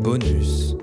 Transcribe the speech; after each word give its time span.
Bonus. 0.00 0.74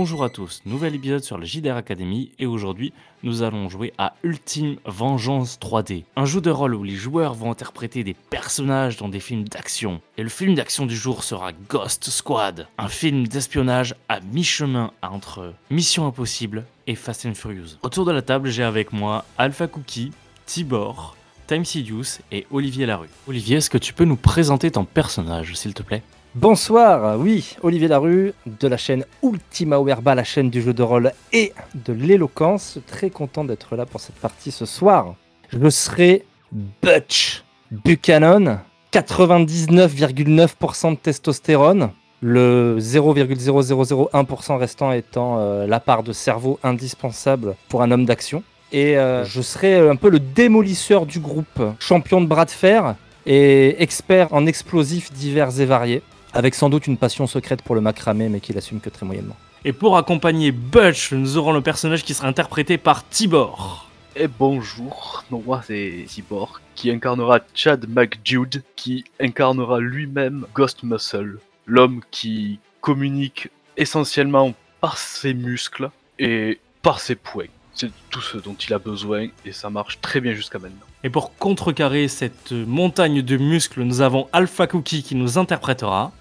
Bonjour 0.00 0.24
à 0.24 0.30
tous, 0.30 0.62
nouvel 0.64 0.94
épisode 0.94 1.22
sur 1.22 1.36
la 1.36 1.44
JDR 1.44 1.76
Academy 1.76 2.32
et 2.38 2.46
aujourd'hui 2.46 2.94
nous 3.22 3.42
allons 3.42 3.68
jouer 3.68 3.92
à 3.98 4.14
Ultime 4.22 4.76
Vengeance 4.86 5.58
3D, 5.60 6.04
un 6.16 6.24
jeu 6.24 6.40
de 6.40 6.48
rôle 6.48 6.74
où 6.74 6.82
les 6.82 6.94
joueurs 6.94 7.34
vont 7.34 7.50
interpréter 7.50 8.02
des 8.02 8.14
personnages 8.14 8.96
dans 8.96 9.10
des 9.10 9.20
films 9.20 9.46
d'action. 9.46 10.00
Et 10.16 10.22
le 10.22 10.30
film 10.30 10.54
d'action 10.54 10.86
du 10.86 10.96
jour 10.96 11.22
sera 11.22 11.52
Ghost 11.52 12.08
Squad, 12.08 12.66
un 12.78 12.88
film 12.88 13.26
d'espionnage 13.26 13.94
à 14.08 14.20
mi-chemin 14.20 14.90
entre 15.02 15.52
Mission 15.68 16.06
Impossible 16.06 16.64
et 16.86 16.94
Fast 16.94 17.26
and 17.26 17.34
Furious. 17.34 17.76
Autour 17.82 18.06
de 18.06 18.12
la 18.12 18.22
table 18.22 18.48
j'ai 18.48 18.62
avec 18.62 18.94
moi 18.94 19.26
Alpha 19.36 19.66
Cookie, 19.66 20.12
Tibor, 20.46 21.14
Time 21.46 21.66
Sidious 21.66 22.20
et 22.32 22.46
Olivier 22.50 22.86
Larue. 22.86 23.10
Olivier, 23.28 23.58
est-ce 23.58 23.68
que 23.68 23.76
tu 23.76 23.92
peux 23.92 24.04
nous 24.04 24.16
présenter 24.16 24.70
ton 24.70 24.86
personnage 24.86 25.54
s'il 25.56 25.74
te 25.74 25.82
plaît? 25.82 26.02
Bonsoir, 26.36 27.18
oui, 27.18 27.56
Olivier 27.60 27.88
Larue 27.88 28.34
de 28.46 28.68
la 28.68 28.76
chaîne 28.76 29.04
Ultima 29.20 29.80
Werba, 29.80 30.14
la 30.14 30.22
chaîne 30.22 30.48
du 30.48 30.62
jeu 30.62 30.72
de 30.72 30.84
rôle 30.84 31.10
et 31.32 31.52
de 31.74 31.92
l'éloquence. 31.92 32.78
Très 32.86 33.10
content 33.10 33.42
d'être 33.44 33.74
là 33.74 33.84
pour 33.84 34.00
cette 34.00 34.14
partie 34.14 34.52
ce 34.52 34.64
soir. 34.64 35.16
Je 35.48 35.68
serai 35.68 36.24
Butch 36.52 37.42
Buchanan, 37.72 38.60
99,9% 38.92 40.90
de 40.92 40.96
testostérone, 40.98 41.90
le 42.22 42.76
0,0001% 42.78 44.56
restant 44.56 44.92
étant 44.92 45.38
euh, 45.40 45.66
la 45.66 45.80
part 45.80 46.04
de 46.04 46.12
cerveau 46.12 46.60
indispensable 46.62 47.56
pour 47.68 47.82
un 47.82 47.90
homme 47.90 48.04
d'action. 48.04 48.44
Et 48.70 48.96
euh, 48.96 49.24
je 49.24 49.42
serai 49.42 49.80
un 49.80 49.96
peu 49.96 50.08
le 50.08 50.20
démolisseur 50.20 51.06
du 51.06 51.18
groupe, 51.18 51.60
champion 51.80 52.20
de 52.20 52.26
bras 52.26 52.44
de 52.44 52.50
fer 52.52 52.94
et 53.26 53.82
expert 53.82 54.32
en 54.32 54.46
explosifs 54.46 55.12
divers 55.12 55.60
et 55.60 55.66
variés 55.66 56.02
avec 56.32 56.54
sans 56.54 56.70
doute 56.70 56.86
une 56.86 56.96
passion 56.96 57.26
secrète 57.26 57.62
pour 57.62 57.74
le 57.74 57.80
macramé, 57.80 58.28
mais 58.28 58.40
qu'il 58.40 58.56
assume 58.58 58.80
que 58.80 58.90
très 58.90 59.06
moyennement. 59.06 59.36
Et 59.64 59.72
pour 59.72 59.96
accompagner 59.96 60.52
Butch, 60.52 61.12
nous 61.12 61.36
aurons 61.36 61.52
le 61.52 61.60
personnage 61.60 62.04
qui 62.04 62.14
sera 62.14 62.28
interprété 62.28 62.78
par 62.78 63.06
Tibor. 63.08 63.88
Et 64.16 64.26
bonjour, 64.26 65.24
moi 65.30 65.62
c'est 65.66 66.04
Tibor, 66.08 66.60
qui 66.74 66.90
incarnera 66.90 67.40
Chad 67.54 67.86
McJude, 67.88 68.62
qui 68.74 69.04
incarnera 69.20 69.78
lui-même 69.80 70.46
Ghost 70.54 70.82
Muscle, 70.82 71.38
l'homme 71.66 72.00
qui 72.10 72.58
communique 72.80 73.50
essentiellement 73.76 74.54
par 74.80 74.98
ses 74.98 75.34
muscles 75.34 75.90
et 76.18 76.58
par 76.82 77.00
ses 77.00 77.14
poings. 77.14 77.46
C'est 77.74 77.90
tout 78.10 78.20
ce 78.20 78.36
dont 78.36 78.54
il 78.54 78.74
a 78.74 78.78
besoin 78.78 79.28
et 79.44 79.52
ça 79.52 79.70
marche 79.70 80.00
très 80.00 80.20
bien 80.20 80.34
jusqu'à 80.34 80.58
maintenant. 80.58 80.86
Et 81.04 81.10
pour 81.10 81.36
contrecarrer 81.36 82.08
cette 82.08 82.52
montagne 82.52 83.22
de 83.22 83.36
muscles, 83.36 83.82
nous 83.82 84.00
avons 84.00 84.28
Alpha 84.32 84.66
Cookie 84.66 85.02
qui 85.02 85.14
nous 85.14 85.38
interprétera. 85.38 86.12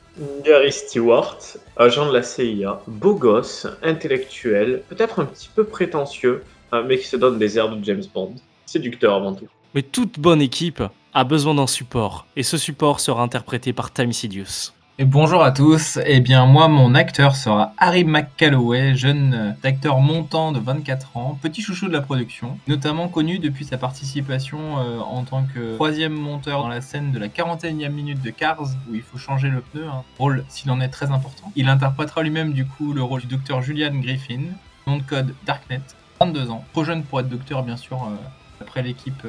Gary 0.43 0.71
Stewart, 0.71 1.37
agent 1.77 2.07
de 2.07 2.13
la 2.13 2.23
CIA, 2.23 2.81
beau 2.87 3.15
gosse, 3.15 3.67
intellectuel, 3.83 4.83
peut-être 4.89 5.19
un 5.19 5.25
petit 5.25 5.49
peu 5.53 5.63
prétentieux, 5.63 6.43
hein, 6.71 6.83
mais 6.87 6.97
qui 6.97 7.07
se 7.07 7.15
donne 7.15 7.39
des 7.39 7.57
airs 7.57 7.69
de 7.69 7.83
James 7.83 8.03
Bond. 8.13 8.35
Séducteur 8.65 9.15
avant 9.15 9.33
tout. 9.33 9.47
Mais 9.73 9.81
toute 9.81 10.19
bonne 10.19 10.41
équipe 10.41 10.83
a 11.13 11.23
besoin 11.23 11.55
d'un 11.55 11.67
support, 11.67 12.27
et 12.35 12.43
ce 12.43 12.57
support 12.57 12.99
sera 12.99 13.21
interprété 13.23 13.73
par 13.73 13.93
Time 13.93 14.13
Sidious. 14.13 14.73
Bonjour 15.05 15.41
à 15.45 15.53
tous, 15.53 15.97
eh 16.05 16.19
bien 16.19 16.45
moi 16.45 16.67
mon 16.67 16.93
acteur 16.93 17.37
sera 17.37 17.71
Harry 17.77 18.03
McCalloway, 18.03 18.95
jeune 18.95 19.33
euh, 19.33 19.67
acteur 19.67 19.99
montant 19.99 20.51
de 20.51 20.59
24 20.59 21.15
ans, 21.15 21.39
petit 21.41 21.61
chouchou 21.61 21.87
de 21.87 21.93
la 21.93 22.01
production, 22.01 22.57
notamment 22.67 23.07
connu 23.07 23.39
depuis 23.39 23.63
sa 23.63 23.77
participation 23.77 24.59
euh, 24.79 24.99
en 24.99 25.23
tant 25.23 25.45
que 25.45 25.75
troisième 25.75 26.11
monteur 26.11 26.63
dans 26.63 26.67
la 26.67 26.81
scène 26.81 27.13
de 27.13 27.17
la 27.17 27.29
41e 27.29 27.87
minute 27.91 28.21
de 28.21 28.29
Cars 28.29 28.59
où 28.89 28.93
il 28.93 29.01
faut 29.01 29.17
changer 29.17 29.47
le 29.47 29.61
pneu, 29.61 29.87
un 29.87 30.03
rôle 30.17 30.43
s'il 30.49 30.69
en 30.69 30.81
est 30.81 30.89
très 30.89 31.11
important. 31.11 31.49
Il 31.55 31.69
interprétera 31.69 32.21
lui-même 32.21 32.51
du 32.51 32.65
coup 32.65 32.91
le 32.91 33.01
rôle 33.01 33.21
du 33.21 33.27
docteur 33.27 33.61
Julian 33.61 33.95
Griffin, 33.95 34.41
nom 34.85 34.97
de 34.97 35.03
code 35.03 35.33
Darknet, 35.45 35.79
22 36.19 36.49
ans, 36.49 36.65
trop 36.73 36.83
jeune 36.83 37.03
pour 37.03 37.21
être 37.21 37.29
docteur 37.29 37.63
bien 37.63 37.77
sûr, 37.77 38.03
euh, 38.03 38.17
après 38.59 38.81
l'équipe 38.81 39.23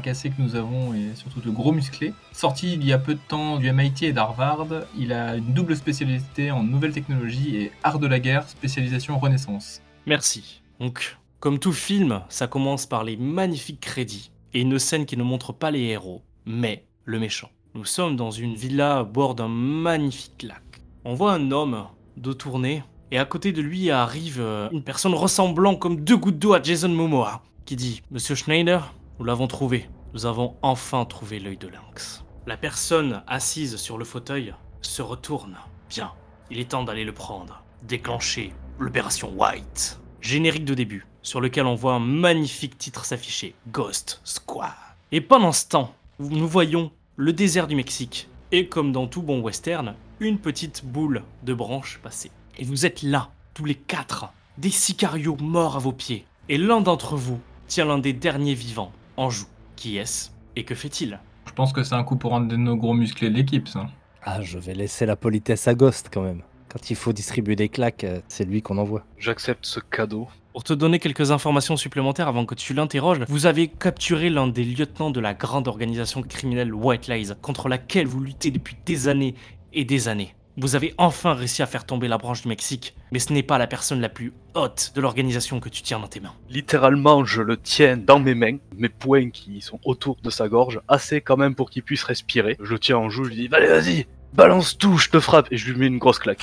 cassé 0.00 0.30
que 0.30 0.40
nous 0.40 0.54
avons 0.54 0.94
et 0.94 1.14
surtout 1.14 1.40
de 1.40 1.50
gros 1.50 1.72
musclés. 1.72 2.14
Sorti 2.32 2.74
il 2.74 2.84
y 2.86 2.92
a 2.92 2.98
peu 2.98 3.14
de 3.14 3.20
temps 3.28 3.58
du 3.58 3.70
MIT 3.72 4.04
et 4.06 4.12
d'Harvard, 4.12 4.66
il 4.96 5.12
a 5.12 5.36
une 5.36 5.52
double 5.52 5.76
spécialité 5.76 6.50
en 6.50 6.62
nouvelles 6.62 6.92
technologies 6.92 7.56
et 7.56 7.72
art 7.82 7.98
de 7.98 8.06
la 8.06 8.20
guerre, 8.20 8.48
spécialisation 8.48 9.18
Renaissance. 9.18 9.82
Merci. 10.06 10.62
Donc, 10.80 11.18
comme 11.40 11.58
tout 11.58 11.72
film, 11.72 12.22
ça 12.28 12.46
commence 12.46 12.86
par 12.86 13.04
les 13.04 13.16
magnifiques 13.16 13.80
crédits 13.80 14.30
et 14.54 14.60
une 14.60 14.78
scène 14.78 15.06
qui 15.06 15.16
ne 15.16 15.22
montre 15.22 15.52
pas 15.52 15.70
les 15.70 15.82
héros, 15.82 16.22
mais 16.46 16.84
le 17.04 17.18
méchant. 17.18 17.50
Nous 17.74 17.84
sommes 17.84 18.16
dans 18.16 18.30
une 18.30 18.54
villa 18.54 18.98
à 18.98 19.04
bord 19.04 19.34
d'un 19.34 19.48
magnifique 19.48 20.42
lac. 20.42 20.62
On 21.04 21.14
voit 21.14 21.32
un 21.32 21.50
homme 21.50 21.86
dos 22.16 22.34
tourné 22.34 22.84
et 23.10 23.18
à 23.18 23.24
côté 23.24 23.52
de 23.52 23.62
lui 23.62 23.90
arrive 23.90 24.40
euh, 24.40 24.68
une 24.70 24.82
personne 24.82 25.14
ressemblant 25.14 25.74
comme 25.74 26.00
deux 26.00 26.16
gouttes 26.16 26.38
d'eau 26.38 26.54
à 26.54 26.62
Jason 26.62 26.90
Momoa 26.90 27.42
qui 27.64 27.76
dit 27.76 28.02
Monsieur 28.10 28.34
Schneider, 28.34 28.92
nous 29.22 29.26
l'avons 29.26 29.46
trouvé. 29.46 29.88
Nous 30.14 30.26
avons 30.26 30.56
enfin 30.62 31.04
trouvé 31.04 31.38
l'œil 31.38 31.56
de 31.56 31.68
lynx. 31.68 32.24
La 32.48 32.56
personne 32.56 33.22
assise 33.28 33.76
sur 33.76 33.96
le 33.96 34.04
fauteuil 34.04 34.52
se 34.80 35.00
retourne. 35.00 35.58
Bien, 35.88 36.10
il 36.50 36.58
est 36.58 36.72
temps 36.72 36.82
d'aller 36.82 37.04
le 37.04 37.12
prendre. 37.12 37.62
Déclencher 37.84 38.52
l'opération 38.80 39.32
White. 39.36 40.00
Générique 40.20 40.64
de 40.64 40.74
début, 40.74 41.06
sur 41.22 41.40
lequel 41.40 41.66
on 41.66 41.76
voit 41.76 41.94
un 41.94 42.00
magnifique 42.00 42.76
titre 42.76 43.04
s'afficher 43.04 43.54
Ghost 43.68 44.20
Squad. 44.24 44.72
Et 45.12 45.20
pendant 45.20 45.52
ce 45.52 45.68
temps, 45.68 45.94
nous 46.18 46.48
voyons 46.48 46.90
le 47.14 47.32
désert 47.32 47.68
du 47.68 47.76
Mexique. 47.76 48.28
Et 48.50 48.66
comme 48.66 48.90
dans 48.90 49.06
tout 49.06 49.22
bon 49.22 49.40
western, 49.40 49.94
une 50.18 50.40
petite 50.40 50.84
boule 50.84 51.22
de 51.44 51.54
branches 51.54 52.00
passer. 52.02 52.32
Et 52.58 52.64
vous 52.64 52.86
êtes 52.86 53.04
là, 53.04 53.30
tous 53.54 53.66
les 53.66 53.76
quatre, 53.76 54.32
des 54.58 54.70
sicarios 54.70 55.36
morts 55.40 55.76
à 55.76 55.78
vos 55.78 55.92
pieds. 55.92 56.26
Et 56.48 56.58
l'un 56.58 56.80
d'entre 56.80 57.14
vous 57.14 57.38
tient 57.68 57.84
l'un 57.84 57.98
des 57.98 58.12
derniers 58.12 58.54
vivants 58.54 58.90
en 59.22 59.30
joue. 59.30 59.46
Qui 59.76 59.96
est-ce 59.96 60.30
Et 60.56 60.64
que 60.64 60.74
fait-il? 60.74 61.20
Je 61.46 61.52
pense 61.52 61.72
que 61.72 61.82
c'est 61.82 61.94
un 61.94 62.04
coup 62.04 62.16
pour 62.16 62.34
un 62.34 62.40
de 62.40 62.56
nos 62.56 62.76
gros 62.76 62.94
musclés 62.94 63.30
de 63.30 63.36
l'équipe 63.36 63.68
ça. 63.68 63.86
Ah, 64.22 64.42
je 64.42 64.58
vais 64.58 64.74
laisser 64.74 65.06
la 65.06 65.16
politesse 65.16 65.66
à 65.68 65.74
Ghost 65.74 66.10
quand 66.12 66.22
même. 66.22 66.42
Quand 66.68 66.90
il 66.90 66.96
faut 66.96 67.12
distribuer 67.12 67.56
des 67.56 67.68
claques, 67.68 68.04
euh, 68.04 68.20
c'est 68.28 68.44
lui 68.44 68.62
qu'on 68.62 68.78
envoie. 68.78 69.04
J'accepte 69.18 69.66
ce 69.66 69.78
cadeau. 69.78 70.28
Pour 70.52 70.64
te 70.64 70.72
donner 70.72 70.98
quelques 70.98 71.30
informations 71.30 71.76
supplémentaires 71.76 72.28
avant 72.28 72.46
que 72.46 72.54
tu 72.54 72.74
l'interroges, 72.74 73.20
vous 73.28 73.46
avez 73.46 73.68
capturé 73.68 74.30
l'un 74.30 74.48
des 74.48 74.64
lieutenants 74.64 75.10
de 75.10 75.20
la 75.20 75.34
grande 75.34 75.68
organisation 75.68 76.22
criminelle 76.22 76.72
White 76.72 77.08
Lies, 77.08 77.32
contre 77.42 77.68
laquelle 77.68 78.06
vous 78.06 78.20
luttez 78.20 78.50
depuis 78.50 78.76
des 78.86 79.08
années 79.08 79.34
et 79.72 79.84
des 79.84 80.08
années. 80.08 80.34
Vous 80.58 80.76
avez 80.76 80.92
enfin 80.98 81.32
réussi 81.32 81.62
à 81.62 81.66
faire 81.66 81.86
tomber 81.86 82.08
la 82.08 82.18
branche 82.18 82.42
du 82.42 82.48
Mexique, 82.48 82.94
mais 83.10 83.18
ce 83.18 83.32
n'est 83.32 83.42
pas 83.42 83.56
la 83.56 83.66
personne 83.66 84.02
la 84.02 84.10
plus 84.10 84.34
haute 84.54 84.92
de 84.94 85.00
l'organisation 85.00 85.60
que 85.60 85.70
tu 85.70 85.80
tiens 85.80 85.98
dans 85.98 86.08
tes 86.08 86.20
mains. 86.20 86.34
Littéralement, 86.50 87.24
je 87.24 87.40
le 87.40 87.56
tiens 87.56 87.96
dans 87.96 88.18
mes 88.18 88.34
mains, 88.34 88.58
mes 88.76 88.90
poings 88.90 89.30
qui 89.30 89.62
sont 89.62 89.80
autour 89.86 90.16
de 90.22 90.28
sa 90.28 90.48
gorge, 90.48 90.78
assez 90.88 91.22
quand 91.22 91.38
même 91.38 91.54
pour 91.54 91.70
qu'il 91.70 91.82
puisse 91.82 92.02
respirer. 92.04 92.58
Je 92.60 92.70
le 92.70 92.78
tiens 92.78 92.98
en 92.98 93.08
joue, 93.08 93.24
je 93.24 93.30
lui 93.30 93.36
dis 93.36 93.48
Allez, 93.50 93.68
vas-y, 93.68 94.06
balance 94.34 94.76
tout, 94.76 94.98
je 94.98 95.08
te 95.08 95.20
frappe, 95.20 95.48
et 95.50 95.56
je 95.56 95.72
lui 95.72 95.78
mets 95.78 95.86
une 95.86 95.96
grosse 95.96 96.18
claque. 96.18 96.42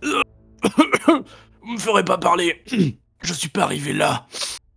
Vous 0.02 1.72
me 1.72 1.78
ferez 1.78 2.04
pas 2.04 2.18
parler. 2.18 2.62
Je 3.22 3.34
suis 3.34 3.50
pas 3.50 3.64
arrivé 3.64 3.92
là 3.92 4.26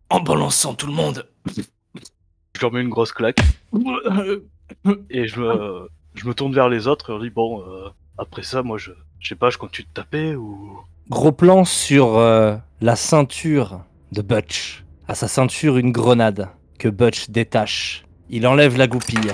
en 0.10 0.20
balançant 0.20 0.74
tout 0.74 0.88
le 0.88 0.92
monde. 0.92 1.26
Je 1.56 2.62
leur 2.62 2.74
mets 2.74 2.82
une 2.82 2.90
grosse 2.90 3.14
claque, 3.14 3.40
et 5.10 5.28
je 5.30 5.40
me, 5.40 5.88
je 6.14 6.28
me 6.28 6.34
tourne 6.34 6.54
vers 6.54 6.68
les 6.68 6.88
autres 6.88 7.14
et 7.14 7.18
je 7.20 7.24
dis 7.24 7.30
Bon, 7.30 7.62
euh, 7.62 7.90
après 8.18 8.44
ça, 8.44 8.64
moi, 8.64 8.78
je, 8.78 8.92
je 9.20 9.30
sais 9.30 9.36
pas, 9.36 9.50
je 9.50 9.58
continue 9.58 9.88
de 9.88 9.94
taper 9.94 10.36
ou. 10.36 10.80
Gros 11.10 11.32
plan 11.32 11.66
sur 11.66 12.18
euh, 12.18 12.56
la 12.82 12.96
ceinture 12.96 13.82
de 14.12 14.22
Butch. 14.22 14.86
À 15.08 15.16
sa 15.16 15.28
ceinture, 15.28 15.78
une 15.78 15.92
grenade 15.92 16.50
que 16.80 16.88
Butch 16.88 17.30
détache. 17.30 18.06
Il 18.30 18.48
enlève 18.48 18.78
la 18.78 18.88
goupille. 18.88 19.34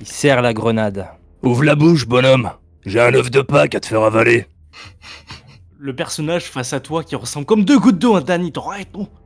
Il 0.00 0.06
serre 0.06 0.42
la 0.42 0.54
grenade. 0.54 1.08
Ouvre 1.42 1.64
la 1.64 1.74
bouche, 1.74 2.06
bonhomme. 2.06 2.50
J'ai 2.86 3.00
un 3.00 3.12
œuf 3.14 3.30
de 3.30 3.40
Pâques 3.40 3.74
à 3.74 3.80
te 3.80 3.86
faire 3.86 4.02
avaler. 4.02 4.46
Le 5.78 5.94
personnage 5.94 6.44
face 6.44 6.72
à 6.72 6.80
toi 6.80 7.02
qui 7.04 7.16
ressemble 7.16 7.46
comme 7.46 7.64
deux 7.64 7.78
gouttes 7.78 7.98
d'eau 7.98 8.16
à 8.16 8.20
Danny 8.20 8.52
te, 8.52 8.60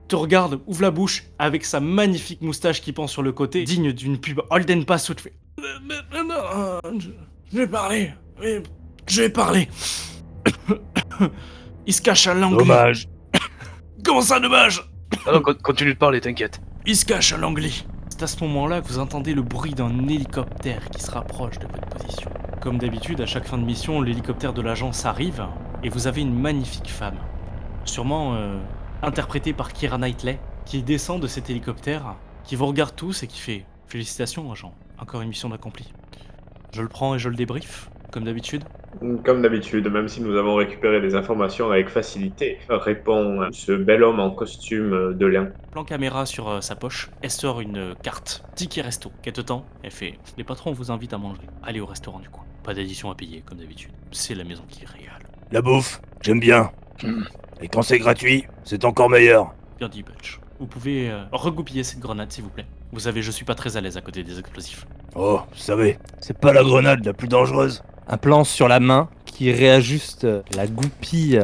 te 0.09 0.17
regarde, 0.17 0.61
ouvre 0.67 0.83
la 0.83 0.91
bouche 0.91 1.25
avec 1.39 1.65
sa 1.65 1.81
magnifique 1.81 2.43
moustache 2.43 2.81
qui 2.83 2.93
pend 2.93 3.07
sur 3.07 3.23
le 3.23 3.33
côté, 3.33 3.65
digne 3.65 3.93
d'une 3.93 4.19
pub 4.19 4.41
Holden 4.51 4.85
Pass 4.85 5.09
où 5.09 5.15
tu 5.15 5.25
fais. 5.25 5.33
Mais 5.59 6.23
non, 6.23 6.81
je, 6.99 7.09
je 7.53 7.57
vais 7.57 7.67
parler. 7.67 8.13
oui, 8.41 8.63
je 9.13 9.23
vais 9.23 9.29
parler. 9.29 9.69
Il 11.87 11.93
se 11.93 12.01
cache 12.01 12.27
à 12.27 12.35
l'angle. 12.35 12.59
Dommage. 12.59 13.09
Comment 14.05 14.23
ça, 14.23 14.41
dommage 14.41 14.83
Ah 15.27 15.33
non, 15.33 15.43
continue 15.43 15.93
de 15.93 15.99
parler, 15.99 16.21
t'inquiète. 16.21 16.61
Il 16.87 16.97
se 16.97 17.05
cache 17.05 17.33
à 17.33 17.37
l'Angly. 17.37 17.85
C'est 18.09 18.23
à 18.23 18.27
ce 18.27 18.43
moment-là 18.45 18.81
que 18.81 18.89
vous 18.89 18.99
entendez 18.99 19.35
le 19.35 19.43
bruit 19.43 19.75
d'un 19.75 20.09
hélicoptère 20.09 20.89
qui 20.91 21.03
se 21.03 21.11
rapproche 21.11 21.59
de 21.59 21.67
votre 21.67 21.87
position. 21.89 22.31
Comme 22.61 22.79
d'habitude, 22.79 23.21
à 23.21 23.27
chaque 23.27 23.47
fin 23.47 23.59
de 23.59 23.65
mission, 23.65 24.01
l'hélicoptère 24.01 24.53
de 24.55 24.63
l'agence 24.63 25.05
arrive 25.05 25.47
et 25.83 25.89
vous 25.89 26.07
avez 26.07 26.23
une 26.23 26.35
magnifique 26.35 26.89
femme, 26.89 27.19
sûrement 27.85 28.35
euh, 28.35 28.59
interprétée 29.03 29.53
par 29.53 29.73
Kira 29.73 29.99
Knightley, 29.99 30.39
qui 30.65 30.83
descend 30.83 31.21
de 31.21 31.27
cet 31.27 31.51
hélicoptère, 31.51 32.17
qui 32.45 32.57
vous 32.57 32.67
regarde 32.67 32.95
tous 32.97 33.23
et 33.23 33.27
qui 33.27 33.39
fait 33.39 33.67
Félicitations, 33.87 34.51
agent, 34.51 34.73
encore 34.99 35.21
une 35.21 35.29
mission 35.29 35.53
accomplie. 35.53 35.93
Je 36.73 36.81
le 36.81 36.89
prends 36.89 37.15
et 37.15 37.19
je 37.19 37.29
le 37.29 37.37
débrief, 37.37 37.91
comme 38.13 38.25
d'habitude. 38.25 38.63
Comme 39.25 39.43
d'habitude, 39.43 39.89
même 39.91 40.07
si 40.07 40.21
nous 40.21 40.37
avons 40.37 40.55
récupéré 40.55 41.01
des 41.01 41.15
informations 41.15 41.71
avec 41.71 41.89
facilité, 41.89 42.59
répond 42.69 43.49
ce 43.51 43.73
bel 43.73 44.05
homme 44.05 44.21
en 44.21 44.31
costume 44.31 45.15
de 45.15 45.27
lin. 45.27 45.49
Plan 45.73 45.85
caméra 45.85 46.27
sur 46.27 46.49
euh, 46.49 46.61
sa 46.61 46.77
poche, 46.77 47.11
elle 47.23 47.31
sort 47.31 47.61
une 47.61 47.79
euh, 47.79 47.95
carte. 48.03 48.45
Ticket 48.55 48.83
resto. 48.83 49.11
Quête 49.23 49.45
temps 49.45 49.65
Elle 49.83 49.91
fait 49.91 50.19
Les 50.37 50.45
patrons 50.45 50.73
vous 50.73 50.91
invitent 50.91 51.15
à 51.15 51.19
manger. 51.19 51.41
Allez 51.63 51.81
au 51.81 51.87
restaurant 51.87 52.21
du 52.21 52.29
coin. 52.29 52.45
Pas 52.63 52.75
d'addition 52.75 53.11
à 53.11 53.15
payer, 53.15 53.43
comme 53.45 53.59
d'habitude. 53.59 53.91
C'est 54.13 54.35
la 54.35 54.45
maison 54.45 54.63
qui 54.69 54.85
régale. 54.85 55.27
La 55.51 55.63
bouffe, 55.63 56.01
j'aime 56.21 56.41
bien. 56.41 56.71
Et 57.61 57.69
quand 57.69 57.83
c'est 57.83 57.99
gratuit, 57.99 58.45
c'est 58.65 58.85
encore 58.85 59.09
meilleur. 59.11 59.55
Bien 59.79 59.89
dit, 59.89 60.03
Butch. 60.03 60.39
Vous 60.61 60.67
pouvez 60.67 61.11
euh, 61.11 61.25
regoupiller 61.33 61.83
cette 61.83 61.99
grenade, 61.99 62.31
s'il 62.31 62.45
vous 62.45 62.51
plaît. 62.51 62.67
Vous 62.93 63.01
savez, 63.01 63.23
je 63.23 63.31
suis 63.31 63.45
pas 63.45 63.55
très 63.55 63.77
à 63.77 63.81
l'aise 63.81 63.97
à 63.97 64.01
côté 64.01 64.23
des 64.23 64.39
explosifs. 64.39 64.87
Oh, 65.15 65.41
vous 65.51 65.59
savez, 65.59 65.99
c'est 66.21 66.39
pas 66.39 66.53
la 66.53 66.63
grenade 66.63 67.05
la 67.05 67.13
plus 67.13 67.29
dangereuse. 67.29 67.83
Un 68.13 68.19
plan 68.19 68.45
sur 68.45 68.69
la 68.69 68.79
main 68.79 69.09
qui 69.25 69.51
réajuste 69.53 70.27
la 70.55 70.67
goupille 70.67 71.41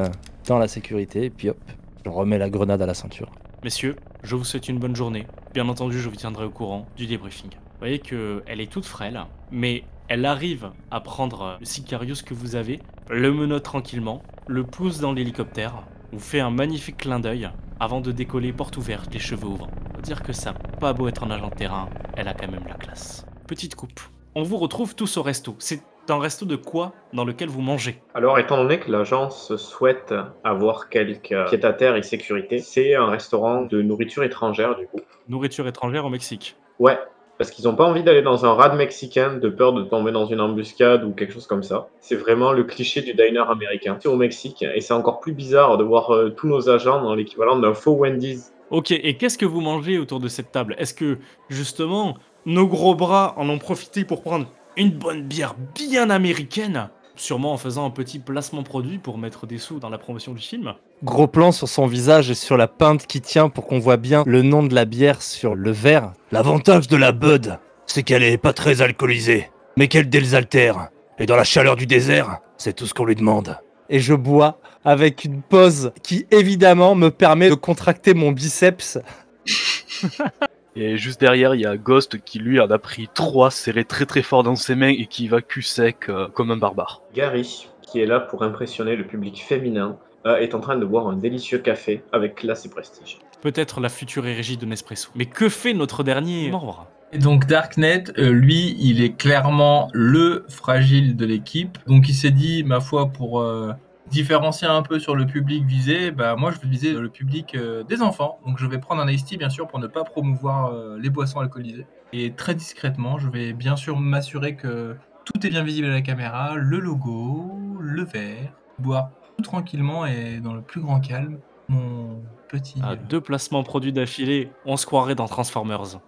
dans 0.47 0.59
la 0.59 0.69
sécurité. 0.69 1.25
Et 1.25 1.31
puis 1.31 1.49
hop, 1.49 1.57
je 2.05 2.11
remets 2.11 2.37
la 2.37 2.51
grenade 2.51 2.83
à 2.83 2.85
la 2.85 2.93
ceinture. 2.93 3.33
Messieurs, 3.65 3.97
je 4.23 4.37
vous 4.37 4.45
souhaite 4.45 4.69
une 4.69 4.79
bonne 4.79 4.95
journée. 4.95 5.27
Bien 5.55 5.67
entendu, 5.71 5.99
je 5.99 6.11
vous 6.11 6.17
tiendrai 6.17 6.45
au 6.45 6.51
courant 6.51 6.87
du 6.95 7.07
débriefing. 7.07 7.49
Vous 7.53 7.79
voyez 7.79 8.01
qu'elle 8.01 8.61
est 8.61 8.71
toute 8.71 8.85
frêle, 8.85 9.19
mais 9.51 9.85
elle 10.09 10.27
arrive 10.27 10.73
à 10.91 11.01
prendre 11.01 11.57
le 11.59 11.65
Sicarius 11.65 12.21
que 12.21 12.35
vous 12.35 12.55
avez, 12.55 12.81
le 13.09 13.33
menotte 13.33 13.63
tranquillement, 13.63 14.23
le 14.47 14.63
pousse 14.63 15.01
dans 15.01 15.15
l'hélicoptère, 15.15 15.85
vous 16.13 16.21
fait 16.21 16.41
un 16.41 16.51
magnifique 16.51 16.99
clin 16.99 17.19
d'œil 17.19 17.49
avant 17.81 18.03
de 18.03 18.13
décoller 18.13 18.53
porte 18.53 18.77
ouverte, 18.77 19.15
les 19.15 19.21
cheveux 19.21 19.47
ouvrants. 19.47 19.71
Faut 19.95 20.03
dire 20.03 20.23
que 20.23 20.35
ça 20.35 20.53
pas 20.53 20.93
beau 20.93 21.09
être 21.09 21.25
un 21.25 21.31
agent 21.31 21.49
de 21.49 21.55
terrain, 21.55 21.89
elle 22.15 22.29
a 22.29 22.35
quand 22.35 22.51
même 22.51 22.67
la 22.69 22.75
classe. 22.75 23.25
Petite 23.47 23.75
coupe. 23.75 24.03
On 24.35 24.43
vous 24.43 24.59
retrouve 24.59 24.95
tous 24.95 25.17
au 25.17 25.23
resto. 25.23 25.57
C'est 25.59 25.83
un 26.11 26.19
resto 26.19 26.45
de 26.45 26.57
quoi 26.57 26.93
dans 27.13 27.25
lequel 27.25 27.49
vous 27.49 27.61
mangez? 27.61 28.01
Alors, 28.15 28.39
étant 28.39 28.57
donné 28.57 28.79
que 28.79 28.91
l'agence 28.91 29.55
souhaite 29.57 30.15
avoir 30.45 30.89
quelques 30.89 31.35
pieds-à-terre 31.49 31.97
et 31.97 32.03
sécurité, 32.03 32.59
c'est 32.59 32.95
un 32.95 33.07
restaurant 33.07 33.63
de 33.63 33.83
nourriture 33.83 34.23
étrangère, 34.25 34.77
du 34.77 34.87
coup. 34.87 35.01
Nourriture 35.29 35.67
étrangère 35.67 36.05
au 36.05 36.11
Mexique. 36.11 36.57
Ouais, 36.79 36.99
parce 37.39 37.51
qu'ils 37.51 37.67
n'ont 37.67 37.77
pas 37.77 37.85
envie 37.85 38.03
d'aller 38.03 38.23
dans 38.23 38.45
un 38.45 38.55
rad 38.55 38.77
mexicain 38.77 39.35
de 39.35 39.49
peur 39.49 39.73
de 39.73 39.83
tomber 39.83 40.13
dans 40.13 40.27
une 40.27 40.41
embuscade 40.41 41.05
ou 41.05 41.13
quelque 41.13 41.33
chose 41.33 41.47
comme 41.47 41.63
ça. 41.63 41.89
C'est 42.01 42.17
vraiment 42.17 42.53
le 42.53 42.65
cliché 42.65 43.01
du 43.01 43.15
diner 43.15 43.49
américain. 43.49 43.97
C'est 44.01 44.09
au 44.09 44.17
Mexique, 44.17 44.63
et 44.63 44.81
c'est 44.81 44.95
encore 44.95 45.21
plus 45.21 45.33
bizarre 45.33 45.79
de 45.79 45.85
voir 45.85 46.15
euh, 46.15 46.31
tous 46.31 46.49
nos 46.49 46.69
agents 46.69 47.03
dans 47.03 47.15
l'équivalent 47.15 47.59
d'un 47.59 47.75
faux 47.75 47.93
Wendy's. 47.93 48.53
Ok, 48.71 48.91
et 48.91 49.17
qu'est-ce 49.17 49.39
que 49.39 49.47
vous 49.47 49.61
mangez 49.61 49.99
autour 49.99 50.21
de 50.21 50.29
cette 50.29 50.53
table? 50.53 50.75
Est-ce 50.79 50.93
que, 50.93 51.19
justement, 51.49 52.19
nos 52.45 52.67
gros 52.67 52.95
bras 52.95 53.35
en 53.37 53.49
ont 53.49 53.59
profité 53.59 54.05
pour 54.05 54.23
prendre 54.23 54.47
une 54.79 54.91
bonne 54.91 55.23
bière 55.23 55.57
bien 55.75 56.09
américaine 56.09 56.89
Sûrement 57.17 57.53
en 57.53 57.57
faisant 57.57 57.85
un 57.85 57.91
petit 57.91 58.21
placement 58.21 58.63
produit 58.63 58.99
pour 58.99 59.19
mettre 59.19 59.45
des 59.49 59.59
sous 59.59 59.81
dans 59.81 59.91
la 59.91 59.99
promotion 59.99 60.35
du 60.35 60.41
film. 60.41 60.75
Gros 61.03 61.27
plan 61.27 61.51
sur 61.51 61.69
son 61.69 61.89
visage 61.89 62.31
et 62.31 62.37
sur 62.37 62.57
la 62.57 62.69
pinte 62.69 63.09
qui 63.09 63.21
tient 63.21 63.49
pour 63.49 63.67
qu'on 63.67 63.81
voit 63.81 63.97
bien 63.97 64.23
le 64.25 64.43
nom 64.43 64.63
de 64.63 64.73
la 64.73 64.85
bière 64.85 65.21
sur 65.21 65.57
le 65.57 65.73
verre. 65.73 66.13
L'avantage 66.31 66.87
de 66.87 66.97
la 66.97 67.11
Bud, 67.11 67.59
c'est 67.87 68.05
qu'elle 68.05 68.23
est 68.23 68.39
pas 68.39 68.53
très 68.53 68.81
alcoolisée, 68.81 69.51
mais 69.77 69.89
qu'elle 69.89 70.09
désaltère. 70.09 70.91
Et 71.19 71.27
dans 71.27 71.35
la 71.35 71.43
chaleur 71.43 71.75
du 71.75 71.89
désert, 71.89 72.39
c'est 72.57 72.77
tout 72.77 72.87
ce 72.87 72.95
qu'on 72.95 73.05
lui 73.05 73.17
demande. 73.17 73.59
Et 73.91 73.99
je 73.99 74.15
bois 74.15 74.61
avec 74.85 75.25
une 75.25 75.43
pause 75.43 75.91
qui 76.05 76.25
évidemment 76.31 76.95
me 76.95 77.11
permet 77.11 77.51
de 77.51 77.57
contracter 77.57 78.15
mon 78.15 78.31
biceps. 78.31 79.01
Et 80.81 80.97
juste 80.97 81.21
derrière, 81.21 81.57
il 81.57 81.61
y 81.61 81.67
a 81.67 81.77
Ghost 81.77 82.23
qui 82.23 82.39
lui 82.39 82.61
en 82.61 82.71
a 82.71 82.79
pris 82.79 83.09
trois 83.13 83.51
serrés 83.51 83.85
très 83.85 84.07
très 84.07 84.23
fort 84.23 84.45
dans 84.45 84.55
ses 84.55 84.77
mains 84.77 84.95
et 84.97 85.07
qui 85.07 85.27
va 85.27 85.43
cul 85.43 85.63
sec 85.63 86.09
euh, 86.09 86.29
comme 86.29 86.53
un 86.53 86.57
barbare. 86.57 87.03
Gary, 87.13 87.69
qui 87.83 88.01
est 88.01 88.07
là 88.07 88.21
pour 88.21 88.45
impressionner 88.45 88.95
le 88.95 89.05
public 89.05 89.43
féminin, 89.45 89.99
euh, 90.25 90.37
est 90.37 90.55
en 90.55 90.61
train 90.61 90.77
de 90.77 90.85
boire 90.85 91.09
un 91.09 91.17
délicieux 91.17 91.59
café 91.59 92.05
avec 92.13 92.37
classe 92.37 92.65
et 92.65 92.71
prestige. 92.71 93.19
Peut-être 93.43 93.81
la 93.81 93.89
future 93.89 94.23
régie 94.23 94.57
de 94.57 94.67
Nespresso. 94.67 95.11
Mais 95.17 95.27
que 95.27 95.49
fait 95.49 95.75
notre 95.75 96.05
dernier 96.05 96.49
membre? 96.53 96.87
Et 97.13 97.19
donc 97.19 97.47
Darknet, 97.47 98.05
euh, 98.17 98.31
lui, 98.31 98.77
il 98.79 99.03
est 99.03 99.17
clairement 99.17 99.89
le 99.93 100.45
fragile 100.49 101.17
de 101.17 101.27
l'équipe. 101.27 101.77
Donc 101.89 102.09
il 102.09 102.15
s'est 102.15 102.31
dit, 102.31 102.63
ma 102.63 102.79
foi, 102.79 103.07
pour 103.07 103.41
euh, 103.41 103.73
différencier 104.11 104.67
un 104.67 104.83
peu 104.83 104.99
sur 104.99 105.15
le 105.15 105.27
public 105.27 105.65
visé, 105.65 106.11
bah 106.11 106.37
moi 106.37 106.51
je 106.51 106.59
vais 106.59 106.69
viser 106.69 106.93
le 106.93 107.09
public 107.09 107.55
euh, 107.55 107.83
des 107.83 108.03
enfants. 108.03 108.41
Donc 108.47 108.59
je 108.59 108.67
vais 108.67 108.79
prendre 108.79 109.03
un 109.03 109.09
iced 109.09 109.27
tea 109.27 109.37
bien 109.37 109.51
sûr 109.51 109.69
pour 109.69 109.79
ne 109.79 109.87
pas 109.87 110.05
promouvoir 110.05 110.73
euh, 110.73 110.99
les 110.99 111.11
boissons 111.11 111.41
alcoolisées. 111.41 111.87
Et 112.13 112.33
très 112.33 112.55
discrètement, 112.55 113.19
je 113.19 113.29
vais 113.29 113.53
bien 113.53 113.77
sûr 113.77 113.99
m'assurer 113.99 114.57
que 114.57 114.97
tout 115.25 115.47
est 115.47 115.51
bien 115.51 115.63
visible 115.63 115.89
à 115.89 115.91
la 115.91 116.03
caméra, 116.03 116.55
le 116.57 116.79
logo, 116.79 117.59
le 117.81 118.05
verre, 118.05 118.53
boire 118.79 119.11
tout 119.37 119.43
tranquillement 119.43 120.07
et 120.07 120.41
dans 120.41 120.55
le 120.55 120.63
plus 120.63 120.81
grand 120.81 121.01
calme 121.01 121.39
mon 121.69 122.23
petit. 122.49 122.81
Ah, 122.83 122.97
deux 122.97 123.21
placements 123.21 123.63
produits 123.63 123.93
d'affilée, 123.93 124.51
on 124.65 124.77
se 124.77 124.87
croirait 124.87 125.15
dans 125.15 125.29
Transformers. 125.29 126.01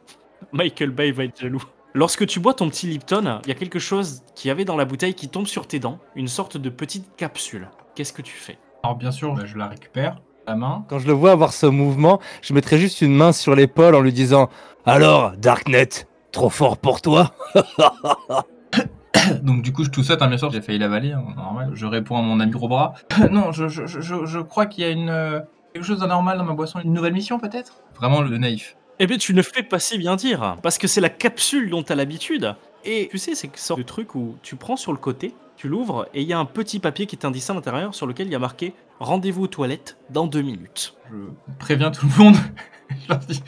Michael 0.52 0.90
Bay 0.90 1.12
va 1.12 1.24
être 1.24 1.38
jaloux. 1.38 1.62
Lorsque 1.92 2.26
tu 2.26 2.40
bois 2.40 2.54
ton 2.54 2.68
petit 2.68 2.86
Lipton, 2.86 3.40
il 3.44 3.48
y 3.48 3.52
a 3.52 3.54
quelque 3.54 3.78
chose 3.78 4.22
qui 4.34 4.48
avait 4.48 4.64
dans 4.64 4.76
la 4.76 4.84
bouteille 4.84 5.14
qui 5.14 5.28
tombe 5.28 5.46
sur 5.46 5.66
tes 5.66 5.80
dents, 5.80 5.98
une 6.14 6.28
sorte 6.28 6.56
de 6.56 6.70
petite 6.70 7.16
capsule. 7.16 7.68
Qu'est-ce 8.00 8.14
que 8.14 8.22
tu 8.22 8.32
fais 8.32 8.56
Alors 8.82 8.96
bien 8.96 9.10
sûr, 9.10 9.34
bah, 9.34 9.42
je 9.44 9.58
la 9.58 9.66
récupère, 9.66 10.22
la 10.46 10.56
main. 10.56 10.86
Quand 10.88 10.98
je 10.98 11.06
le 11.06 11.12
vois 11.12 11.32
avoir 11.32 11.52
ce 11.52 11.66
mouvement, 11.66 12.18
je 12.40 12.54
mettrai 12.54 12.78
juste 12.78 13.02
une 13.02 13.14
main 13.14 13.30
sur 13.30 13.54
l'épaule 13.54 13.94
en 13.94 14.00
lui 14.00 14.14
disant 14.14 14.48
Alors, 14.86 15.32
Darknet, 15.36 15.90
trop 16.32 16.48
fort 16.48 16.78
pour 16.78 17.02
toi 17.02 17.34
Donc 19.42 19.60
du 19.60 19.74
coup, 19.74 19.84
je 19.84 19.90
tousse, 19.90 20.10
hein, 20.10 20.28
bien 20.28 20.38
sûr, 20.38 20.50
j'ai 20.50 20.62
failli 20.62 20.78
l'avaler, 20.78 21.12
hein, 21.12 21.22
normal. 21.36 21.72
Je 21.74 21.84
réponds 21.84 22.16
à 22.16 22.22
mon 22.22 22.40
ami 22.40 22.50
gros 22.50 22.68
bras. 22.68 22.94
non, 23.30 23.52
je, 23.52 23.68
je, 23.68 23.84
je, 23.84 24.00
je 24.00 24.38
crois 24.38 24.64
qu'il 24.64 24.82
y 24.82 24.86
a 24.86 24.90
une 24.90 25.10
euh, 25.10 25.40
quelque 25.74 25.84
chose 25.84 26.00
d'anormal 26.00 26.38
dans 26.38 26.44
ma 26.44 26.54
boisson, 26.54 26.80
une 26.82 26.94
nouvelle 26.94 27.12
mission 27.12 27.38
peut-être? 27.38 27.82
Vraiment 27.96 28.22
le 28.22 28.38
naïf. 28.38 28.78
Eh 28.98 29.06
bien, 29.06 29.18
tu 29.18 29.34
ne 29.34 29.42
fais 29.42 29.62
pas 29.62 29.78
si 29.78 29.98
bien 29.98 30.16
dire, 30.16 30.56
parce 30.62 30.78
que 30.78 30.88
c'est 30.88 31.02
la 31.02 31.10
capsule 31.10 31.68
dont 31.68 31.82
tu 31.82 31.92
as 31.92 31.96
l'habitude. 31.96 32.54
Et 32.84 33.08
tu 33.10 33.18
sais, 33.18 33.34
c'est 33.34 33.48
une 33.48 33.54
sorte 33.56 33.80
de 33.80 33.84
truc 33.84 34.14
où 34.14 34.36
tu 34.42 34.56
prends 34.56 34.76
sur 34.76 34.92
le 34.92 34.98
côté, 34.98 35.34
tu 35.56 35.68
l'ouvres, 35.68 36.08
et 36.14 36.22
il 36.22 36.28
y 36.28 36.32
a 36.32 36.38
un 36.38 36.44
petit 36.44 36.78
papier 36.78 37.06
qui 37.06 37.16
t'indique 37.16 37.48
à 37.48 37.54
l'intérieur 37.54 37.94
sur 37.94 38.06
lequel 38.06 38.26
il 38.26 38.32
y 38.32 38.36
a 38.36 38.38
marqué 38.38 38.74
Rendez-vous 39.00 39.44
aux 39.44 39.48
toilettes 39.48 39.96
dans 40.10 40.26
deux 40.26 40.42
minutes. 40.42 40.94
Je 41.10 41.16
préviens 41.58 41.90
tout 41.90 42.06
le 42.06 42.22
monde. 42.22 42.36
Je 42.90 43.08
leur 43.08 43.18
dis, 43.20 43.42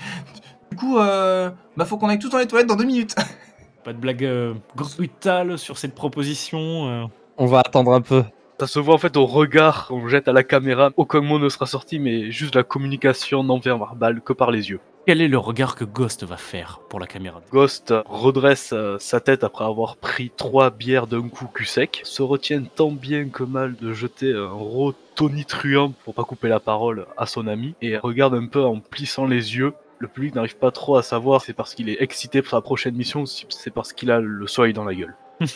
du 0.70 0.76
coup, 0.78 0.98
euh, 0.98 1.50
bah 1.76 1.84
faut 1.84 1.98
qu'on 1.98 2.08
aille 2.08 2.18
tous 2.18 2.30
dans 2.30 2.38
les 2.38 2.46
toilettes 2.46 2.68
dans 2.68 2.76
deux 2.76 2.86
minutes. 2.86 3.14
Pas 3.84 3.92
de 3.92 3.98
blague 3.98 4.24
euh, 4.24 4.54
brutale 4.74 5.58
sur 5.58 5.76
cette 5.76 5.94
proposition. 5.94 6.88
euh. 6.88 7.04
On 7.36 7.46
va 7.46 7.58
attendre 7.60 7.92
un 7.92 8.00
peu. 8.00 8.24
Ça 8.60 8.66
se 8.66 8.78
voit 8.78 8.94
en 8.94 8.98
fait 8.98 9.16
au 9.16 9.26
regard 9.26 9.88
qu'on 9.88 10.08
jette 10.08 10.28
à 10.28 10.32
la 10.32 10.44
caméra, 10.44 10.90
aucun 10.96 11.20
mot 11.20 11.38
ne 11.38 11.48
sera 11.48 11.66
sorti, 11.66 11.98
mais 11.98 12.30
juste 12.30 12.54
la 12.54 12.62
communication 12.62 13.42
non 13.42 13.58
verbale 13.58 14.20
que 14.22 14.32
par 14.32 14.50
les 14.50 14.70
yeux. 14.70 14.80
Quel 15.04 15.20
est 15.20 15.26
le 15.26 15.38
regard 15.38 15.74
que 15.74 15.84
Ghost 15.84 16.22
va 16.22 16.36
faire 16.36 16.80
pour 16.88 17.00
la 17.00 17.08
caméra 17.08 17.42
Ghost 17.50 17.92
redresse 18.06 18.70
euh, 18.72 18.98
sa 19.00 19.18
tête 19.18 19.42
après 19.42 19.64
avoir 19.64 19.96
pris 19.96 20.30
trois 20.36 20.70
bières 20.70 21.08
d'un 21.08 21.28
coup 21.28 21.48
cul 21.52 21.64
sec, 21.64 22.02
se 22.04 22.22
retient 22.22 22.62
tant 22.62 22.92
bien 22.92 23.28
que 23.28 23.42
mal 23.42 23.74
de 23.74 23.92
jeter 23.92 24.32
un 24.32 24.46
ro 24.52 24.94
tonitruant 25.16 25.92
pour 26.04 26.14
pas 26.14 26.22
couper 26.22 26.48
la 26.48 26.60
parole 26.60 27.06
à 27.16 27.26
son 27.26 27.48
ami, 27.48 27.74
et 27.82 27.96
regarde 27.96 28.34
un 28.34 28.46
peu 28.46 28.62
en 28.62 28.78
plissant 28.78 29.26
les 29.26 29.56
yeux. 29.56 29.74
Le 29.98 30.06
public 30.06 30.36
n'arrive 30.36 30.56
pas 30.56 30.70
trop 30.70 30.96
à 30.96 31.02
savoir 31.02 31.40
si 31.40 31.48
c'est 31.48 31.52
parce 31.52 31.74
qu'il 31.74 31.88
est 31.88 32.00
excité 32.00 32.40
pour 32.40 32.52
sa 32.52 32.60
prochaine 32.60 32.94
mission 32.94 33.22
ou 33.22 33.26
si 33.26 33.44
c'est 33.48 33.72
parce 33.72 33.92
qu'il 33.92 34.12
a 34.12 34.20
le 34.20 34.46
soleil 34.46 34.72
dans 34.72 34.84
la 34.84 34.94
gueule. 34.94 35.16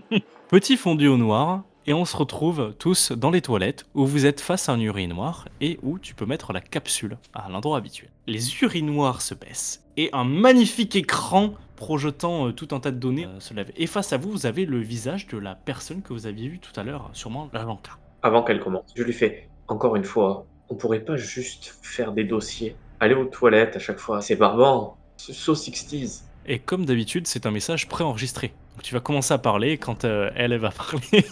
Petit 0.48 0.76
fondu 0.76 1.08
au 1.08 1.16
noir, 1.16 1.64
et 1.86 1.94
on 1.94 2.04
se 2.04 2.16
retrouve 2.16 2.74
tous 2.78 3.12
dans 3.12 3.30
les 3.30 3.42
toilettes 3.42 3.86
où 3.94 4.06
vous 4.06 4.26
êtes 4.26 4.40
face 4.40 4.68
à 4.68 4.72
un 4.72 4.80
urinoir 4.80 5.48
et 5.60 5.78
où 5.82 5.98
tu 5.98 6.14
peux 6.14 6.26
mettre 6.26 6.52
la 6.52 6.60
capsule 6.60 7.16
à 7.34 7.48
l'endroit 7.48 7.78
habituel. 7.78 8.10
Les 8.26 8.62
urinoirs 8.62 9.22
se 9.22 9.34
baissent 9.34 9.84
et 9.96 10.10
un 10.12 10.24
magnifique 10.24 10.96
écran 10.96 11.54
projetant 11.76 12.48
euh, 12.48 12.52
tout 12.52 12.68
un 12.70 12.80
tas 12.80 12.92
de 12.92 12.98
données 12.98 13.26
euh, 13.26 13.40
se 13.40 13.54
lève. 13.54 13.72
Et 13.76 13.86
face 13.86 14.12
à 14.12 14.16
vous, 14.16 14.30
vous 14.30 14.46
avez 14.46 14.66
le 14.66 14.78
visage 14.78 15.26
de 15.26 15.38
la 15.38 15.54
personne 15.54 16.02
que 16.02 16.12
vous 16.12 16.26
aviez 16.26 16.48
vue 16.48 16.60
tout 16.60 16.78
à 16.78 16.84
l'heure, 16.84 17.10
sûrement 17.12 17.50
la 17.52 17.64
Lanka. 17.64 17.92
Avant 18.22 18.44
qu'elle 18.44 18.60
commence, 18.60 18.84
je 18.94 19.02
lui 19.02 19.12
fais 19.12 19.48
encore 19.66 19.96
une 19.96 20.04
fois, 20.04 20.46
on 20.68 20.76
pourrait 20.76 21.04
pas 21.04 21.16
juste 21.16 21.76
faire 21.82 22.12
des 22.12 22.24
dossiers, 22.24 22.76
aller 23.00 23.14
aux 23.14 23.24
toilettes 23.24 23.74
à 23.76 23.78
chaque 23.80 23.98
fois, 23.98 24.20
c'est 24.20 24.36
barbant, 24.36 24.96
so 25.16 25.54
60s. 25.54 26.22
Et 26.46 26.58
comme 26.58 26.84
d'habitude, 26.84 27.26
c'est 27.26 27.46
un 27.46 27.50
message 27.50 27.88
préenregistré. 27.88 28.52
Donc 28.74 28.82
tu 28.82 28.94
vas 28.94 29.00
commencer 29.00 29.34
à 29.34 29.38
parler 29.38 29.78
quand 29.78 30.04
euh, 30.04 30.30
elle, 30.36 30.52
elle 30.52 30.60
va 30.60 30.70
parler. 30.70 31.24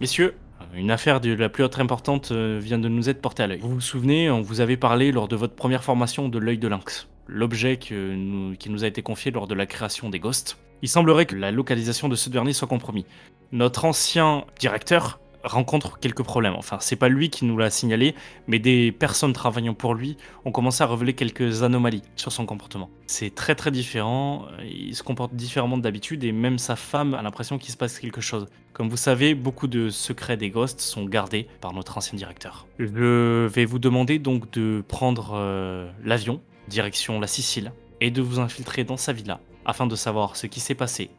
Messieurs, 0.00 0.34
une 0.74 0.90
affaire 0.90 1.20
de 1.20 1.32
la 1.32 1.48
plus 1.48 1.64
haute 1.64 1.78
importante 1.78 2.32
euh, 2.32 2.58
vient 2.62 2.78
de 2.78 2.88
nous 2.88 3.08
être 3.08 3.20
portée 3.20 3.42
à 3.42 3.46
l'œil. 3.46 3.60
Vous 3.60 3.74
vous 3.74 3.80
souvenez, 3.80 4.30
on 4.30 4.40
vous 4.40 4.60
avait 4.60 4.76
parlé 4.76 5.12
lors 5.12 5.28
de 5.28 5.36
votre 5.36 5.54
première 5.54 5.84
formation 5.84 6.28
de 6.28 6.38
l'œil 6.38 6.58
de 6.58 6.68
lynx, 6.68 7.08
l'objet 7.26 7.76
qui 7.76 7.94
nous 7.94 8.84
a 8.84 8.86
été 8.86 9.02
confié 9.02 9.30
lors 9.30 9.46
de 9.46 9.54
la 9.54 9.66
création 9.66 10.10
des 10.10 10.18
Ghosts. 10.18 10.58
Il 10.82 10.88
semblerait 10.88 11.26
que 11.26 11.36
la 11.36 11.52
localisation 11.52 12.08
de 12.08 12.16
ce 12.16 12.28
dernier 12.28 12.52
soit 12.52 12.66
compromis. 12.66 13.06
Notre 13.52 13.84
ancien 13.84 14.44
directeur 14.58 15.20
rencontre 15.44 15.98
quelques 15.98 16.22
problèmes. 16.22 16.54
Enfin, 16.54 16.78
c'est 16.80 16.96
pas 16.96 17.08
lui 17.08 17.30
qui 17.30 17.44
nous 17.44 17.56
l'a 17.56 17.70
signalé, 17.70 18.14
mais 18.46 18.58
des 18.58 18.92
personnes 18.92 19.32
travaillant 19.32 19.74
pour 19.74 19.94
lui 19.94 20.16
ont 20.44 20.52
commencé 20.52 20.82
à 20.82 20.86
révéler 20.86 21.14
quelques 21.14 21.62
anomalies 21.62 22.02
sur 22.16 22.32
son 22.32 22.46
comportement. 22.46 22.90
C'est 23.06 23.34
très 23.34 23.54
très 23.54 23.70
différent, 23.70 24.46
il 24.64 24.94
se 24.94 25.02
comporte 25.02 25.34
différemment 25.34 25.76
de 25.76 25.82
d'habitude 25.82 26.24
et 26.24 26.32
même 26.32 26.58
sa 26.58 26.76
femme 26.76 27.14
a 27.14 27.22
l'impression 27.22 27.58
qu'il 27.58 27.72
se 27.72 27.76
passe 27.76 27.98
quelque 27.98 28.20
chose. 28.20 28.46
Comme 28.72 28.88
vous 28.88 28.96
savez, 28.96 29.34
beaucoup 29.34 29.66
de 29.66 29.90
secrets 29.90 30.36
des 30.36 30.48
Ghosts 30.48 30.80
sont 30.80 31.04
gardés 31.04 31.46
par 31.60 31.74
notre 31.74 31.98
ancien 31.98 32.16
directeur. 32.16 32.66
Je 32.78 33.46
vais 33.46 33.66
vous 33.66 33.78
demander 33.78 34.18
donc 34.18 34.50
de 34.52 34.82
prendre 34.86 35.32
euh, 35.34 35.90
l'avion, 36.04 36.40
direction 36.68 37.20
la 37.20 37.26
Sicile, 37.26 37.72
et 38.00 38.10
de 38.10 38.22
vous 38.22 38.38
infiltrer 38.38 38.84
dans 38.84 38.96
sa 38.96 39.12
villa, 39.12 39.40
afin 39.66 39.86
de 39.86 39.94
savoir 39.94 40.36
ce 40.36 40.46
qui 40.46 40.60
s'est 40.60 40.74
passé, 40.74 41.10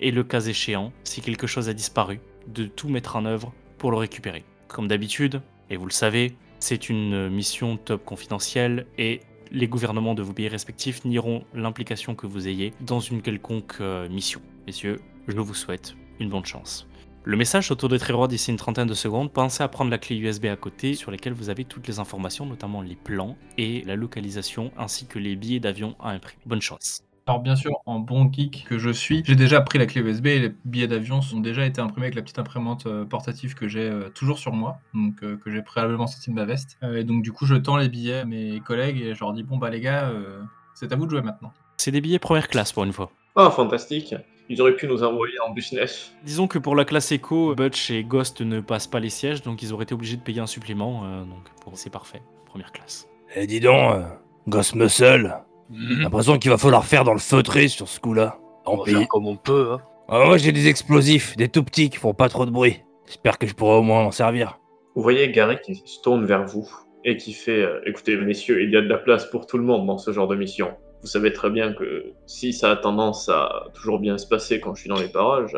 et 0.00 0.10
le 0.10 0.24
cas 0.24 0.40
échéant, 0.40 0.92
si 1.04 1.20
quelque 1.20 1.46
chose 1.46 1.68
a 1.68 1.74
disparu, 1.74 2.20
de 2.48 2.64
tout 2.64 2.88
mettre 2.88 3.16
en 3.16 3.24
œuvre 3.24 3.52
le 3.90 3.96
récupérer. 3.96 4.44
Comme 4.68 4.88
d'habitude, 4.88 5.42
et 5.70 5.76
vous 5.76 5.86
le 5.86 5.92
savez, 5.92 6.36
c'est 6.60 6.88
une 6.88 7.28
mission 7.28 7.76
top 7.76 8.04
confidentielle 8.04 8.86
et 8.96 9.20
les 9.50 9.68
gouvernements 9.68 10.14
de 10.14 10.22
vos 10.22 10.32
pays 10.32 10.48
respectifs 10.48 11.04
nieront 11.04 11.44
l'implication 11.54 12.14
que 12.14 12.26
vous 12.26 12.48
ayez 12.48 12.72
dans 12.80 13.00
une 13.00 13.20
quelconque 13.20 13.76
euh, 13.80 14.08
mission. 14.08 14.40
Messieurs, 14.66 15.00
je 15.28 15.36
vous 15.36 15.54
souhaite 15.54 15.94
une 16.20 16.30
bonne 16.30 16.46
chance. 16.46 16.88
Le 17.24 17.36
message 17.36 17.70
autour 17.70 17.88
de 17.88 17.98
Tréroi 17.98 18.26
d'ici 18.26 18.50
une 18.50 18.56
trentaine 18.56 18.88
de 18.88 18.94
secondes. 18.94 19.32
Pensez 19.32 19.62
à 19.62 19.68
prendre 19.68 19.90
la 19.90 19.98
clé 19.98 20.16
USB 20.16 20.46
à 20.46 20.56
côté 20.56 20.94
sur 20.94 21.10
lesquelles 21.10 21.34
vous 21.34 21.50
avez 21.50 21.64
toutes 21.64 21.86
les 21.86 22.00
informations, 22.00 22.46
notamment 22.46 22.82
les 22.82 22.96
plans 22.96 23.36
et 23.58 23.82
la 23.82 23.94
localisation 23.94 24.72
ainsi 24.76 25.06
que 25.06 25.20
les 25.20 25.36
billets 25.36 25.60
d'avion 25.60 25.94
à 26.00 26.10
imprimer. 26.10 26.42
Bonne 26.46 26.62
chance. 26.62 27.04
Alors 27.26 27.38
bien 27.40 27.54
sûr, 27.54 27.70
en 27.86 28.00
bon 28.00 28.30
geek 28.32 28.64
que 28.68 28.78
je 28.78 28.90
suis, 28.90 29.22
j'ai 29.24 29.36
déjà 29.36 29.60
pris 29.60 29.78
la 29.78 29.86
clé 29.86 30.00
USB 30.00 30.26
et 30.26 30.38
les 30.40 30.52
billets 30.64 30.88
d'avion 30.88 31.20
ont 31.34 31.40
déjà 31.40 31.64
été 31.64 31.80
imprimés 31.80 32.06
avec 32.06 32.16
la 32.16 32.22
petite 32.22 32.40
imprimante 32.40 32.86
euh, 32.86 33.04
portative 33.04 33.54
que 33.54 33.68
j'ai 33.68 33.88
euh, 33.88 34.08
toujours 34.08 34.40
sur 34.40 34.52
moi, 34.52 34.78
donc 34.92 35.22
euh, 35.22 35.36
que 35.36 35.48
j'ai 35.50 35.62
préalablement 35.62 36.08
sorti 36.08 36.30
de 36.30 36.34
ma 36.34 36.44
veste. 36.44 36.78
Euh, 36.82 36.96
et 36.98 37.04
donc 37.04 37.22
du 37.22 37.30
coup, 37.30 37.46
je 37.46 37.54
tends 37.54 37.76
les 37.76 37.88
billets 37.88 38.20
à 38.20 38.24
mes 38.24 38.58
collègues 38.60 39.00
et 39.00 39.14
je 39.14 39.20
leur 39.20 39.32
dis 39.34 39.44
bon 39.44 39.56
bah 39.56 39.70
les 39.70 39.80
gars, 39.80 40.08
euh, 40.08 40.40
c'est 40.74 40.92
à 40.92 40.96
vous 40.96 41.06
de 41.06 41.10
jouer 41.10 41.22
maintenant. 41.22 41.52
C'est 41.76 41.92
des 41.92 42.00
billets 42.00 42.18
première 42.18 42.48
classe 42.48 42.72
pour 42.72 42.82
une 42.82 42.92
fois. 42.92 43.12
Ah, 43.36 43.50
fantastique. 43.50 44.16
Ils 44.48 44.60
auraient 44.60 44.74
pu 44.74 44.88
nous 44.88 45.04
envoyer 45.04 45.38
en 45.46 45.52
business. 45.52 46.12
Disons 46.24 46.48
que 46.48 46.58
pour 46.58 46.74
la 46.74 46.84
classe 46.84 47.12
éco, 47.12 47.54
Butch 47.54 47.90
et 47.92 48.02
Ghost 48.02 48.40
ne 48.40 48.60
passent 48.60 48.88
pas 48.88 48.98
les 49.00 49.10
sièges, 49.10 49.42
donc 49.42 49.62
ils 49.62 49.72
auraient 49.72 49.84
été 49.84 49.94
obligés 49.94 50.16
de 50.16 50.22
payer 50.22 50.40
un 50.40 50.46
supplément. 50.48 51.04
euh, 51.04 51.20
donc 51.24 51.48
pour- 51.62 51.78
c'est 51.78 51.88
parfait, 51.88 52.20
première 52.46 52.72
classe. 52.72 53.06
Eh, 53.36 53.46
dis 53.46 53.60
donc, 53.60 53.92
euh, 53.94 54.02
Ghost 54.48 54.74
Muscle, 54.74 55.36
j'ai 55.72 56.02
l'impression 56.02 56.38
qu'il 56.38 56.50
va 56.50 56.58
falloir 56.58 56.84
faire 56.84 57.04
dans 57.04 57.12
le 57.12 57.18
feutré 57.18 57.68
sur 57.68 57.88
ce 57.88 58.00
coup-là. 58.00 58.38
On 58.66 58.72
En 58.72 58.76
va 58.78 58.84
faire 58.84 59.08
comme 59.08 59.26
on 59.26 59.36
peut. 59.36 59.72
Hein. 59.72 59.80
Ah, 60.08 60.24
moi, 60.26 60.36
j'ai 60.36 60.52
des 60.52 60.68
explosifs, 60.68 61.36
des 61.36 61.48
tout 61.48 61.62
petits 61.62 61.90
qui 61.90 61.96
font 61.96 62.14
pas 62.14 62.28
trop 62.28 62.46
de 62.46 62.50
bruit. 62.50 62.82
J'espère 63.06 63.38
que 63.38 63.46
je 63.46 63.54
pourrai 63.54 63.76
au 63.76 63.82
moins 63.82 64.02
m'en 64.02 64.10
servir. 64.10 64.58
Vous 64.94 65.02
voyez 65.02 65.30
Gary 65.30 65.56
qui 65.64 65.82
se 65.84 66.00
tourne 66.02 66.24
vers 66.26 66.44
vous 66.46 66.68
et 67.04 67.16
qui 67.16 67.32
fait 67.32 67.62
euh, 67.62 67.80
Écoutez, 67.86 68.16
messieurs, 68.16 68.62
il 68.62 68.70
y 68.70 68.76
a 68.76 68.82
de 68.82 68.88
la 68.88 68.98
place 68.98 69.24
pour 69.26 69.46
tout 69.46 69.58
le 69.58 69.64
monde 69.64 69.86
dans 69.86 69.98
ce 69.98 70.12
genre 70.12 70.28
de 70.28 70.36
mission. 70.36 70.68
Vous 71.00 71.08
savez 71.08 71.32
très 71.32 71.50
bien 71.50 71.72
que 71.72 72.12
si 72.26 72.52
ça 72.52 72.70
a 72.70 72.76
tendance 72.76 73.28
à 73.28 73.64
toujours 73.74 73.98
bien 73.98 74.18
se 74.18 74.26
passer 74.26 74.60
quand 74.60 74.74
je 74.74 74.82
suis 74.82 74.88
dans 74.88 75.00
les 75.00 75.08
parages, 75.08 75.56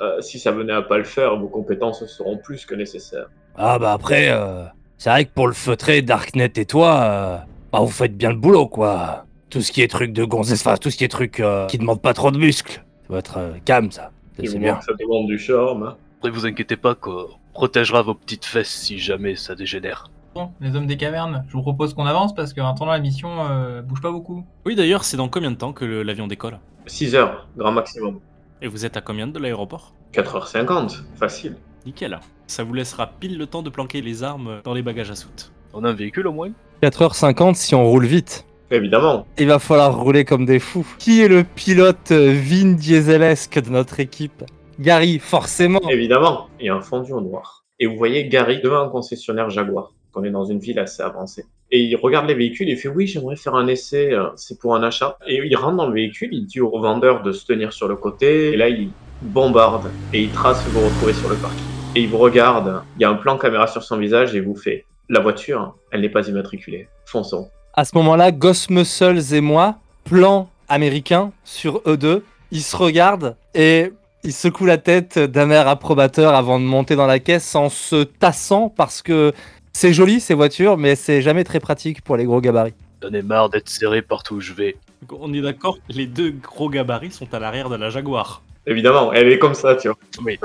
euh, 0.00 0.20
si 0.20 0.40
ça 0.40 0.50
venait 0.50 0.72
à 0.72 0.82
pas 0.82 0.98
le 0.98 1.04
faire, 1.04 1.38
vos 1.38 1.46
compétences 1.48 2.04
seront 2.06 2.38
plus 2.38 2.66
que 2.66 2.74
nécessaires. 2.74 3.28
Ah, 3.56 3.78
bah 3.78 3.92
après, 3.92 4.30
euh, 4.30 4.64
c'est 4.98 5.10
vrai 5.10 5.26
que 5.26 5.30
pour 5.32 5.46
le 5.46 5.52
feutré, 5.52 6.02
Darknet 6.02 6.52
et 6.56 6.64
toi, 6.66 7.00
euh, 7.02 7.36
bah, 7.72 7.78
vous 7.80 7.88
faites 7.88 8.16
bien 8.16 8.30
le 8.30 8.36
boulot, 8.36 8.66
quoi. 8.66 9.26
Tout 9.50 9.60
ce 9.60 9.72
qui 9.72 9.82
est 9.82 9.88
truc 9.88 10.12
de 10.12 10.24
gonzesse, 10.24 10.64
enfin, 10.66 10.76
tout 10.76 10.90
ce 10.90 10.96
qui 10.96 11.04
est 11.04 11.08
truc 11.08 11.40
euh, 11.40 11.66
qui 11.66 11.78
demande 11.78 12.00
pas 12.00 12.14
trop 12.14 12.30
de 12.30 12.38
muscles. 12.38 12.84
Ça 13.06 13.12
va 13.12 13.18
être 13.18 13.36
euh, 13.38 13.52
calme, 13.64 13.90
ça. 13.90 14.10
C'est 14.42 14.58
bien. 14.58 14.76
que 14.76 14.84
ça 14.84 14.92
demande 14.98 15.26
du 15.26 15.38
charme. 15.38 15.82
hein. 15.82 15.96
Après, 16.18 16.30
vous 16.30 16.46
inquiétez 16.46 16.76
pas 16.76 16.94
qu'on 16.94 17.26
protégera 17.52 18.02
vos 18.02 18.14
petites 18.14 18.44
fesses 18.44 18.68
si 18.70 18.98
jamais 18.98 19.34
ça 19.36 19.54
dégénère. 19.54 20.10
Bon, 20.34 20.50
les 20.60 20.76
hommes 20.76 20.86
des 20.86 20.96
cavernes, 20.96 21.44
je 21.48 21.52
vous 21.54 21.62
propose 21.62 21.92
qu'on 21.94 22.06
avance 22.06 22.32
parce 22.34 22.52
qu'en 22.54 22.70
attendant 22.70 22.92
la 22.92 23.00
mission, 23.00 23.28
euh, 23.50 23.82
bouge 23.82 24.00
pas 24.00 24.12
beaucoup. 24.12 24.44
Oui 24.64 24.76
d'ailleurs, 24.76 25.02
c'est 25.02 25.16
dans 25.16 25.28
combien 25.28 25.50
de 25.50 25.56
temps 25.56 25.72
que 25.72 25.84
l'avion 25.84 26.28
décolle? 26.28 26.58
6 26.86 27.16
heures, 27.16 27.48
grand 27.56 27.72
maximum. 27.72 28.20
Et 28.62 28.68
vous 28.68 28.84
êtes 28.86 28.96
à 28.96 29.00
combien 29.00 29.26
de 29.26 29.38
l'aéroport? 29.38 29.92
4h50, 30.14 31.02
facile. 31.16 31.56
Nickel. 31.86 32.20
Ça 32.46 32.62
vous 32.62 32.74
laissera 32.74 33.08
pile 33.08 33.36
le 33.38 33.46
temps 33.46 33.62
de 33.62 33.70
planquer 33.70 34.00
les 34.02 34.22
armes 34.22 34.60
dans 34.64 34.74
les 34.74 34.82
bagages 34.82 35.10
à 35.10 35.16
soute. 35.16 35.50
On 35.72 35.82
a 35.84 35.88
un 35.90 35.94
véhicule 35.94 36.26
au 36.28 36.32
moins? 36.32 36.50
4h50 36.82 37.54
si 37.54 37.74
on 37.74 37.84
roule 37.84 38.06
vite. 38.06 38.46
Évidemment. 38.70 39.26
Il 39.38 39.48
va 39.48 39.58
falloir 39.58 39.98
rouler 40.00 40.24
comme 40.24 40.46
des 40.46 40.58
fous. 40.60 40.86
Qui 40.98 41.22
est 41.22 41.28
le 41.28 41.44
pilote 41.44 42.12
euh, 42.12 42.32
Vin 42.32 42.72
Dieselesque 42.72 43.60
de 43.60 43.70
notre 43.70 43.98
équipe? 44.00 44.44
Gary, 44.78 45.18
forcément. 45.18 45.80
Évidemment, 45.90 46.48
il 46.60 46.66
y 46.66 46.68
a 46.68 46.74
un 46.74 46.80
fondu 46.80 47.12
au 47.12 47.20
noir. 47.20 47.64
Et 47.78 47.86
vous 47.86 47.96
voyez 47.96 48.28
Gary 48.28 48.60
devant 48.60 48.82
un 48.82 48.88
concessionnaire 48.88 49.50
Jaguar. 49.50 49.92
On 50.14 50.24
est 50.24 50.30
dans 50.30 50.44
une 50.44 50.58
ville 50.58 50.78
assez 50.78 51.02
avancée. 51.02 51.44
Et 51.72 51.80
il 51.80 51.96
regarde 51.96 52.26
les 52.26 52.34
véhicules 52.34 52.68
et 52.68 52.72
il 52.72 52.76
fait 52.76 52.88
oui, 52.88 53.06
j'aimerais 53.06 53.36
faire 53.36 53.54
un 53.54 53.68
essai, 53.68 54.12
euh, 54.12 54.28
c'est 54.36 54.58
pour 54.58 54.74
un 54.74 54.82
achat. 54.82 55.16
Et 55.26 55.40
il 55.44 55.56
rentre 55.56 55.76
dans 55.76 55.86
le 55.86 55.94
véhicule, 55.94 56.30
il 56.32 56.46
dit 56.46 56.60
au 56.60 56.80
vendeur 56.80 57.22
de 57.22 57.32
se 57.32 57.46
tenir 57.46 57.72
sur 57.72 57.88
le 57.88 57.96
côté. 57.96 58.52
Et 58.52 58.56
là, 58.56 58.68
il 58.68 58.90
bombarde 59.22 59.90
et 60.12 60.22
il 60.22 60.30
trace 60.30 60.64
vous 60.68 60.80
retrouver 60.80 61.12
sur 61.12 61.28
le 61.28 61.36
parking. 61.36 61.64
Et 61.96 62.02
il 62.02 62.08
vous 62.08 62.18
regarde, 62.18 62.82
il 62.96 63.02
y 63.02 63.04
a 63.04 63.10
un 63.10 63.14
plan 63.14 63.36
caméra 63.36 63.66
sur 63.66 63.82
son 63.82 63.98
visage 63.98 64.34
et 64.34 64.38
il 64.38 64.44
vous 64.44 64.56
fait 64.56 64.84
la 65.08 65.20
voiture, 65.20 65.74
elle 65.90 66.02
n'est 66.02 66.08
pas 66.08 66.28
immatriculée. 66.28 66.88
Fonçons. 67.04 67.50
À 67.80 67.86
ce 67.86 67.96
moment-là, 67.96 68.30
Ghost 68.30 68.68
Muscles 68.68 69.32
et 69.32 69.40
moi, 69.40 69.76
plan 70.04 70.50
américain 70.68 71.32
sur 71.44 71.80
eux 71.86 71.96
deux, 71.96 72.26
ils 72.50 72.60
se 72.60 72.76
regardent 72.76 73.38
et 73.54 73.90
ils 74.22 74.34
secouent 74.34 74.66
la 74.66 74.76
tête 74.76 75.18
d'un 75.18 75.50
air 75.50 75.66
approbateur 75.66 76.34
avant 76.34 76.60
de 76.60 76.64
monter 76.66 76.94
dans 76.94 77.06
la 77.06 77.20
caisse 77.20 77.54
en 77.54 77.70
se 77.70 78.02
tassant 78.02 78.68
parce 78.68 79.00
que 79.00 79.32
c'est 79.72 79.94
joli 79.94 80.20
ces 80.20 80.34
voitures, 80.34 80.76
mais 80.76 80.94
c'est 80.94 81.22
jamais 81.22 81.42
très 81.42 81.58
pratique 81.58 82.02
pour 82.02 82.18
les 82.18 82.26
gros 82.26 82.42
gabarits. 82.42 82.74
J'en 83.02 83.14
ai 83.14 83.22
marre 83.22 83.48
d'être 83.48 83.70
serré 83.70 84.02
partout 84.02 84.34
où 84.34 84.40
je 84.42 84.52
vais. 84.52 84.76
On 85.10 85.32
est 85.32 85.40
d'accord 85.40 85.78
que 85.78 85.94
les 85.94 86.06
deux 86.06 86.32
gros 86.32 86.68
gabarits 86.68 87.12
sont 87.12 87.32
à 87.32 87.38
l'arrière 87.38 87.70
de 87.70 87.76
la 87.76 87.88
Jaguar. 87.88 88.42
Évidemment, 88.66 89.10
elle 89.14 89.32
est 89.32 89.38
comme 89.38 89.54
ça, 89.54 89.74
tu 89.76 89.88
vois. 89.88 89.96
Oui. 90.22 90.38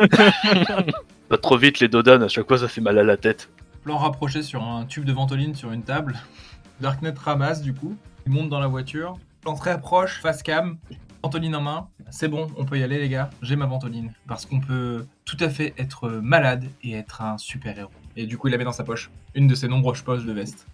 pas 1.28 1.38
trop 1.38 1.58
vite 1.58 1.82
les 1.82 1.90
dodanes, 1.90 2.24
à 2.24 2.30
chaque 2.30 2.48
fois 2.48 2.60
ça 2.60 2.70
fait 2.70 2.80
mal 2.80 2.98
à 2.98 3.04
la 3.04 3.18
tête. 3.18 3.50
Plan 3.84 3.98
rapproché 3.98 4.42
sur 4.42 4.64
un 4.64 4.86
tube 4.86 5.04
de 5.04 5.12
ventoline 5.12 5.54
sur 5.54 5.74
une 5.74 5.84
table. 5.84 6.16
Darknet 6.82 7.14
ramasse 7.18 7.62
du 7.62 7.74
coup. 7.74 7.96
Il 8.26 8.32
monte 8.32 8.50
dans 8.50 8.60
la 8.60 8.68
voiture. 8.68 9.16
Plan 9.42 9.56
très 9.56 9.80
proche, 9.80 10.22
face 10.22 10.44
cam. 10.44 10.78
Ventoline 11.24 11.56
en 11.56 11.62
main. 11.62 11.88
C'est 12.12 12.28
bon, 12.28 12.48
on 12.58 12.66
peut 12.66 12.78
y 12.78 12.84
aller 12.84 13.00
les 13.00 13.10
gars. 13.10 13.30
J'ai 13.42 13.56
ma 13.56 13.66
ventoline. 13.66 14.14
Parce 14.28 14.46
qu'on 14.46 14.60
peut 14.60 15.06
tout 15.26 15.38
à 15.40 15.50
fait 15.50 15.74
être 15.78 16.10
malade 16.10 16.66
et 16.84 16.94
être 16.94 17.22
un 17.22 17.38
super 17.38 17.78
héros. 17.78 17.92
Et 18.16 18.26
du 18.26 18.38
coup, 18.38 18.48
il 18.48 18.52
la 18.52 18.58
met 18.58 18.64
dans 18.64 18.72
sa 18.72 18.84
poche. 18.84 19.10
Une 19.34 19.48
de 19.48 19.56
ses 19.56 19.68
nombreuses 19.68 20.02
poches 20.02 20.26
de 20.26 20.34
veste. 20.34 20.68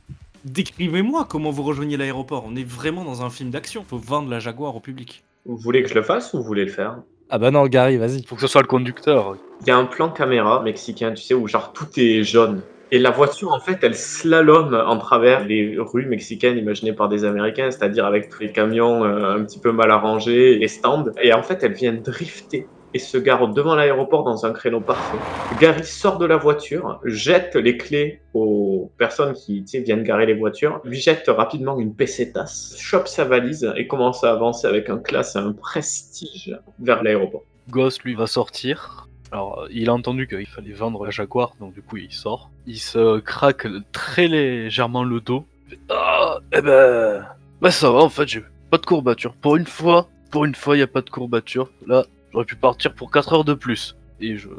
Décrivez-moi 0.43 1.25
comment 1.29 1.51
vous 1.51 1.63
rejoignez 1.63 1.97
l'aéroport. 1.97 2.43
On 2.47 2.55
est 2.55 2.63
vraiment 2.63 3.05
dans 3.05 3.23
un 3.23 3.29
film 3.29 3.49
d'action. 3.49 3.85
Faut 3.87 3.97
vendre 3.97 4.29
la 4.29 4.39
Jaguar 4.39 4.75
au 4.75 4.79
public. 4.79 5.23
Vous 5.45 5.57
voulez 5.57 5.83
que 5.83 5.89
je 5.89 5.95
le 5.95 6.03
fasse 6.03 6.33
ou 6.33 6.37
vous 6.37 6.43
voulez 6.43 6.65
le 6.65 6.71
faire? 6.71 6.97
Ah 7.29 7.37
bah 7.37 7.49
non, 7.51 7.65
Gary, 7.67 7.97
vas-y. 7.97 8.23
Faut 8.23 8.35
que 8.35 8.41
ce 8.41 8.47
soit 8.47 8.61
le 8.61 8.67
conducteur. 8.67 9.37
Il 9.61 9.67
y 9.67 9.71
a 9.71 9.77
un 9.77 9.85
plan 9.85 10.09
caméra 10.09 10.61
mexicain, 10.61 11.13
tu 11.13 11.23
sais, 11.23 11.33
où 11.33 11.47
genre 11.47 11.71
tout 11.71 11.87
est 11.97 12.23
jaune. 12.23 12.61
Et 12.93 12.99
la 12.99 13.11
voiture, 13.11 13.53
en 13.53 13.61
fait, 13.61 13.79
elle 13.83 13.95
slalome 13.95 14.73
en 14.73 14.97
travers 14.97 15.45
les 15.45 15.77
rues 15.79 16.05
mexicaines 16.07 16.57
imaginées 16.57 16.91
par 16.91 17.07
des 17.07 17.23
Américains, 17.23 17.71
c'est-à-dire 17.71 18.05
avec 18.05 18.37
les 18.41 18.51
camions 18.51 19.05
euh, 19.05 19.37
un 19.37 19.45
petit 19.45 19.59
peu 19.59 19.71
mal 19.71 19.91
arrangés, 19.91 20.57
les 20.57 20.67
stands. 20.67 21.05
Et 21.21 21.31
en 21.31 21.41
fait, 21.41 21.63
elle 21.63 21.71
vient 21.71 21.93
drifter 21.93 22.67
et 22.93 22.99
se 22.99 23.17
gare 23.17 23.47
devant 23.47 23.75
l'aéroport 23.75 24.25
dans 24.25 24.45
un 24.45 24.51
créneau 24.51 24.81
parfait. 24.81 25.17
Gary 25.61 25.85
sort 25.85 26.17
de 26.17 26.25
la 26.25 26.35
voiture, 26.35 26.99
jette 27.05 27.55
les 27.55 27.77
clés 27.77 28.19
aux 28.33 28.91
personnes 28.97 29.35
qui 29.35 29.63
viennent 29.63 30.03
garer 30.03 30.25
les 30.25 30.33
voitures, 30.33 30.81
lui 30.83 30.99
jette 30.99 31.29
rapidement 31.29 31.79
une 31.79 31.95
pesetas, 31.95 32.75
chope 32.77 33.07
sa 33.07 33.23
valise 33.23 33.71
et 33.77 33.87
commence 33.87 34.25
à 34.25 34.31
avancer 34.31 34.67
avec 34.67 34.89
un 34.89 34.97
classe 34.97 35.37
un 35.37 35.53
prestige 35.53 36.59
vers 36.79 37.03
l'aéroport. 37.03 37.43
Ghost 37.69 38.03
lui 38.03 38.15
va 38.15 38.27
sortir. 38.27 39.00
Alors, 39.31 39.59
euh, 39.59 39.67
il 39.71 39.89
a 39.89 39.93
entendu 39.93 40.27
qu'il 40.27 40.45
fallait 40.47 40.73
vendre 40.73 41.05
la 41.05 41.11
Jaguar, 41.11 41.53
donc 41.59 41.73
du 41.73 41.81
coup 41.81 41.97
il 41.97 42.11
sort. 42.11 42.51
Il 42.67 42.79
se 42.79 43.19
craque 43.19 43.67
très 43.91 44.27
légèrement 44.27 45.03
le 45.03 45.21
dos. 45.21 45.45
Ah, 45.89 46.39
eh 46.53 46.61
ben, 46.61 47.25
bah 47.61 47.71
ça 47.71 47.89
va 47.91 47.99
en 47.99 48.09
fait, 48.09 48.27
j'ai 48.27 48.43
pas 48.69 48.77
de 48.77 48.85
courbature. 48.85 49.33
Pour 49.35 49.55
une 49.55 49.67
fois, 49.67 50.09
pour 50.31 50.45
une 50.45 50.55
fois, 50.55 50.75
il 50.75 50.79
y 50.79 50.83
a 50.83 50.87
pas 50.87 51.01
de 51.01 51.09
courbature. 51.09 51.69
Là, 51.87 52.05
j'aurais 52.31 52.45
pu 52.45 52.55
partir 52.55 52.93
pour 52.93 53.11
4 53.11 53.33
heures 53.33 53.43
de 53.45 53.53
plus. 53.53 53.95
Et 54.19 54.37
je 54.37 54.49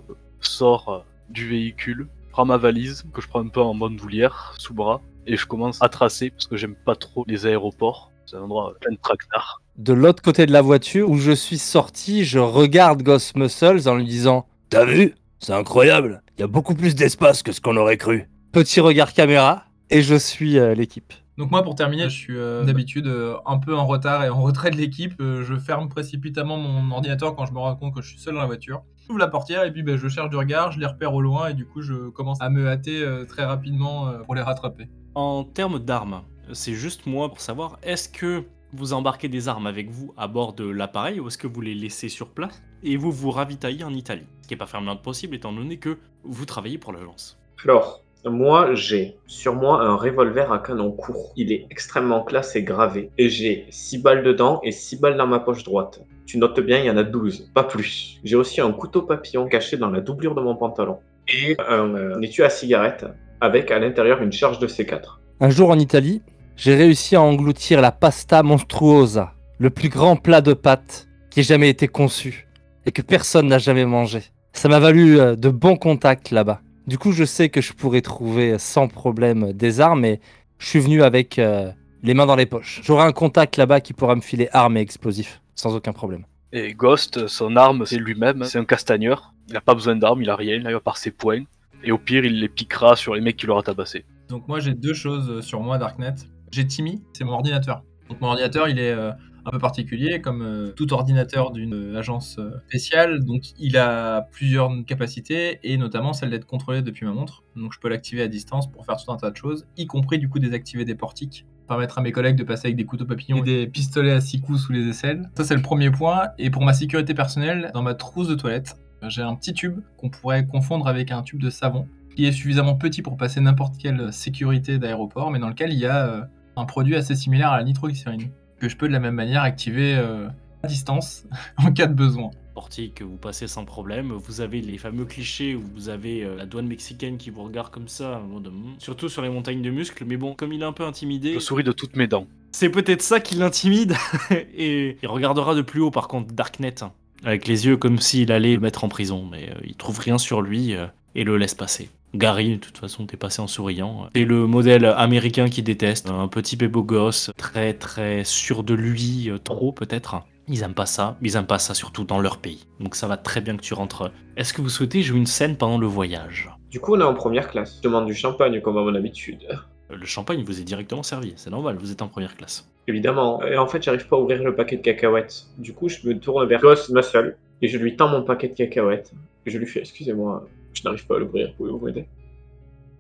sors 0.41 0.89
euh, 0.89 0.99
du 1.29 1.49
véhicule, 1.49 2.09
prends 2.31 2.45
ma 2.45 2.57
valise 2.57 3.05
que 3.13 3.21
je 3.21 3.29
prends 3.29 3.41
un 3.41 3.49
peu 3.49 3.61
en 3.61 3.75
bonne 3.75 3.97
voulière 3.97 4.55
sous 4.59 4.75
bras 4.75 5.01
et 5.27 5.37
je 5.37 5.47
commence 5.47 5.81
à 5.83 5.89
tracer 5.89 6.31
parce 6.31 6.47
que 6.47 6.57
j'aime 6.57 6.75
pas 6.75 6.97
trop 6.97 7.25
les 7.29 7.47
aéroports. 7.47 8.11
C'est 8.27 8.37
un 8.37 8.43
endroit 8.43 8.73
plein 8.81 8.93
de 8.93 8.99
traquenards. 9.01 9.61
De 9.77 9.93
l'autre 9.93 10.23
côté 10.23 10.47
de 10.47 10.53
la 10.53 10.63
voiture 10.63 11.11
où 11.11 11.17
je 11.17 11.33
suis 11.33 11.59
sorti, 11.59 12.25
je 12.25 12.39
regarde 12.39 13.03
Ghost 13.03 13.37
Muscles 13.37 13.89
en 13.89 13.97
lui 13.97 14.05
disant 14.05 14.47
T'as 14.73 14.87
vu? 14.87 15.15
C'est 15.39 15.53
incroyable. 15.53 16.23
Y 16.39 16.41
y 16.41 16.45
a 16.45 16.47
beaucoup 16.47 16.75
plus 16.75 16.95
d'espace 16.95 17.43
que 17.43 17.53
ce 17.53 17.61
qu'on 17.61 17.77
aurait 17.77 17.99
cru. 17.99 18.31
Petit 18.53 18.81
regard 18.81 19.13
caméra, 19.13 19.65
et 19.91 20.01
je 20.01 20.15
suis 20.15 20.59
euh, 20.59 20.75
l'équipe. 20.75 21.13
Donc 21.37 21.51
moi, 21.51 21.63
pour 21.63 21.75
terminer, 21.75 22.05
je 22.05 22.17
suis 22.17 22.39
euh, 22.39 22.65
d'habitude 22.65 23.07
euh, 23.07 23.37
un 23.45 23.59
peu 23.59 23.77
en 23.77 23.85
retard 23.85 24.25
et 24.25 24.31
en 24.31 24.41
retrait 24.41 24.71
de 24.71 24.79
l'équipe. 24.79 25.13
Euh, 25.21 25.45
je 25.45 25.57
ferme 25.57 25.91
précipitamment 25.91 26.57
mon 26.57 26.91
ordinateur 26.91 27.37
quand 27.37 27.45
je 27.45 27.53
me 27.53 27.59
rends 27.59 27.77
compte 27.77 27.95
que 27.95 28.01
je 28.01 28.09
suis 28.09 28.19
seul 28.19 28.33
dans 28.33 28.41
la 28.41 28.47
voiture. 28.47 28.81
J'ouvre 29.07 29.19
la 29.19 29.29
portière 29.29 29.63
et 29.65 29.71
puis 29.71 29.83
ben, 29.83 29.99
je 29.99 30.09
cherche 30.09 30.31
du 30.31 30.37
regard, 30.37 30.73
je 30.73 30.81
les 30.81 30.87
repère 30.87 31.13
au 31.13 31.21
loin 31.21 31.49
et 31.49 31.55
du 31.55 31.67
coup 31.67 31.83
je 31.83 32.09
commence 32.09 32.41
à 32.41 32.49
me 32.49 32.67
hâter 32.67 33.03
euh, 33.03 33.27
très 33.27 33.45
rapidement 33.45 34.09
euh, 34.09 34.21
pour 34.21 34.35
les 34.35 34.41
rattraper. 34.41 34.89
En 35.15 35.45
termes 35.45 35.81
d'armes, 35.81 36.23
c'est 36.55 36.73
juste 36.73 37.05
moi 37.05 37.29
pour 37.29 37.43
savoir, 37.43 37.79
est-ce 37.83 38.09
que 38.09 38.45
vous 38.73 38.95
embarquez 38.95 39.29
des 39.29 39.49
armes 39.49 39.67
avec 39.67 39.91
vous 39.91 40.15
à 40.17 40.29
bord 40.29 40.55
de 40.55 40.67
l'appareil 40.67 41.21
ou 41.21 41.29
est-ce 41.29 41.37
que 41.37 41.47
vous 41.47 41.61
les 41.61 41.75
laissez 41.75 42.09
sur 42.09 42.31
place? 42.31 42.63
Et 42.83 42.97
vous 42.97 43.13
vous 43.13 43.31
ravitaillez 43.31 43.85
en 43.85 43.95
Italie 43.95 44.27
Ce 44.43 44.49
qui 44.49 44.55
n'est 44.55 44.59
pas 44.59 44.67
fermement 44.67 44.97
possible 44.97 45.37
étant 45.37 45.53
donné 45.53 45.77
que 45.77 45.99
vous 46.25 46.45
travaillez 46.45 46.79
pour 46.79 46.93
l'agence. 46.93 47.39
Alors, 47.65 48.03
moi, 48.25 48.75
j'ai 48.75 49.17
sur 49.27 49.55
moi 49.55 49.83
un 49.83 49.97
revolver 49.97 50.53
à 50.53 50.59
canon 50.59 50.93
court. 50.93 51.33
Il 51.37 51.53
est 51.53 51.67
extrêmement 51.71 52.23
classe 52.23 52.55
et 52.55 52.63
gravé. 52.63 53.11
Et 53.19 53.29
j'ai 53.29 53.67
6 53.71 53.99
balles 53.99 54.23
dedans 54.23 54.61
et 54.63 54.71
6 54.71 55.01
balles 55.01 55.17
dans 55.17 55.27
ma 55.27 55.41
poche 55.41 55.65
droite. 55.65 56.03
Tu 56.27 56.39
notes 56.39 56.61
bien, 56.61 56.79
il 56.79 56.87
y 56.87 56.91
en 56.91 56.97
a 56.97 57.03
12, 57.03 57.51
pas 57.53 57.65
plus. 57.65 58.21
J'ai 58.23 58.37
aussi 58.37 58.61
un 58.61 58.71
couteau 58.73 59.03
papillon 59.03 59.47
caché 59.49 59.77
dans 59.77 59.91
la 59.91 60.01
doublure 60.01 60.35
de 60.35 60.41
mon 60.41 60.55
pantalon. 60.55 60.99
Et 61.29 61.57
un, 61.69 61.95
euh, 61.95 62.17
un 62.17 62.23
étui 62.23 62.43
à 62.43 62.51
cigarette 62.51 63.07
avec 63.41 63.71
à 63.71 63.79
l'intérieur 63.79 64.23
une 64.23 64.33
charge 64.33 64.61
de 64.61 64.69
C4. 64.69 65.19
Un 65.41 65.51
jour 65.51 65.71
en 65.71 65.79
Italie, 65.79 66.23
j'ai 66.57 66.77
réussi 66.77 67.17
à 67.17 67.23
engloutir 67.23 67.81
la 67.81 67.91
pasta 67.91 68.45
monstruosa, 68.45 69.33
le 69.59 69.71
plus 69.71 69.89
grand 69.89 70.15
plat 70.15 70.41
de 70.41 70.53
pâtes 70.53 71.09
qui 71.31 71.41
ait 71.41 71.45
jamais 71.45 71.69
été 71.69 71.89
conçu 71.89 72.47
et 72.87 72.93
que 72.93 73.03
personne 73.03 73.49
n'a 73.49 73.59
jamais 73.59 73.85
mangé. 73.85 74.23
Ça 74.53 74.69
m'a 74.69 74.79
valu 74.79 75.19
euh, 75.19 75.35
de 75.37 75.49
bons 75.49 75.77
contacts 75.77 76.31
là-bas. 76.31 76.61
Du 76.87 76.99
coup, 76.99 77.13
je 77.13 77.25
sais 77.25 77.49
que 77.49 77.61
je 77.61 77.73
pourrais 77.73 78.01
trouver 78.01 78.59
sans 78.59 78.89
problème 78.89 79.53
des 79.53 79.81
armes 79.81 80.05
et 80.05 80.21
je 80.59 80.67
suis 80.67 80.81
venu 80.81 81.03
avec 81.03 81.39
euh, 81.39 81.71
les 82.03 82.15
mains 82.15 82.27
dans 82.27 82.37
les 82.37 82.47
poches. 82.47 82.81
J'aurai 82.85 83.05
un 83.05 83.13
contact 83.13 83.57
là-bas 83.57 83.81
qui 83.81 83.93
pourra 83.93 84.17
me 84.17 84.21
filer 84.21 84.49
armes 84.53 84.77
et 84.77 84.81
explosifs 84.81 85.41
sans 85.55 85.75
aucun 85.77 85.93
problème. 85.93 86.25
Et 86.53 86.75
Ghost, 86.75 87.29
son 87.29 87.57
arme, 87.57 87.87
c'est 87.87 87.97
lui-même, 87.97 88.45
c'est 88.45 88.59
un 88.59 88.65
castagneur. 88.65 89.33
Il 89.49 89.57
a 89.57 89.61
pas 89.61 89.75
besoin 89.75 89.97
d'armes, 89.97 90.23
il 90.23 90.29
a 90.29 90.37
rien, 90.37 90.57
il 90.57 90.67
a 90.67 90.81
par 90.81 90.97
ses 90.97 91.11
poings. 91.11 91.45
Et 91.85 91.93
au 91.93 91.99
pire, 91.99 92.25
il 92.25 92.41
les 92.41 92.49
piquera 92.49 92.95
sur 92.95 93.15
les 93.15 93.21
mecs 93.21 93.37
qui 93.37 93.47
l'aura 93.47 93.63
tabassé. 93.63 94.05
Donc 94.29 94.49
moi 94.49 94.61
j'ai 94.61 94.75
deux 94.75 94.95
choses 94.95 95.29
euh, 95.31 95.43
sur 95.43 95.61
moi 95.61 95.79
Darknet. 95.79 96.15
J'ai 96.51 96.67
Timmy, 96.67 97.03
c'est 97.13 97.25
mon 97.25 97.33
ordinateur. 97.33 97.83
Donc 98.09 98.21
mon 98.21 98.29
ordinateur 98.29 98.69
il 98.69 98.79
est 98.79 98.93
euh, 98.93 99.13
un 99.45 99.51
peu 99.51 99.59
particulier 99.59 100.21
comme 100.21 100.43
euh, 100.43 100.73
tout 100.73 100.93
ordinateur 100.93 101.51
d'une 101.51 101.75
euh, 101.75 101.99
agence 101.99 102.37
euh, 102.39 102.51
spéciale. 102.69 103.25
Donc 103.25 103.43
il 103.59 103.77
a 103.77 104.23
plusieurs 104.31 104.71
capacités 104.87 105.59
et 105.63 105.77
notamment 105.77 106.13
celle 106.13 106.31
d'être 106.31 106.47
contrôlé 106.47 106.83
depuis 106.83 107.07
ma 107.07 107.13
montre. 107.13 107.43
Donc 107.57 107.73
je 107.73 107.81
peux 107.81 107.89
l'activer 107.89 108.23
à 108.23 108.29
distance 108.29 108.71
pour 108.71 108.87
faire 108.87 108.97
tout 108.97 109.11
un 109.11 109.17
tas 109.17 109.31
de 109.31 109.37
choses, 109.37 109.67
y 109.77 109.87
compris 109.87 110.19
du 110.19 110.29
coup 110.29 110.39
désactiver 110.39 110.85
des 110.85 110.95
portiques 110.95 111.47
permettre 111.69 111.99
à 111.99 112.03
mes 112.03 112.13
collègues 112.13 112.37
de 112.37 112.45
passer 112.45 112.67
avec 112.67 112.77
des 112.77 112.85
couteaux 112.85 113.07
papillons 113.07 113.39
et 113.39 113.43
des 113.43 113.67
pistolets 113.67 114.13
à 114.13 114.21
six 114.21 114.41
coups 114.41 114.61
sous 114.61 114.73
les 114.73 114.89
aisselles. 114.89 115.31
Ça 115.37 115.45
c'est 115.45 115.55
le 115.55 115.63
premier 115.63 115.91
point. 115.91 116.29
Et 116.37 116.51
pour 116.51 116.65
ma 116.65 116.75
sécurité 116.75 117.15
personnelle, 117.15 117.71
dans 117.73 117.83
ma 117.83 117.95
trousse 117.95 118.29
de 118.29 118.35
toilette, 118.35 118.77
j'ai 119.09 119.23
un 119.23 119.35
petit 119.35 119.55
tube 119.55 119.81
qu'on 119.97 120.11
pourrait 120.11 120.45
confondre 120.47 120.87
avec 120.87 121.11
un 121.13 121.23
tube 121.23 121.41
de 121.41 121.51
savon 121.51 121.87
qui 122.15 122.27
est 122.27 122.33
suffisamment 122.33 122.75
petit 122.75 123.01
pour 123.01 123.17
passer 123.17 123.41
n'importe 123.41 123.79
quelle 123.79 124.13
sécurité 124.13 124.79
d'aéroport, 124.79 125.31
mais 125.31 125.39
dans 125.39 125.49
lequel 125.49 125.73
il 125.73 125.79
y 125.79 125.87
a 125.87 126.29
un 126.57 126.65
produit 126.67 126.95
assez 126.95 127.15
similaire 127.15 127.53
à 127.53 127.57
la 127.57 127.65
nitroglycérine, 127.65 128.31
que 128.63 128.69
je 128.69 128.77
peux 128.77 128.87
de 128.87 128.93
la 128.93 129.01
même 129.01 129.17
manière 129.17 129.43
activer 129.43 129.97
euh, 129.97 130.29
à 130.63 130.69
distance 130.69 131.25
en 131.59 131.73
cas 131.73 131.89
de 131.89 131.95
besoin. 131.95 132.31
Portique 132.55 132.95
que 132.95 133.05
vous 133.05 133.17
passez 133.17 133.49
sans 133.49 133.65
problème, 133.65 134.13
vous 134.13 134.41
avez 134.41 134.61
les 134.61 134.79
fameux 134.79 135.05
clichés 135.05 135.57
où 135.57 135.65
vous 135.75 135.89
avez 135.89 136.23
euh, 136.23 136.37
la 136.37 136.47
douane 136.47 136.69
mexicaine 136.69 137.17
qui 137.19 137.31
vous 137.31 137.43
regarde 137.43 137.73
comme 137.73 137.89
ça, 137.89 138.21
Hmm. 138.21 138.75
surtout 138.79 139.09
sur 139.09 139.23
les 139.23 139.31
montagnes 139.31 139.63
de 139.63 139.71
muscles, 139.71 140.05
mais 140.07 140.17
bon, 140.17 140.35
comme 140.35 140.53
il 140.53 140.63
est 140.63 140.65
un 140.65 140.73
peu 140.73 140.85
intimidé, 140.85 141.35
Je 141.35 141.39
souris 141.41 141.65
de 141.65 141.73
toutes 141.73 141.97
mes 141.97 142.07
dents. 142.07 142.29
c'est 142.53 142.69
peut-être 142.69 143.03
ça 143.03 143.19
qui 143.19 143.35
l'intimide, 143.35 143.95
et 144.57 144.97
il 145.03 145.09
regardera 145.09 145.57
de 145.57 145.63
plus 145.63 145.81
haut 145.81 145.91
par 145.91 146.07
contre 146.07 146.33
Darknet, 146.33 146.77
avec 147.25 147.49
les 147.49 147.67
yeux 147.67 147.77
comme 147.77 147.99
s'il 147.99 148.31
allait 148.31 148.55
le 148.55 148.61
mettre 148.61 148.85
en 148.85 148.89
prison, 148.89 149.27
mais 149.29 149.51
euh, 149.51 149.55
il 149.65 149.75
trouve 149.75 149.99
rien 149.99 150.19
sur 150.19 150.41
lui 150.41 150.77
euh, 150.77 150.87
et 151.17 151.25
le 151.25 151.37
laisse 151.37 151.55
passer. 151.57 151.91
Gary, 152.15 152.51
de 152.53 152.57
toute 152.57 152.77
façon, 152.79 153.07
t'es 153.07 153.17
passé 153.17 153.41
en 153.41 153.47
souriant. 153.47 154.09
C'est 154.15 154.25
le 154.25 154.47
modèle 154.47 154.85
américain 154.85 155.49
qui 155.49 155.63
déteste. 155.63 156.11
Un 156.11 156.29
petit 156.29 156.59
et 156.61 156.69
beau 156.69 156.83
gosse, 156.83 157.31
très 157.37 157.73
très 157.73 158.23
sûr 158.25 158.63
de 158.65 158.75
lui, 158.75 159.31
euh, 159.31 159.39
trop 159.39 159.73
peut-être. 159.73 160.23
Ils 160.49 160.63
aiment 160.63 160.75
pas 160.75 160.87
ça, 160.87 161.17
ils 161.23 161.37
aiment 161.37 161.47
pas 161.47 161.59
ça 161.59 161.73
surtout 161.73 162.05
dans 162.05 162.21
leur 162.21 162.39
pays. 162.39 162.67
Donc 162.81 162.97
ça 162.97 163.07
va 163.07 163.17
très 163.17 163.41
bien 163.41 163.57
que 163.57 163.63
tu 163.63 163.75
rentres. 163.75 164.11
Est-ce 164.37 164.53
que 164.53 164.61
vous 164.61 164.69
souhaitez 164.69 165.03
jouer 165.03 165.19
une 165.19 165.27
scène 165.27 165.57
pendant 165.57 165.79
le 165.79 165.87
voyage? 165.87 166.51
Du 166.71 166.81
coup, 166.81 166.95
on 166.97 167.01
est 167.01 167.05
en 167.05 167.15
première 167.15 167.49
classe. 167.49 167.77
Je 167.79 167.83
demande 167.83 168.07
du 168.07 168.15
champagne 168.15 168.61
comme 168.61 168.77
à 168.77 168.83
mon 168.83 168.95
habitude. 168.95 169.47
Euh, 169.51 169.97
Le 169.97 170.05
champagne 170.05 170.43
vous 170.43 170.61
est 170.61 170.65
directement 170.65 171.03
servi, 171.03 171.33
c'est 171.37 171.51
normal, 171.51 171.77
vous 171.79 171.93
êtes 171.93 172.03
en 172.03 172.09
première 172.09 172.37
classe. 172.37 172.69
Évidemment. 172.89 173.43
Et 173.45 173.57
en 173.57 173.67
fait, 173.67 173.83
j'arrive 173.83 174.07
pas 174.09 174.17
à 174.17 174.19
ouvrir 174.19 174.43
le 174.43 174.55
paquet 174.55 174.77
de 174.77 174.83
cacahuètes. 174.83 175.47
Du 175.59 175.73
coup, 175.73 175.89
je 175.89 176.07
me 176.07 176.19
tourne 176.19 176.47
vers 176.49 176.61
Ghost 176.61 176.91
Muscle 176.91 177.37
et 177.63 177.69
je 177.69 177.79
lui 177.79 177.97
tends 177.97 178.09
mon 178.09 178.23
paquet 178.23 178.49
de 178.49 178.55
cacahuètes. 178.55 179.13
Et 179.47 179.51
je 179.51 179.59
lui 179.59 179.67
fais 179.67 179.81
Excusez-moi, 179.81 180.45
je 180.73 180.83
n'arrive 180.85 181.07
pas 181.07 181.17
à 181.17 181.19
l'ouvrir. 181.19 181.55
Pouvez-vous 181.57 181.79
m'aider? 181.79 182.07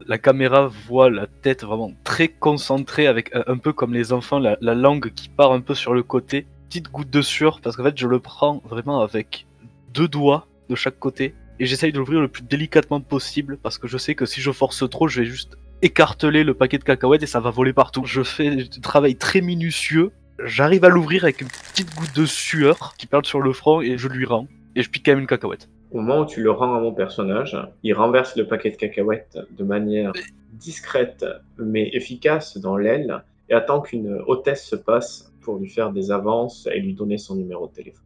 La 0.06 0.18
caméra 0.18 0.66
voit 0.66 1.10
la 1.10 1.26
tête 1.26 1.62
vraiment 1.64 1.92
très 2.02 2.28
concentrée, 2.28 3.06
avec 3.06 3.30
un 3.34 3.56
peu 3.56 3.72
comme 3.72 3.94
les 3.94 4.12
enfants, 4.12 4.38
la, 4.38 4.58
la 4.60 4.74
langue 4.74 5.12
qui 5.14 5.28
part 5.28 5.52
un 5.52 5.60
peu 5.60 5.74
sur 5.74 5.94
le 5.94 6.02
côté. 6.02 6.46
Petite 6.68 6.90
goutte 6.90 7.10
de 7.10 7.22
sueur, 7.22 7.60
parce 7.60 7.76
qu'en 7.76 7.84
fait, 7.84 7.96
je 7.96 8.08
le 8.08 8.18
prends 8.18 8.62
vraiment 8.64 9.00
avec 9.00 9.46
deux 9.94 10.08
doigts 10.08 10.48
de 10.68 10.74
chaque 10.74 10.98
côté. 10.98 11.34
Et 11.60 11.66
j'essaye 11.66 11.92
de 11.92 11.98
l'ouvrir 11.98 12.20
le 12.20 12.28
plus 12.28 12.42
délicatement 12.42 13.00
possible, 13.00 13.58
parce 13.62 13.78
que 13.78 13.86
je 13.86 13.96
sais 13.98 14.14
que 14.16 14.26
si 14.26 14.40
je 14.40 14.50
force 14.50 14.88
trop, 14.90 15.06
je 15.06 15.20
vais 15.20 15.26
juste 15.26 15.56
écarteler 15.82 16.42
le 16.42 16.54
paquet 16.54 16.78
de 16.78 16.84
cacahuètes 16.84 17.22
et 17.22 17.26
ça 17.26 17.40
va 17.40 17.50
voler 17.50 17.72
partout. 17.72 18.04
Je 18.04 18.22
fais 18.22 18.56
du 18.56 18.80
travail 18.80 19.16
très 19.16 19.40
minutieux. 19.40 20.10
J'arrive 20.44 20.84
à 20.84 20.88
l'ouvrir 20.88 21.24
avec 21.24 21.40
une 21.40 21.48
petite 21.48 21.94
goutte 21.94 22.16
de 22.16 22.24
sueur 22.26 22.94
qui 22.96 23.06
perd 23.06 23.26
sur 23.26 23.40
le 23.40 23.52
front 23.52 23.80
et 23.80 23.98
je 23.98 24.08
lui 24.08 24.24
rends. 24.24 24.48
Et 24.74 24.82
je 24.82 24.90
pique 24.90 25.04
quand 25.04 25.12
même 25.12 25.20
une 25.20 25.26
cacahuète. 25.26 25.68
Au 25.92 26.00
moment 26.00 26.20
où 26.20 26.26
tu 26.26 26.42
le 26.42 26.50
rends 26.50 26.74
à 26.74 26.80
mon 26.80 26.92
personnage, 26.92 27.54
il 27.82 27.92
renverse 27.92 28.34
le 28.36 28.46
paquet 28.46 28.70
de 28.70 28.76
cacahuètes 28.76 29.38
de 29.50 29.62
manière 29.62 30.12
discrète 30.54 31.26
mais 31.58 31.90
efficace 31.92 32.56
dans 32.56 32.78
l'aile 32.78 33.22
et 33.50 33.54
attend 33.54 33.82
qu'une 33.82 34.22
hôtesse 34.26 34.66
se 34.66 34.76
passe 34.76 35.30
pour 35.42 35.58
lui 35.58 35.68
faire 35.68 35.92
des 35.92 36.10
avances 36.10 36.66
et 36.72 36.80
lui 36.80 36.94
donner 36.94 37.18
son 37.18 37.34
numéro 37.34 37.66
de 37.66 37.72
téléphone. 37.72 38.00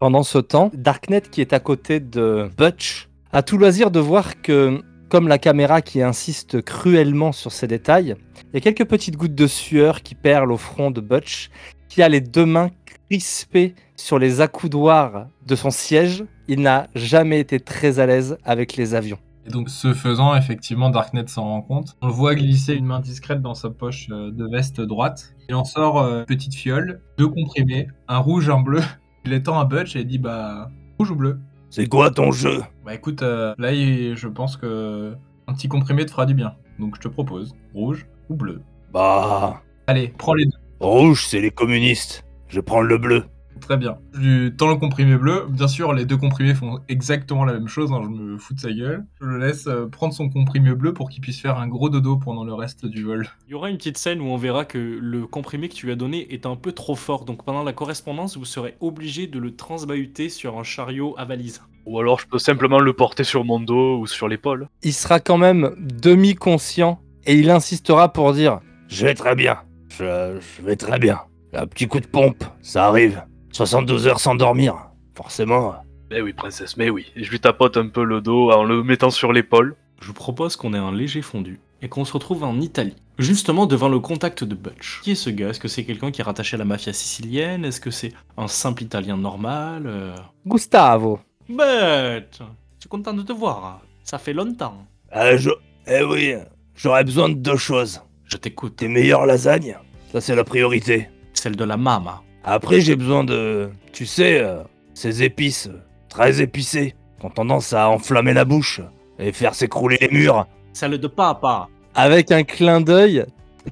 Pendant 0.00 0.24
ce 0.24 0.38
temps, 0.38 0.72
Darknet, 0.74 1.20
qui 1.20 1.40
est 1.40 1.52
à 1.52 1.60
côté 1.60 2.00
de 2.00 2.48
Butch, 2.58 3.08
a 3.32 3.44
tout 3.44 3.58
loisir 3.58 3.92
de 3.92 4.00
voir 4.00 4.42
que, 4.42 4.80
comme 5.08 5.28
la 5.28 5.38
caméra 5.38 5.82
qui 5.82 6.02
insiste 6.02 6.62
cruellement 6.62 7.30
sur 7.30 7.52
ces 7.52 7.68
détails, 7.68 8.16
il 8.52 8.54
y 8.54 8.56
a 8.56 8.60
quelques 8.60 8.88
petites 8.88 9.16
gouttes 9.16 9.36
de 9.36 9.46
sueur 9.46 10.02
qui 10.02 10.16
perlent 10.16 10.50
au 10.50 10.56
front 10.56 10.90
de 10.90 11.00
Butch, 11.00 11.50
qui 11.88 12.02
a 12.02 12.08
les 12.08 12.20
deux 12.20 12.46
mains 12.46 12.70
crispées 13.08 13.74
sur 13.96 14.18
les 14.18 14.40
accoudoirs 14.40 15.26
de 15.46 15.54
son 15.56 15.70
siège. 15.70 16.24
Il 16.48 16.60
n'a 16.60 16.88
jamais 16.94 17.40
été 17.40 17.60
très 17.60 17.98
à 18.00 18.06
l'aise 18.06 18.36
avec 18.44 18.76
les 18.76 18.94
avions. 18.94 19.18
Et 19.46 19.50
donc, 19.50 19.68
ce 19.68 19.92
faisant, 19.92 20.34
effectivement, 20.34 20.88
Darknet 20.90 21.26
s'en 21.26 21.44
rend 21.44 21.60
compte. 21.62 21.96
On 22.00 22.06
le 22.06 22.12
voit 22.12 22.34
glisser 22.34 22.74
une 22.74 22.86
main 22.86 23.00
discrète 23.00 23.42
dans 23.42 23.54
sa 23.54 23.68
poche 23.70 24.08
euh, 24.10 24.30
de 24.30 24.46
veste 24.50 24.80
droite. 24.80 25.34
Il 25.50 25.54
en 25.54 25.64
sort 25.64 26.00
euh, 26.00 26.20
une 26.20 26.24
petite 26.24 26.54
fiole, 26.54 27.02
deux 27.18 27.28
comprimés, 27.28 27.88
un 28.08 28.18
rouge, 28.18 28.48
un 28.48 28.60
bleu. 28.62 28.80
Il 29.26 29.32
les 29.32 29.42
tend 29.42 29.58
à 29.58 29.64
Butch 29.66 29.96
et 29.96 30.00
il 30.00 30.06
dit 30.06 30.18
Bah, 30.18 30.70
rouge 30.98 31.10
ou 31.10 31.16
bleu? 31.16 31.40
C'est 31.68 31.86
quoi 31.88 32.10
ton 32.10 32.30
jeu? 32.32 32.62
Bah 32.86 32.94
écoute, 32.94 33.22
euh, 33.22 33.54
là, 33.58 33.72
il- 33.72 34.16
je 34.16 34.28
pense 34.28 34.56
que 34.56 35.14
un 35.46 35.52
petit 35.52 35.68
comprimé 35.68 36.06
te 36.06 36.10
fera 36.10 36.24
du 36.24 36.32
bien. 36.34 36.54
Donc, 36.78 36.94
je 36.96 37.00
te 37.02 37.08
propose 37.08 37.54
rouge 37.74 38.06
ou 38.30 38.34
bleu. 38.36 38.62
Bah, 38.92 39.62
Allez, 39.88 40.08
prends 40.16 40.34
les 40.34 40.46
deux. 40.46 40.56
rouge, 40.80 41.26
c'est 41.26 41.40
les 41.40 41.50
communistes. 41.50 42.24
Je 42.48 42.60
prends 42.60 42.80
le 42.80 42.96
bleu. 42.96 43.24
Très 43.60 43.76
bien. 43.76 43.96
Je 44.12 44.20
lui 44.20 44.56
tends 44.56 44.68
le 44.68 44.76
comprimé 44.76 45.16
bleu. 45.16 45.46
Bien 45.48 45.68
sûr, 45.68 45.92
les 45.94 46.04
deux 46.04 46.16
comprimés 46.18 46.54
font 46.54 46.80
exactement 46.88 47.44
la 47.44 47.54
même 47.54 47.68
chose. 47.68 47.92
hein, 47.92 48.00
je 48.04 48.08
me 48.08 48.36
fous 48.36 48.52
de 48.54 48.60
sa 48.60 48.70
gueule. 48.72 49.06
Je 49.20 49.26
le 49.26 49.38
laisse 49.38 49.66
euh, 49.66 49.86
prendre 49.86 50.12
son 50.12 50.28
comprimé 50.28 50.74
bleu 50.74 50.92
pour 50.92 51.08
qu'il 51.08 51.20
puisse 51.22 51.40
faire 51.40 51.58
un 51.58 51.66
gros 51.66 51.88
dodo 51.88 52.16
pendant 52.16 52.44
le 52.44 52.52
reste 52.52 52.84
du 52.84 53.04
vol. 53.04 53.26
Il 53.48 53.52
y 53.52 53.54
aura 53.54 53.70
une 53.70 53.76
petite 53.78 53.96
scène 53.96 54.20
où 54.20 54.26
on 54.26 54.36
verra 54.36 54.64
que 54.64 54.78
le 54.78 55.26
comprimé 55.26 55.68
que 55.68 55.74
tu 55.74 55.86
lui 55.86 55.92
as 55.92 55.96
donné 55.96 56.32
est 56.34 56.46
un 56.46 56.56
peu 56.56 56.72
trop 56.72 56.94
fort, 56.94 57.24
donc 57.24 57.44
pendant 57.44 57.62
la 57.62 57.72
correspondance, 57.72 58.36
vous 58.36 58.44
serez 58.44 58.76
obligé 58.80 59.26
de 59.26 59.38
le 59.38 59.54
transbahuter 59.56 60.28
sur 60.28 60.58
un 60.58 60.62
chariot 60.62 61.14
à 61.16 61.24
valise. 61.24 61.62
Ou 61.86 61.98
alors 61.98 62.18
je 62.20 62.26
peux 62.26 62.38
simplement 62.38 62.80
le 62.80 62.92
porter 62.92 63.24
sur 63.24 63.44
mon 63.44 63.60
dos 63.60 63.98
ou 63.98 64.06
sur 64.06 64.28
l'épaule. 64.28 64.68
Il 64.82 64.92
sera 64.92 65.20
quand 65.20 65.38
même 65.38 65.74
demi-conscient 65.78 67.00
et 67.26 67.34
il 67.34 67.50
insistera 67.50 68.12
pour 68.12 68.32
dire 68.32 68.60
Je 68.88 69.06
vais 69.06 69.14
très 69.14 69.34
bien. 69.34 69.58
Je, 69.90 70.38
je 70.40 70.62
vais 70.62 70.76
très 70.76 70.98
bien. 70.98 71.20
Un 71.52 71.66
petit 71.66 71.86
coup 71.86 72.00
de 72.00 72.06
pompe, 72.06 72.44
ça 72.62 72.86
arrive. 72.86 73.22
72 73.54 74.08
heures 74.08 74.18
sans 74.20 74.34
dormir. 74.34 74.74
Forcément. 75.14 75.76
Mais 76.10 76.20
oui, 76.20 76.32
princesse, 76.32 76.76
mais 76.76 76.90
oui. 76.90 77.06
Et 77.14 77.22
je 77.22 77.30
lui 77.30 77.38
tapote 77.38 77.76
un 77.76 77.86
peu 77.86 78.02
le 78.04 78.20
dos 78.20 78.50
en 78.50 78.64
le 78.64 78.82
mettant 78.82 79.10
sur 79.10 79.32
l'épaule. 79.32 79.76
Je 80.00 80.08
vous 80.08 80.12
propose 80.12 80.56
qu'on 80.56 80.74
ait 80.74 80.78
un 80.78 80.92
léger 80.92 81.22
fondu 81.22 81.60
et 81.80 81.88
qu'on 81.88 82.04
se 82.04 82.12
retrouve 82.12 82.42
en 82.42 82.60
Italie, 82.60 82.96
justement 83.18 83.66
devant 83.66 83.88
le 83.88 84.00
contact 84.00 84.42
de 84.42 84.56
Butch. 84.56 85.00
Qui 85.02 85.12
est 85.12 85.14
ce 85.14 85.30
gars? 85.30 85.50
Est-ce 85.50 85.60
que 85.60 85.68
c'est 85.68 85.84
quelqu'un 85.84 86.10
qui 86.10 86.20
est 86.20 86.24
rattaché 86.24 86.56
à 86.56 86.58
la 86.58 86.64
mafia 86.64 86.92
sicilienne? 86.92 87.64
Est-ce 87.64 87.80
que 87.80 87.92
c'est 87.92 88.12
un 88.36 88.48
simple 88.48 88.82
Italien 88.82 89.16
normal 89.16 89.84
Euh, 89.86 90.16
Gustavo. 90.44 91.20
Butch, 91.48 92.38
je 92.40 92.80
suis 92.80 92.88
content 92.88 93.12
de 93.14 93.22
te 93.22 93.32
voir. 93.32 93.82
Ça 94.02 94.18
fait 94.18 94.32
longtemps. 94.32 94.84
Ah, 95.12 95.36
je... 95.36 95.50
Eh 95.86 96.02
oui, 96.02 96.34
j'aurais 96.74 97.04
besoin 97.04 97.28
de 97.28 97.34
deux 97.34 97.56
choses. 97.56 98.00
Je 98.26 98.36
t'écoute. 98.36 98.76
Tes 98.76 98.88
meilleures 98.88 99.26
lasagnes, 99.26 99.76
ça 100.12 100.20
c'est 100.20 100.34
la 100.34 100.42
priorité. 100.44 101.08
Celle 101.34 101.54
de 101.56 101.64
la 101.64 101.76
mama. 101.76 102.20
Après, 102.44 102.80
j'ai 102.80 102.94
besoin 102.94 103.24
de... 103.24 103.70
Tu 103.92 104.04
sais, 104.04 104.38
euh, 104.40 104.62
ces 104.92 105.22
épices, 105.22 105.68
euh, 105.68 105.82
très 106.08 106.42
épicées, 106.42 106.94
qui 107.18 107.26
ont 107.26 107.30
tendance 107.30 107.72
à 107.72 107.88
enflammer 107.88 108.34
la 108.34 108.44
bouche 108.44 108.82
et 109.18 109.32
faire 109.32 109.54
s'écrouler 109.54 109.96
les 110.00 110.08
murs. 110.08 110.46
Celle 110.74 110.98
de 110.98 111.06
papa. 111.06 111.68
Avec 111.94 112.30
un 112.30 112.42
clin 112.42 112.80
d'œil 112.80 113.24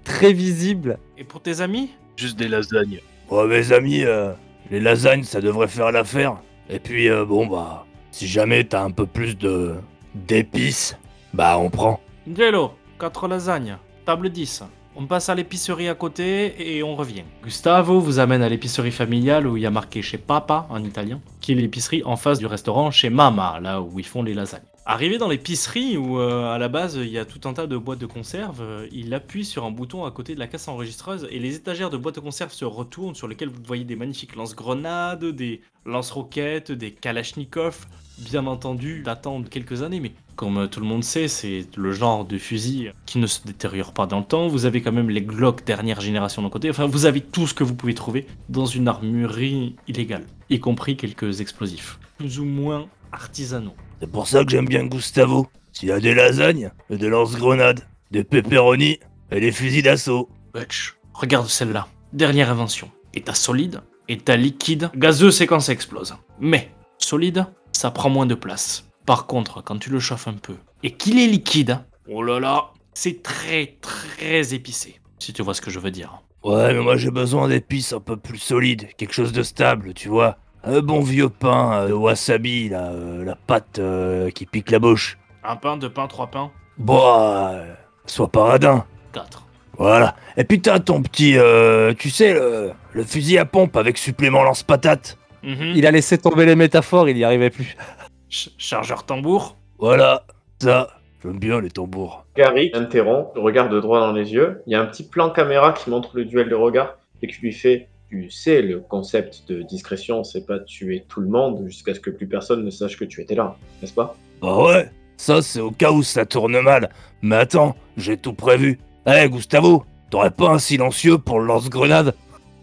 très 0.05 0.33
visible. 0.33 0.99
Et 1.19 1.25
pour 1.25 1.43
tes 1.43 1.61
amis? 1.61 1.91
Juste 2.17 2.39
des 2.39 2.49
lasagnes. 2.49 3.01
Oh, 3.29 3.47
mes 3.47 3.73
amis, 3.73 4.05
euh, 4.05 4.33
les 4.71 4.81
lasagnes, 4.81 5.25
ça 5.25 5.41
devrait 5.41 5.69
faire 5.69 5.93
l'affaire. 5.93 6.37
Et 6.71 6.79
puis, 6.79 7.09
euh, 7.09 7.25
bon, 7.25 7.47
bah, 7.47 7.85
si 8.11 8.27
jamais 8.27 8.65
t'as 8.65 8.83
un 8.83 8.91
peu 8.91 9.07
plus 9.07 9.37
de... 9.37 9.75
d'épices, 10.15 10.97
bah, 11.35 11.59
on 11.59 11.69
prend. 11.69 12.01
Jello, 12.35 12.73
4 12.99 13.29
lasagnes. 13.29 13.77
Table 14.07 14.31
10. 14.31 14.65
On 14.95 15.07
passe 15.07 15.31
à 15.31 15.35
l'épicerie 15.35 15.89
à 15.89 15.95
côté 15.95 16.77
et 16.77 16.83
on 16.83 16.95
revient. 16.95 17.23
Gustavo 17.43 17.99
vous 17.99 18.19
amène 18.19 18.43
à 18.43 18.49
l'épicerie 18.51 18.91
familiale 18.91 19.47
où 19.47 19.57
il 19.57 19.63
y 19.63 19.67
a 19.67 19.71
marqué 19.71 20.03
chez 20.03 20.19
Papa 20.19 20.67
en 20.69 20.85
italien, 20.85 21.19
qui 21.41 21.53
est 21.53 21.55
l'épicerie 21.55 22.03
en 22.05 22.17
face 22.17 22.39
du 22.39 22.45
restaurant 22.45 22.91
chez 22.91 23.09
Mama, 23.09 23.59
là 23.61 23.81
où 23.81 23.99
ils 23.99 24.05
font 24.05 24.23
les 24.23 24.35
lasagnes. 24.35 24.61
Arrivé 24.85 25.17
dans 25.17 25.29
l'épicerie 25.29 25.97
où 25.97 26.19
euh, 26.19 26.53
à 26.53 26.59
la 26.59 26.69
base 26.69 26.97
il 26.97 27.09
y 27.09 27.17
a 27.17 27.25
tout 27.25 27.49
un 27.49 27.55
tas 27.55 27.67
de 27.67 27.77
boîtes 27.77 28.01
de 28.01 28.07
conserve, 28.07 28.61
euh, 28.61 28.89
il 28.93 29.15
appuie 29.15 29.45
sur 29.45 29.65
un 29.65 29.71
bouton 29.71 30.05
à 30.05 30.11
côté 30.11 30.35
de 30.35 30.41
la 30.41 30.47
caisse 30.47 30.69
enregistreuse 30.69 31.27
et 31.31 31.39
les 31.39 31.55
étagères 31.55 31.89
de 31.89 31.97
boîtes 31.97 32.17
de 32.17 32.21
conserve 32.21 32.53
se 32.53 32.65
retournent 32.65 33.15
sur 33.15 33.29
lesquelles 33.29 33.49
vous 33.49 33.63
voyez 33.65 33.85
des 33.85 33.97
magnifiques 33.97 34.37
lance-grenades, 34.37 35.25
des 35.25 35.63
lance-roquettes, 35.87 36.73
des 36.73 36.91
kalachnikovs, 36.91 37.87
bien 38.19 38.47
entendu 38.47 39.03
datant 39.03 39.41
de 39.41 39.49
quelques 39.49 39.83
années, 39.83 40.01
mais 40.01 40.13
comme 40.37 40.69
tout 40.69 40.81
le 40.81 40.87
monde 40.87 41.05
sait, 41.05 41.29
c'est 41.29 41.67
le 41.77 41.93
genre 41.93 42.25
de 42.25 42.39
fusil 42.39 42.91
qui 43.07 43.19
ne 43.19 43.27
se 43.27 43.41
détériore 43.45 43.93
pas 43.93 44.07
dans 44.07 44.19
le 44.19 44.25
temps. 44.25 44.49
Vous 44.49 44.65
avez 44.65 44.83
quand 44.83 44.93
même 44.93 45.11
les 45.11 45.23
Glock 45.23 45.65
dernière 45.65 46.01
génération 46.01 46.43
d'un 46.43 46.51
côté. 46.51 46.71
Enfin, 46.71 46.87
vous 46.87 47.07
avez 47.07 47.21
tout 47.21 47.47
ce 47.47 47.55
que 47.55 47.65
vous 47.65 47.75
pouvez 47.75 47.95
trouver 47.95 48.27
dans 48.49 48.67
une 48.67 48.89
armurerie 48.89 49.77
illégale, 49.89 50.25
y 50.51 50.59
compris 50.61 50.97
quelques 50.97 51.41
explosifs, 51.41 51.99
plus 52.19 52.39
ou 52.39 52.45
moins 52.45 52.89
artisanaux. 53.13 53.75
C'est 54.01 54.11
pour 54.11 54.27
ça 54.27 54.45
que 54.45 54.51
j'aime 54.51 54.67
bien 54.67 54.85
Gustavo. 54.85 55.49
S'il 55.73 55.89
y 55.89 55.93
a 55.93 56.01
des 56.01 56.15
lasagnes, 56.15 56.71
et 56.91 56.99
des 56.99 57.09
lance-grenades, 57.09 57.81
des 58.11 58.25
pepperoni 58.25 58.99
et 59.31 59.41
des 59.41 59.53
fusils 59.53 59.83
d'assaut. 59.83 60.29
Butch, 60.53 60.97
regarde 61.15 61.47
celle-là. 61.47 61.89
Dernière 62.13 62.51
invention. 62.51 62.91
État 63.15 63.35
solide, 63.35 63.81
état 64.09 64.37
liquide, 64.37 64.91
gazeux 64.95 65.31
c'est 65.31 65.47
quand 65.47 65.61
ça 65.61 65.73
explose. 65.73 66.15
Mais 66.41 66.71
solide, 66.99 67.47
ça 67.73 67.91
prend 67.91 68.11
moins 68.11 68.27
de 68.27 68.35
place. 68.35 68.92
Par 69.07 69.27
contre, 69.27 69.63
quand 69.63 69.79
tu 69.79 69.91
le 69.91 69.99
chauffes 70.01 70.29
un 70.29 70.35
peu 70.35 70.55
et 70.83 70.93
qu'il 70.93 71.19
est 71.19 71.27
liquide, 71.27 71.79
oh 72.09 72.23
là 72.23 72.39
là, 72.41 72.67
c'est 72.95 73.23
très 73.23 73.77
très 73.81 74.55
épicé. 74.55 75.01
Si 75.19 75.33
tu 75.33 75.43
vois 75.43 75.55
ce 75.55 75.61
que 75.61 75.71
je 75.71 75.79
veux 75.79 75.91
dire. 75.91 76.23
Ouais, 76.45 76.73
mais 76.75 76.81
moi 76.81 76.97
j'ai 76.97 77.11
besoin 77.11 77.49
d'épices 77.49 77.93
un 77.93 78.01
peu 78.01 78.17
plus 78.17 78.39
solides, 78.39 78.89
quelque 78.97 79.13
chose 79.15 79.33
de 79.33 79.43
stable, 79.43 79.95
tu 79.95 80.09
vois. 80.09 80.37
Un 80.65 80.81
bon 80.81 81.01
vieux 81.01 81.29
pain 81.29 81.73
euh, 81.75 81.89
de 81.89 81.93
wasabi, 81.93 82.69
là, 82.69 82.91
euh, 82.91 83.25
la 83.25 83.35
pâte 83.37 83.79
euh, 83.79 84.31
qui 84.31 84.47
pique 84.47 84.71
la 84.71 84.79
bouche. 84.79 85.19
Un 85.45 85.57
pain, 85.57 85.77
deux 85.77 85.91
pains, 85.91 86.07
trois 86.07 86.29
pains, 86.29 86.51
Bah, 86.79 87.51
euh, 87.55 87.75
sois 88.07 88.29
paradin. 88.29 88.85
quatre. 89.13 89.45
Voilà. 89.79 90.15
Et 90.37 90.45
puis 90.45 90.61
t'as 90.61 90.79
ton 90.81 91.03
petit, 91.03 91.37
euh, 91.37 91.95
tu 91.95 92.11
sais, 92.11 92.35
le, 92.35 92.73
le 92.93 93.05
fusil 93.05 93.39
à 93.39 93.45
pompe 93.45 93.77
avec 93.77 93.97
supplément 93.99 94.43
lance-patate. 94.45 95.19
Mhm. 95.43 95.73
Il 95.75 95.87
a 95.87 95.91
laissé 95.91 96.19
tomber 96.19 96.47
les 96.47 96.55
métaphores, 96.57 97.09
il 97.09 97.17
n'y 97.17 97.25
arrivait 97.25 97.51
plus. 97.51 97.77
Ch- 98.33 98.51
chargeur 98.59 99.05
tambour. 99.07 99.57
Voilà, 99.79 100.25
ça. 100.61 100.89
J'aime 101.23 101.39
bien 101.39 101.61
les 101.61 101.71
tambours. 101.71 102.25
Gary 102.35 102.71
interrompt, 102.75 103.37
le 103.37 103.43
regarde 103.43 103.73
droit 103.81 104.01
dans 104.01 104.13
les 104.13 104.33
yeux. 104.33 104.61
Il 104.67 104.73
y 104.73 104.75
a 104.75 104.81
un 104.81 104.87
petit 104.87 105.07
plan 105.07 105.31
caméra 105.31 105.73
qui 105.73 105.89
montre 105.89 106.17
le 106.17 106.25
duel 106.25 106.49
de 106.49 106.57
regard 106.57 106.97
et 107.23 107.29
qui 107.29 107.41
lui 107.43 107.53
fait 107.53 107.89
Tu 108.11 108.29
sais, 108.31 108.61
le 108.61 108.81
concept 108.81 109.49
de 109.49 109.63
discrétion, 109.63 110.25
c'est 110.25 110.45
pas 110.47 110.59
tuer 110.59 111.05
tout 111.09 111.21
le 111.21 111.29
monde 111.29 111.63
jusqu'à 111.67 111.95
ce 111.95 112.01
que 112.01 112.11
plus 112.11 112.27
personne 112.27 112.65
ne 112.65 112.71
sache 112.71 112.97
que 112.99 113.05
tu 113.05 113.21
étais 113.21 113.35
là, 113.37 113.55
n'est-ce 113.81 113.93
pas? 113.95 114.17
Bah 114.41 114.57
ouais, 114.65 114.91
ça 115.17 115.41
c'est 115.43 115.61
au 115.61 115.71
cas 115.71 115.93
où 115.93 116.03
ça 116.03 116.27
tourne 116.27 116.61
mal. 116.61 116.91
Mais 117.23 117.37
attends, 117.37 117.77
j'ai 117.97 118.17
tout 118.17 118.33
prévu. 118.35 118.81
Eh 119.07 119.29
Gustavo, 119.29 119.85
t'aurais 120.11 120.31
pas 120.33 120.49
un 120.51 120.59
silencieux 120.59 121.19
pour 121.19 121.39
le 121.39 121.47
lance-grenade? 121.47 122.15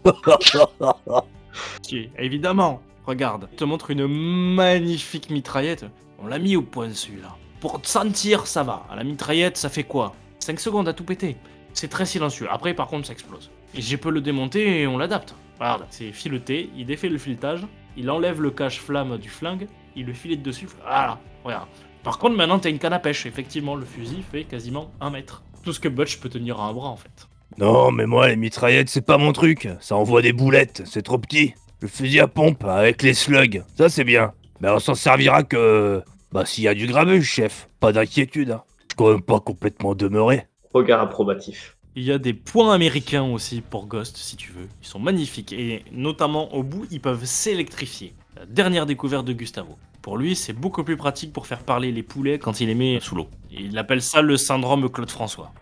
Si, 1.82 2.08
évidemment. 2.18 2.80
Regarde, 3.10 3.48
je 3.50 3.56
te 3.56 3.64
montre 3.64 3.90
une 3.90 4.06
magnifique 4.06 5.30
mitraillette. 5.30 5.84
On 6.20 6.28
l'a 6.28 6.38
mis 6.38 6.54
au 6.54 6.62
point 6.62 6.94
celui-là. 6.94 7.34
Pour 7.58 7.82
te 7.82 7.88
sentir, 7.88 8.46
ça 8.46 8.62
va. 8.62 8.86
À 8.88 8.94
la 8.94 9.02
mitraillette, 9.02 9.56
ça 9.56 9.68
fait 9.68 9.82
quoi? 9.82 10.14
5 10.38 10.60
secondes 10.60 10.86
à 10.86 10.92
tout 10.92 11.02
péter. 11.02 11.36
C'est 11.72 11.88
très 11.88 12.06
silencieux. 12.06 12.46
Après, 12.48 12.72
par 12.72 12.86
contre, 12.86 13.08
ça 13.08 13.12
explose. 13.12 13.50
Et 13.74 13.82
je 13.82 13.96
peux 13.96 14.12
le 14.12 14.20
démonter 14.20 14.82
et 14.82 14.86
on 14.86 14.96
l'adapte. 14.96 15.34
Regarde, 15.58 15.86
c'est 15.90 16.12
fileté, 16.12 16.70
il 16.76 16.86
défait 16.86 17.08
le 17.08 17.18
filetage, 17.18 17.66
il 17.96 18.08
enlève 18.12 18.40
le 18.40 18.52
cache-flamme 18.52 19.18
du 19.18 19.28
flingue, 19.28 19.66
il 19.96 20.06
le 20.06 20.12
filette 20.12 20.44
dessus. 20.44 20.68
Voilà, 20.80 21.18
regarde. 21.42 21.66
Par 22.04 22.16
contre, 22.16 22.36
maintenant, 22.36 22.60
t'as 22.60 22.70
une 22.70 22.78
canne 22.78 22.92
à 22.92 23.00
pêche. 23.00 23.26
Effectivement, 23.26 23.74
le 23.74 23.86
fusil 23.86 24.22
fait 24.30 24.44
quasiment 24.44 24.92
un 25.00 25.10
mètre. 25.10 25.42
Tout 25.64 25.72
ce 25.72 25.80
que 25.80 25.88
Butch 25.88 26.20
peut 26.20 26.28
tenir 26.28 26.60
à 26.60 26.68
un 26.68 26.72
bras, 26.72 26.90
en 26.90 26.96
fait. 26.96 27.26
Non, 27.58 27.90
mais 27.90 28.06
moi 28.06 28.28
les 28.28 28.36
mitraillettes 28.36 28.88
c'est 28.88 29.04
pas 29.04 29.18
mon 29.18 29.32
truc. 29.32 29.68
Ça 29.80 29.96
envoie 29.96 30.22
des 30.22 30.32
boulettes, 30.32 30.82
c'est 30.86 31.02
trop 31.02 31.18
petit. 31.18 31.54
Le 31.80 31.88
fusil 31.88 32.20
à 32.20 32.28
pompe 32.28 32.64
avec 32.64 33.02
les 33.02 33.14
slugs, 33.14 33.64
ça 33.76 33.88
c'est 33.88 34.04
bien. 34.04 34.32
Mais 34.60 34.68
on 34.68 34.78
s'en 34.78 34.94
servira 34.94 35.42
que... 35.42 36.02
Bah 36.30 36.44
s'il 36.44 36.64
y 36.64 36.68
a 36.68 36.74
du 36.74 36.86
grabuge, 36.86 37.24
chef. 37.24 37.68
Pas 37.80 37.92
d'inquiétude. 37.92 38.50
Hein. 38.50 38.62
Je 38.80 38.82
suis 38.82 38.96
quand 38.96 39.10
même 39.10 39.22
pas 39.22 39.40
complètement 39.40 39.94
demeuré. 39.94 40.46
Regard 40.74 41.00
approbatif. 41.00 41.76
Il 41.96 42.04
y 42.04 42.12
a 42.12 42.18
des 42.18 42.34
points 42.34 42.72
américains 42.72 43.24
aussi 43.24 43.62
pour 43.62 43.86
Ghost, 43.86 44.16
si 44.16 44.36
tu 44.36 44.52
veux. 44.52 44.68
Ils 44.82 44.86
sont 44.86 45.00
magnifiques 45.00 45.52
et 45.52 45.82
notamment 45.90 46.54
au 46.54 46.62
bout, 46.62 46.86
ils 46.90 47.00
peuvent 47.00 47.24
s'électrifier. 47.24 48.14
La 48.36 48.46
dernière 48.46 48.86
découverte 48.86 49.24
de 49.24 49.32
Gustavo. 49.32 49.76
Pour 50.02 50.18
lui, 50.18 50.36
c'est 50.36 50.52
beaucoup 50.52 50.84
plus 50.84 50.96
pratique 50.96 51.32
pour 51.32 51.46
faire 51.46 51.60
parler 51.60 51.92
les 51.92 52.02
poulets 52.02 52.38
quand 52.38 52.60
il 52.60 52.68
les 52.68 52.74
met 52.74 53.00
sous 53.00 53.16
l'eau. 53.16 53.28
Il 53.50 53.76
appelle 53.78 54.02
ça 54.02 54.22
le 54.22 54.36
syndrome 54.36 54.88
Claude 54.90 55.10
François. 55.10 55.52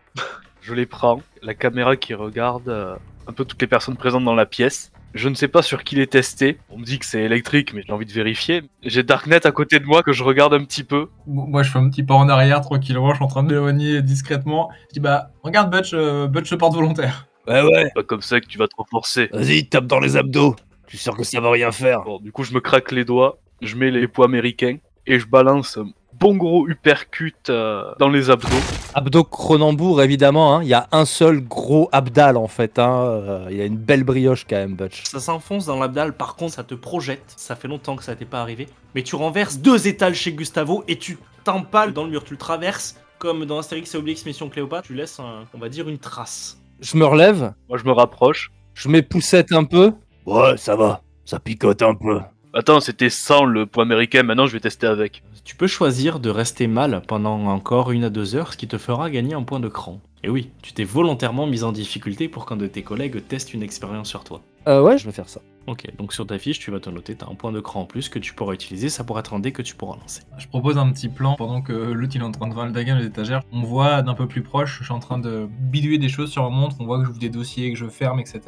Je 0.61 0.75
les 0.75 0.85
prends, 0.85 1.23
la 1.43 1.55
caméra 1.55 1.97
qui 1.97 2.13
regarde 2.13 2.69
euh, 2.69 2.97
un 3.27 3.33
peu 3.33 3.45
toutes 3.45 3.63
les 3.63 3.67
personnes 3.67 3.97
présentes 3.97 4.25
dans 4.25 4.35
la 4.35 4.47
pièce. 4.47 4.93
Je 5.15 5.29
ne 5.29 5.35
sais 5.35 5.49
pas 5.49 5.63
sur 5.63 5.85
qui 5.85 5.97
les 5.97 6.07
tester. 6.07 6.59
On 6.71 6.79
me 6.79 6.85
dit 6.85 6.99
que 6.99 7.07
c'est 7.07 7.23
électrique, 7.23 7.73
mais 7.73 7.83
j'ai 7.87 7.93
envie 7.93 8.05
de 8.05 8.13
vérifier. 8.13 8.63
J'ai 8.83 9.03
Darknet 9.03 9.47
à 9.47 9.53
côté 9.53 9.81
de 9.81 9.85
moi 9.87 10.03
que 10.03 10.13
je 10.13 10.23
regarde 10.23 10.53
un 10.55 10.65
petit 10.65 10.85
peu. 10.85 11.09
Moi, 11.27 11.63
je 11.63 11.71
fais 11.71 11.79
un 11.79 11.89
petit 11.89 12.03
pas 12.03 12.15
en 12.15 12.29
arrière, 12.29 12.61
tranquillement, 12.61 13.11
je 13.11 13.17
suis 13.17 13.25
en 13.25 13.29
train 13.29 13.43
de 13.43 13.49
m'éloigner 13.49 14.03
discrètement. 14.03 14.69
Je 14.89 14.95
dis, 14.95 15.01
bah, 15.01 15.31
regarde, 15.43 15.71
Butch, 15.71 15.91
euh, 15.95 16.27
Butch 16.27 16.49
se 16.49 16.55
porte 16.55 16.75
volontaire. 16.75 17.27
Ouais 17.47 17.63
ouais, 17.63 17.91
Pas 17.95 18.03
comme 18.03 18.21
ça 18.21 18.41
que 18.41 18.47
tu 18.47 18.59
vas 18.59 18.69
te 18.69 18.77
renforcer. 18.77 19.31
vas-y, 19.33 19.67
tape 19.67 19.87
dans 19.87 20.01
les 20.01 20.17
abdos. 20.17 20.55
Je 20.87 20.97
suis 20.97 20.99
sûr 21.03 21.17
que 21.17 21.25
ça 21.25 21.41
va 21.41 21.51
rien 21.51 21.73
faire. 21.73 22.03
Bon, 22.03 22.19
du 22.19 22.31
coup, 22.31 22.45
je 22.45 22.53
me 22.53 22.61
craque 22.61 22.93
les 22.93 23.05
doigts, 23.05 23.39
je 23.63 23.77
mets 23.77 23.91
les 23.91 24.07
poids 24.09 24.27
américains 24.27 24.77
et 25.07 25.19
je 25.19 25.27
balance 25.27 25.79
bon 26.19 26.37
gros 26.37 26.67
uppercut 26.69 27.35
euh, 27.49 27.93
dans 27.99 28.09
les 28.09 28.31
abdos. 28.31 28.49
Abdo 28.95 29.25
Cronenbourg, 29.25 30.03
évidemment, 30.03 30.57
hein, 30.57 30.63
il 30.63 30.69
y 30.69 30.75
a 30.75 30.89
un 30.93 31.05
seul 31.05 31.41
gros 31.41 31.89
abdal 31.93 32.37
en 32.37 32.49
fait. 32.49 32.79
Hein, 32.79 33.03
euh, 33.03 33.47
il 33.51 33.57
y 33.57 33.61
a 33.61 33.65
une 33.65 33.77
belle 33.77 34.05
brioche 34.05 34.45
quand 34.49 34.57
même, 34.57 34.75
Butch. 34.75 35.05
Ça 35.05 35.21
s'enfonce 35.21 35.67
dans 35.67 35.79
l'abdal, 35.79 36.13
par 36.17 36.37
contre, 36.37 36.55
ça 36.55 36.65
te 36.65 36.75
projette. 36.75 37.23
Ça 37.37 37.55
fait 37.57 37.69
longtemps 37.69 37.97
que 37.97 38.05
ça 38.05 38.17
t'est 38.17 38.25
pas 38.25 38.41
arrivé. 38.41 38.67
Mais 38.95 39.03
tu 39.03 39.15
renverses 39.17 39.59
deux 39.59 39.87
étals 39.87 40.15
chez 40.15 40.33
Gustavo 40.33 40.85
et 40.89 40.97
tu 40.99 41.19
t'empales 41.45 41.93
dans 41.93 42.05
le 42.05 42.11
mur. 42.11 42.25
Tu 42.25 42.33
le 42.35 42.39
traverses 42.39 42.97
comme 43.19 43.45
dans 43.45 43.59
Astérix 43.59 43.95
et 43.95 43.99
Obélix 43.99 44.25
Mission 44.27 44.49
Cléopâtre. 44.49 44.87
Tu 44.87 44.95
laisses, 44.95 45.19
un- 45.21 45.45
on 45.55 45.59
va 45.59 45.69
dire, 45.69 45.89
une 45.89 45.99
trace. 45.99 46.59
Je 46.81 46.97
me 46.97 47.05
relève, 47.05 47.53
Moi, 47.69 47.79
je 47.79 47.85
me 47.85 47.93
rapproche. 47.93 48.51
je 48.75 48.89
m'époussette 48.89 49.53
un 49.53 49.65
peu. 49.65 49.93
Ouais, 50.27 50.57
ça 50.57 50.77
va. 50.77 51.03
Ça 51.25 51.39
picote 51.41 51.83
un 51.83 51.95
peu. 51.95 52.21
Attends, 52.55 52.81
c'était 52.81 53.11
sans 53.11 53.45
le 53.45 53.67
poids 53.67 53.83
américain, 53.83 54.23
maintenant 54.23 54.47
je 54.47 54.53
vais 54.55 54.61
tester 54.61 54.87
avec. 54.87 55.23
Tu 55.45 55.55
peux 55.55 55.67
choisir 55.67 56.19
de 56.19 56.31
rester 56.31 56.67
mal 56.67 57.03
pendant 57.07 57.45
encore 57.47 57.93
une 57.93 58.05
à 58.05 58.11
deux 58.11 58.37
heures, 58.37 58.55
ce 58.55 58.57
qui 58.57 58.67
te 58.67 58.79
fera 58.79 59.11
gagner 59.11 59.35
un 59.35 59.43
point 59.43 59.61
de 59.61 59.69
cran. 59.69 60.01
Et 60.25 60.31
oui, 60.31 60.51
tu 60.63 60.73
t'es 60.73 60.85
volontairement 60.85 61.47
mis 61.47 61.63
en 61.63 61.73
difficulté 61.73 62.27
pour 62.27 62.47
qu'un 62.47 62.57
de 62.57 62.67
tes 62.67 62.83
collègues 62.83 63.23
teste 63.29 63.53
une 63.53 63.63
expérience 63.63 64.09
sur 64.09 64.25
toi. 64.25 64.41
Euh, 64.67 64.81
ouais, 64.83 64.97
je 64.97 65.05
vais 65.05 65.13
faire 65.13 65.29
ça. 65.29 65.43
Ok, 65.67 65.85
donc 65.99 66.15
sur 66.15 66.27
ta 66.27 66.39
fiche, 66.39 66.59
tu 66.59 66.71
vas 66.71 66.81
te 66.81 66.89
noter, 66.89 67.15
t'as 67.15 67.27
un 67.27 67.35
point 67.35 67.53
de 67.53 67.61
cran 67.61 67.83
en 67.83 67.85
plus 67.85 68.09
que 68.09 68.19
tu 68.19 68.33
pourras 68.33 68.55
utiliser, 68.55 68.89
ça 68.89 69.05
pourra 69.05 69.21
être 69.21 69.35
un 69.35 69.41
dé 69.41 69.53
que 69.53 69.61
tu 69.61 69.75
pourras 69.75 69.99
lancer. 69.99 70.23
Je 70.39 70.49
propose 70.49 70.79
un 70.79 70.91
petit 70.91 71.11
plan 71.11 71.35
pendant 71.37 71.61
que 71.61 71.73
l'autre 71.73 72.13
il 72.17 72.23
est 72.23 72.25
en 72.25 72.33
train 72.33 72.49
de 72.49 72.55
vendre 72.55 72.75
la 72.75 72.85
gamme 72.85 72.99
les 72.99 73.07
étagères. 73.07 73.43
On 73.53 73.63
voit 73.63 74.01
d'un 74.01 74.15
peu 74.15 74.27
plus 74.27 74.43
proche, 74.43 74.79
je 74.79 74.85
suis 74.85 74.95
en 74.95 75.01
train 75.01 75.19
de 75.19 75.47
bidouiller 75.61 75.99
des 75.99 76.09
choses 76.09 76.31
sur 76.31 76.43
ma 76.45 76.49
montre, 76.49 76.77
on 76.81 76.87
voit 76.87 76.99
que 76.99 77.05
j'ouvre 77.05 77.19
des 77.19 77.29
dossiers, 77.29 77.71
que 77.71 77.79
je 77.79 77.87
ferme, 77.87 78.19
etc. 78.19 78.41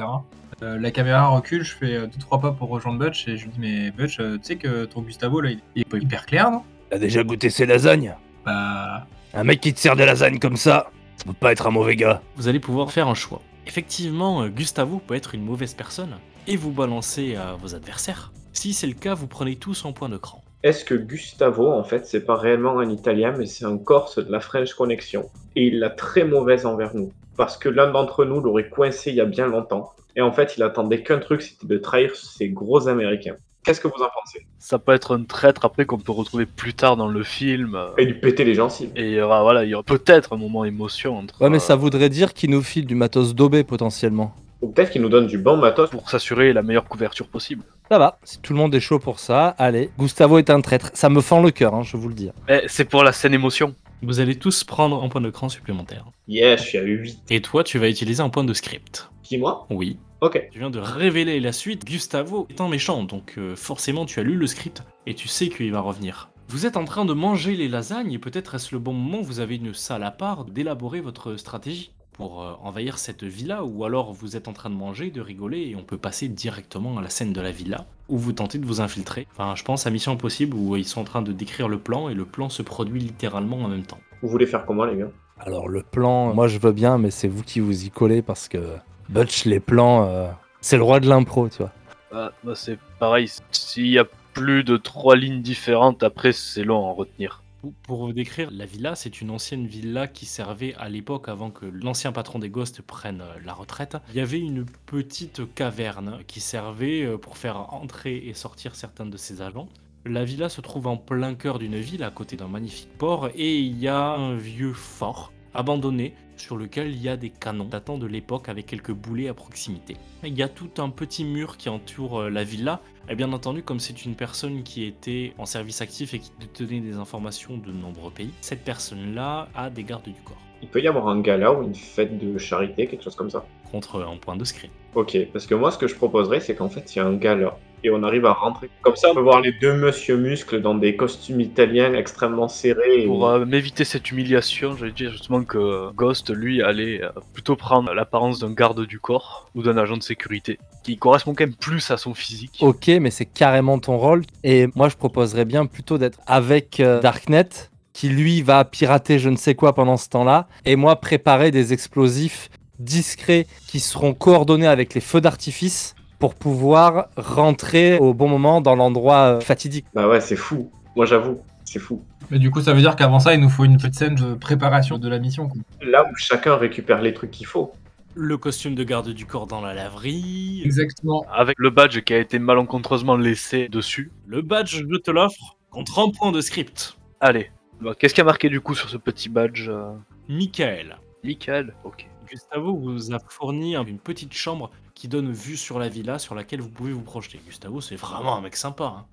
Euh, 0.62 0.78
la 0.78 0.90
caméra 0.90 1.28
recule, 1.28 1.62
je 1.62 1.74
fais 1.74 2.06
2-3 2.06 2.40
pas 2.40 2.52
pour 2.52 2.68
rejoindre 2.68 2.98
Butch 2.98 3.28
et 3.28 3.36
je 3.36 3.44
lui 3.44 3.52
dis 3.52 3.60
mais 3.60 3.90
Butch, 3.90 4.20
euh, 4.20 4.36
tu 4.36 4.44
sais 4.44 4.56
que 4.56 4.84
ton 4.84 5.00
Gustavo 5.00 5.40
là 5.40 5.50
il 5.50 5.60
il 5.74 5.82
est 5.82 5.88
pas 5.88 5.96
hyper 5.96 6.26
clair 6.26 6.50
non? 6.50 6.62
T'as 6.90 6.98
déjà 6.98 7.22
goûté 7.22 7.48
ces 7.50 7.64
lasagnes? 7.66 8.14
Bah 8.44 9.06
Un 9.32 9.44
mec 9.44 9.60
qui 9.60 9.72
te 9.72 9.80
sert 9.80 9.96
des 9.96 10.04
lasagnes 10.04 10.38
comme 10.38 10.56
ça, 10.56 10.90
ça 11.16 11.24
peut 11.24 11.32
pas 11.32 11.52
être 11.52 11.66
un 11.66 11.70
mauvais 11.70 11.96
gars. 11.96 12.20
Vous 12.36 12.48
allez 12.48 12.60
pouvoir 12.60 12.92
faire 12.92 13.08
un 13.08 13.14
choix. 13.14 13.40
Effectivement, 13.66 14.42
euh, 14.42 14.48
Gustavo 14.48 14.98
peut 14.98 15.14
être 15.14 15.34
une 15.34 15.44
mauvaise 15.44 15.74
personne 15.74 16.16
et 16.46 16.56
vous 16.56 16.72
balancer 16.72 17.36
à 17.36 17.54
vos 17.54 17.74
adversaires. 17.74 18.32
Si 18.52 18.72
c'est 18.74 18.86
le 18.86 18.94
cas, 18.94 19.14
vous 19.14 19.28
prenez 19.28 19.56
tous 19.56 19.84
un 19.86 19.92
point 19.92 20.08
de 20.08 20.16
cran. 20.16 20.42
Est-ce 20.62 20.84
que 20.84 20.94
Gustavo, 20.94 21.70
en 21.72 21.84
fait, 21.84 22.06
c'est 22.06 22.26
pas 22.26 22.36
réellement 22.36 22.80
un 22.80 22.90
Italien, 22.90 23.32
mais 23.38 23.46
c'est 23.46 23.64
un 23.64 23.78
Corse 23.78 24.18
de 24.18 24.30
la 24.30 24.40
French 24.40 24.74
Connection 24.74 25.30
Et 25.56 25.68
il 25.68 25.78
l'a 25.78 25.88
très 25.88 26.24
mauvaise 26.24 26.66
envers 26.66 26.94
nous. 26.94 27.12
Parce 27.36 27.56
que 27.56 27.70
l'un 27.70 27.90
d'entre 27.90 28.26
nous 28.26 28.40
l'aurait 28.40 28.68
coincé 28.68 29.10
il 29.10 29.16
y 29.16 29.20
a 29.22 29.24
bien 29.24 29.46
longtemps. 29.46 29.92
Et 30.16 30.20
en 30.22 30.32
fait, 30.32 30.54
il 30.56 30.62
attendait 30.62 31.02
qu'un 31.02 31.18
truc, 31.18 31.42
c'était 31.42 31.66
de 31.66 31.78
trahir 31.78 32.14
ces 32.16 32.48
gros 32.48 32.88
Américains. 32.88 33.36
Qu'est-ce 33.62 33.80
que 33.80 33.88
vous 33.88 34.02
en 34.02 34.08
pensez? 34.18 34.46
Ça 34.58 34.78
peut 34.78 34.92
être 34.92 35.14
un 35.16 35.24
traître 35.24 35.66
après 35.66 35.84
qu'on 35.84 35.98
peut 35.98 36.12
retrouver 36.12 36.46
plus 36.46 36.72
tard 36.72 36.96
dans 36.96 37.08
le 37.08 37.22
film. 37.22 37.74
euh, 37.74 37.88
Et 37.98 38.06
lui 38.06 38.14
péter 38.14 38.44
les 38.44 38.54
gencives. 38.54 38.90
Et 38.96 39.02
il 39.10 39.14
y 39.14 39.20
aura, 39.20 39.42
voilà, 39.42 39.64
il 39.64 39.70
y 39.70 39.74
aura 39.74 39.82
peut-être 39.82 40.32
un 40.32 40.38
moment 40.38 40.64
émotion 40.64 41.18
entre. 41.18 41.40
Ouais, 41.42 41.50
mais 41.50 41.58
euh, 41.58 41.60
ça 41.60 41.76
voudrait 41.76 42.08
dire 42.08 42.32
qu'il 42.32 42.50
nous 42.50 42.62
file 42.62 42.86
du 42.86 42.94
matos 42.94 43.34
daubé 43.34 43.62
potentiellement. 43.62 44.34
Ou 44.62 44.68
peut-être 44.68 44.90
qu'il 44.90 45.02
nous 45.02 45.08
donne 45.10 45.26
du 45.26 45.36
bon 45.38 45.56
matos. 45.58 45.90
Pour 45.90 46.08
s'assurer 46.08 46.52
la 46.54 46.62
meilleure 46.62 46.84
couverture 46.86 47.28
possible. 47.28 47.62
Ça 47.90 47.98
va, 47.98 48.18
si 48.24 48.38
tout 48.40 48.52
le 48.54 48.58
monde 48.58 48.74
est 48.74 48.80
chaud 48.80 48.98
pour 48.98 49.18
ça, 49.18 49.48
allez. 49.58 49.90
Gustavo 49.98 50.38
est 50.38 50.48
un 50.50 50.60
traître. 50.62 50.90
Ça 50.94 51.08
me 51.10 51.20
fend 51.20 51.42
le 51.42 51.50
cœur, 51.50 51.74
hein, 51.74 51.82
je 51.82 51.96
vous 51.98 52.08
le 52.08 52.14
dis. 52.14 52.30
Mais 52.48 52.62
c'est 52.66 52.84
pour 52.86 53.02
la 53.04 53.12
scène 53.12 53.34
émotion. 53.34 53.74
Vous 54.02 54.18
allez 54.18 54.36
tous 54.36 54.64
prendre 54.64 55.02
un 55.02 55.08
point 55.08 55.20
de 55.20 55.28
cran 55.28 55.50
supplémentaire. 55.50 56.06
Yes, 56.26 56.62
je 56.62 56.68
suis 56.68 56.78
à 56.78 56.82
8. 56.82 57.18
Et 57.28 57.42
toi, 57.42 57.62
tu 57.62 57.78
vas 57.78 57.88
utiliser 57.90 58.22
un 58.22 58.30
point 58.30 58.44
de 58.44 58.54
script. 58.54 59.10
Qui, 59.22 59.36
moi? 59.36 59.66
Oui. 59.68 59.98
Ok. 60.22 60.48
Tu 60.50 60.58
viens 60.58 60.70
de 60.70 60.78
révéler 60.78 61.38
la 61.38 61.52
suite. 61.52 61.84
Gustavo 61.84 62.46
est 62.48 62.60
un 62.60 62.68
méchant, 62.68 63.04
donc 63.04 63.34
euh, 63.36 63.54
forcément 63.56 64.06
tu 64.06 64.18
as 64.18 64.22
lu 64.22 64.36
le 64.36 64.46
script 64.46 64.82
et 65.06 65.14
tu 65.14 65.28
sais 65.28 65.48
qu'il 65.50 65.70
va 65.72 65.80
revenir. 65.80 66.30
Vous 66.48 66.66
êtes 66.66 66.76
en 66.76 66.84
train 66.84 67.04
de 67.04 67.12
manger 67.12 67.56
les 67.56 67.68
lasagnes 67.68 68.12
et 68.12 68.18
peut-être 68.18 68.54
est-ce 68.54 68.74
le 68.74 68.80
bon 68.80 68.92
moment, 68.92 69.22
vous 69.22 69.40
avez 69.40 69.56
une 69.56 69.74
salle 69.74 70.02
à 70.02 70.10
part, 70.10 70.46
d'élaborer 70.46 71.00
votre 71.00 71.36
stratégie 71.36 71.92
pour 72.12 72.42
euh, 72.42 72.52
envahir 72.62 72.98
cette 72.98 73.24
villa 73.24 73.64
ou 73.64 73.84
alors 73.84 74.12
vous 74.12 74.36
êtes 74.36 74.48
en 74.48 74.52
train 74.52 74.70
de 74.70 74.74
manger, 74.74 75.10
de 75.10 75.20
rigoler 75.20 75.68
et 75.68 75.76
on 75.76 75.82
peut 75.82 75.96
passer 75.96 76.28
directement 76.28 76.98
à 76.98 77.02
la 77.02 77.08
scène 77.08 77.32
de 77.32 77.40
la 77.40 77.50
villa 77.50 77.86
où 78.08 78.18
vous 78.18 78.32
tentez 78.32 78.58
de 78.58 78.66
vous 78.66 78.80
infiltrer. 78.80 79.26
Enfin, 79.32 79.54
je 79.56 79.64
pense 79.64 79.86
à 79.86 79.90
Mission 79.90 80.12
Impossible 80.12 80.56
où 80.56 80.76
ils 80.76 80.84
sont 80.84 81.00
en 81.00 81.04
train 81.04 81.22
de 81.22 81.32
décrire 81.32 81.68
le 81.68 81.78
plan 81.78 82.08
et 82.08 82.14
le 82.14 82.24
plan 82.24 82.48
se 82.48 82.62
produit 82.62 83.00
littéralement 83.00 83.58
en 83.58 83.68
même 83.68 83.84
temps. 83.84 84.00
Vous 84.22 84.28
voulez 84.28 84.46
faire 84.46 84.66
comment, 84.66 84.84
les 84.84 84.96
gars? 84.96 85.10
Alors 85.38 85.68
le 85.68 85.82
plan, 85.82 86.34
moi 86.34 86.48
je 86.48 86.58
veux 86.58 86.72
bien, 86.72 86.98
mais 86.98 87.10
c'est 87.10 87.28
vous 87.28 87.42
qui 87.42 87.60
vous 87.60 87.86
y 87.86 87.90
collez 87.90 88.20
parce 88.20 88.48
que 88.48 88.76
Butch, 89.08 89.46
les 89.46 89.60
plans, 89.60 90.06
euh, 90.06 90.28
c'est 90.60 90.76
le 90.76 90.82
roi 90.82 91.00
de 91.00 91.08
l'impro, 91.08 91.48
tu 91.48 91.58
vois. 91.58 91.72
Ah, 92.12 92.32
bah, 92.44 92.54
c'est 92.54 92.78
pareil. 92.98 93.30
S'il 93.50 93.88
y 93.88 93.98
a 93.98 94.04
plus 94.34 94.64
de 94.64 94.76
trois 94.76 95.16
lignes 95.16 95.42
différentes, 95.42 96.02
après 96.02 96.32
c'est 96.32 96.64
long 96.64 96.76
à 96.76 96.88
en 96.88 96.94
retenir. 96.94 97.42
Pour- 97.60 97.72
Pour 97.82 98.12
décrire, 98.14 98.50
la 98.50 98.64
villa, 98.64 98.94
c'est 98.94 99.20
une 99.20 99.30
ancienne 99.30 99.66
villa 99.66 100.06
qui 100.06 100.24
servait 100.26 100.74
à 100.74 100.88
l'époque, 100.88 101.28
avant 101.28 101.50
que 101.50 101.66
l'ancien 101.66 102.12
patron 102.12 102.38
des 102.38 102.48
Ghosts 102.50 102.82
prenne 102.82 103.20
euh, 103.20 103.38
la 103.44 103.52
retraite. 103.52 103.96
Il 104.10 104.16
y 104.16 104.20
avait 104.20 104.40
une 104.40 104.64
petite 104.86 105.54
caverne 105.54 106.20
qui 106.26 106.40
servait 106.40 107.02
euh, 107.02 107.18
pour 107.18 107.36
faire 107.36 107.72
entrer 107.74 108.16
et 108.16 108.34
sortir 108.34 108.74
certains 108.74 109.06
de 109.06 109.16
ses 109.16 109.42
agents. 109.42 109.68
La 110.06 110.24
villa 110.24 110.48
se 110.48 110.62
trouve 110.62 110.86
en 110.86 110.96
plein 110.96 111.34
cœur 111.34 111.58
d'une 111.58 111.76
ville, 111.78 112.02
à 112.02 112.10
côté 112.10 112.36
d'un 112.36 112.48
magnifique 112.48 112.88
port, 112.96 113.28
et 113.34 113.58
il 113.58 113.78
y 113.78 113.88
a 113.88 114.12
un 114.14 114.34
vieux 114.36 114.72
fort 114.72 115.30
abandonné 115.52 116.14
sur 116.36 116.56
lequel 116.56 116.88
il 116.92 117.02
y 117.02 117.08
a 117.10 117.18
des 117.18 117.28
canons 117.28 117.66
datant 117.66 117.98
de 117.98 118.06
l'époque 118.06 118.48
avec 118.48 118.64
quelques 118.64 118.92
boulets 118.92 119.28
à 119.28 119.34
proximité. 119.34 119.96
Il 120.24 120.34
y 120.38 120.42
a 120.42 120.48
tout 120.48 120.70
un 120.78 120.88
petit 120.88 121.24
mur 121.24 121.58
qui 121.58 121.68
entoure 121.68 122.20
euh, 122.20 122.30
la 122.30 122.44
villa, 122.44 122.80
et 123.10 123.16
bien 123.16 123.32
entendu, 123.32 123.64
comme 123.64 123.80
c'est 123.80 124.04
une 124.04 124.14
personne 124.14 124.62
qui 124.62 124.84
était 124.84 125.34
en 125.36 125.44
service 125.44 125.82
actif 125.82 126.14
et 126.14 126.20
qui 126.20 126.30
détenait 126.38 126.78
des 126.78 126.94
informations 126.96 127.56
de 127.56 127.72
nombreux 127.72 128.12
pays, 128.12 128.30
cette 128.40 128.62
personne-là 128.62 129.48
a 129.56 129.68
des 129.68 129.82
gardes 129.82 130.04
du 130.04 130.14
corps. 130.24 130.38
Il 130.62 130.68
peut 130.68 130.80
y 130.80 130.86
avoir 130.86 131.08
un 131.08 131.20
gala 131.20 131.52
ou 131.52 131.64
une 131.64 131.74
fête 131.74 132.18
de 132.18 132.38
charité, 132.38 132.86
quelque 132.86 133.02
chose 133.02 133.16
comme 133.16 133.30
ça. 133.30 133.44
Contre 133.72 134.00
un 134.06 134.16
point 134.16 134.36
de 134.36 134.44
script. 134.44 134.72
Ok, 134.94 135.18
parce 135.32 135.46
que 135.46 135.56
moi, 135.56 135.72
ce 135.72 135.78
que 135.78 135.88
je 135.88 135.96
proposerais, 135.96 136.38
c'est 136.38 136.54
qu'en 136.54 136.68
fait, 136.68 136.94
il 136.94 136.98
y 136.98 137.00
a 137.00 137.06
un 137.06 137.16
gala. 137.16 137.58
Et 137.82 137.90
on 137.90 138.02
arrive 138.02 138.26
à 138.26 138.32
rentrer. 138.32 138.68
Comme 138.82 138.96
ça, 138.96 139.08
on 139.10 139.14
peut 139.14 139.20
voir 139.20 139.40
les 139.40 139.52
deux 139.52 139.74
monsieur 139.74 140.16
muscles 140.16 140.60
dans 140.60 140.74
des 140.74 140.96
costumes 140.96 141.40
italiens 141.40 141.94
extrêmement 141.94 142.48
serrés. 142.48 143.02
et- 143.02 143.06
Pour 143.06 143.26
euh, 143.28 143.44
m'éviter 143.46 143.84
cette 143.84 144.10
humiliation, 144.10 144.76
j'allais 144.76 144.92
dire 144.92 145.10
justement 145.12 145.42
que 145.44 145.90
Ghost, 145.94 146.30
lui, 146.34 146.62
allait 146.62 147.02
euh, 147.02 147.08
plutôt 147.32 147.56
prendre 147.56 147.92
l'apparence 147.94 148.40
d'un 148.40 148.52
garde 148.52 148.84
du 148.86 149.00
corps 149.00 149.48
ou 149.54 149.62
d'un 149.62 149.76
agent 149.78 149.96
de 149.96 150.02
sécurité, 150.02 150.58
qui 150.84 150.98
correspond 150.98 151.34
quand 151.34 151.44
même 151.44 151.54
plus 151.54 151.90
à 151.90 151.96
son 151.96 152.12
physique. 152.14 152.58
Ok, 152.60 152.88
mais 153.00 153.10
c'est 153.10 153.24
carrément 153.26 153.78
ton 153.78 153.96
rôle. 153.96 154.22
Et 154.44 154.66
moi 154.74 154.88
je 154.88 154.96
proposerais 154.96 155.44
bien 155.46 155.66
plutôt 155.66 155.96
d'être 155.98 156.18
avec 156.26 156.80
euh, 156.80 157.00
Darknet, 157.00 157.48
qui 157.92 158.08
lui 158.08 158.42
va 158.42 158.64
pirater 158.64 159.18
je 159.18 159.28
ne 159.30 159.36
sais 159.36 159.54
quoi 159.54 159.74
pendant 159.74 159.96
ce 159.96 160.08
temps-là, 160.10 160.48
et 160.64 160.76
moi 160.76 160.96
préparer 160.96 161.50
des 161.50 161.72
explosifs 161.72 162.48
discrets 162.78 163.46
qui 163.66 163.80
seront 163.80 164.14
coordonnés 164.14 164.66
avec 164.66 164.94
les 164.94 165.00
feux 165.00 165.20
d'artifice 165.20 165.94
pour 166.20 166.34
pouvoir 166.36 167.08
rentrer 167.16 167.98
au 167.98 168.14
bon 168.14 168.28
moment 168.28 168.60
dans 168.60 168.76
l'endroit 168.76 169.36
euh, 169.36 169.40
fatidique. 169.40 169.86
Bah 169.94 170.06
ouais, 170.06 170.20
c'est 170.20 170.36
fou. 170.36 170.70
Moi, 170.94 171.06
j'avoue, 171.06 171.40
c'est 171.64 171.78
fou. 171.80 172.04
Mais 172.30 172.38
du 172.38 172.50
coup, 172.50 172.60
ça 172.60 172.72
veut 172.74 172.80
dire 172.80 172.94
qu'avant 172.94 173.18
ça, 173.18 173.34
il 173.34 173.40
nous 173.40 173.48
faut 173.48 173.64
une 173.64 173.76
petite 173.78 173.94
scène 173.96 174.14
de 174.14 174.34
préparation 174.34 174.98
de 174.98 175.08
la 175.08 175.18
mission. 175.18 175.48
quoi. 175.48 175.60
Là 175.82 176.04
où 176.04 176.14
chacun 176.16 176.56
récupère 176.56 177.00
les 177.00 177.14
trucs 177.14 177.30
qu'il 177.32 177.46
faut. 177.46 177.72
Le 178.14 178.36
costume 178.36 178.74
de 178.74 178.84
garde 178.84 179.08
du 179.10 179.24
corps 179.24 179.46
dans 179.46 179.60
la 179.60 179.72
laverie. 179.72 180.62
Exactement. 180.64 181.24
Avec 181.32 181.56
le 181.58 181.70
badge 181.70 182.00
qui 182.02 182.12
a 182.12 182.18
été 182.18 182.38
malencontreusement 182.38 183.16
laissé 183.16 183.68
dessus. 183.68 184.12
Le 184.26 184.42
badge, 184.42 184.84
je 184.90 184.96
te 184.98 185.10
l'offre 185.10 185.56
contre 185.70 185.98
un 186.00 186.10
point 186.10 186.32
de 186.32 186.40
script. 186.40 186.98
Allez, 187.20 187.50
Bah, 187.80 187.94
qu'est-ce 187.98 188.12
qui 188.14 188.20
a 188.20 188.24
marqué 188.24 188.48
du 188.48 188.60
coup 188.60 188.74
sur 188.74 188.90
ce 188.90 188.96
petit 188.96 189.28
badge 189.28 189.68
euh, 189.68 189.92
Michael. 190.28 190.98
Michael 191.24 191.72
Ok. 191.84 192.06
Gustavo 192.28 192.76
vous 192.76 193.12
a 193.14 193.18
fourni 193.28 193.74
une 193.76 193.98
petite 193.98 194.34
chambre 194.34 194.70
qui 195.00 195.08
donne 195.08 195.32
vue 195.32 195.56
sur 195.56 195.78
la 195.78 195.88
villa 195.88 196.18
sur 196.18 196.34
laquelle 196.34 196.60
vous 196.60 196.68
pouvez 196.68 196.92
vous 196.92 197.00
projeter. 197.00 197.40
Gustavo, 197.46 197.80
c'est 197.80 197.96
vraiment 197.96 198.36
un 198.36 198.42
mec 198.42 198.54
sympa. 198.54 198.84
hein. 198.84 199.06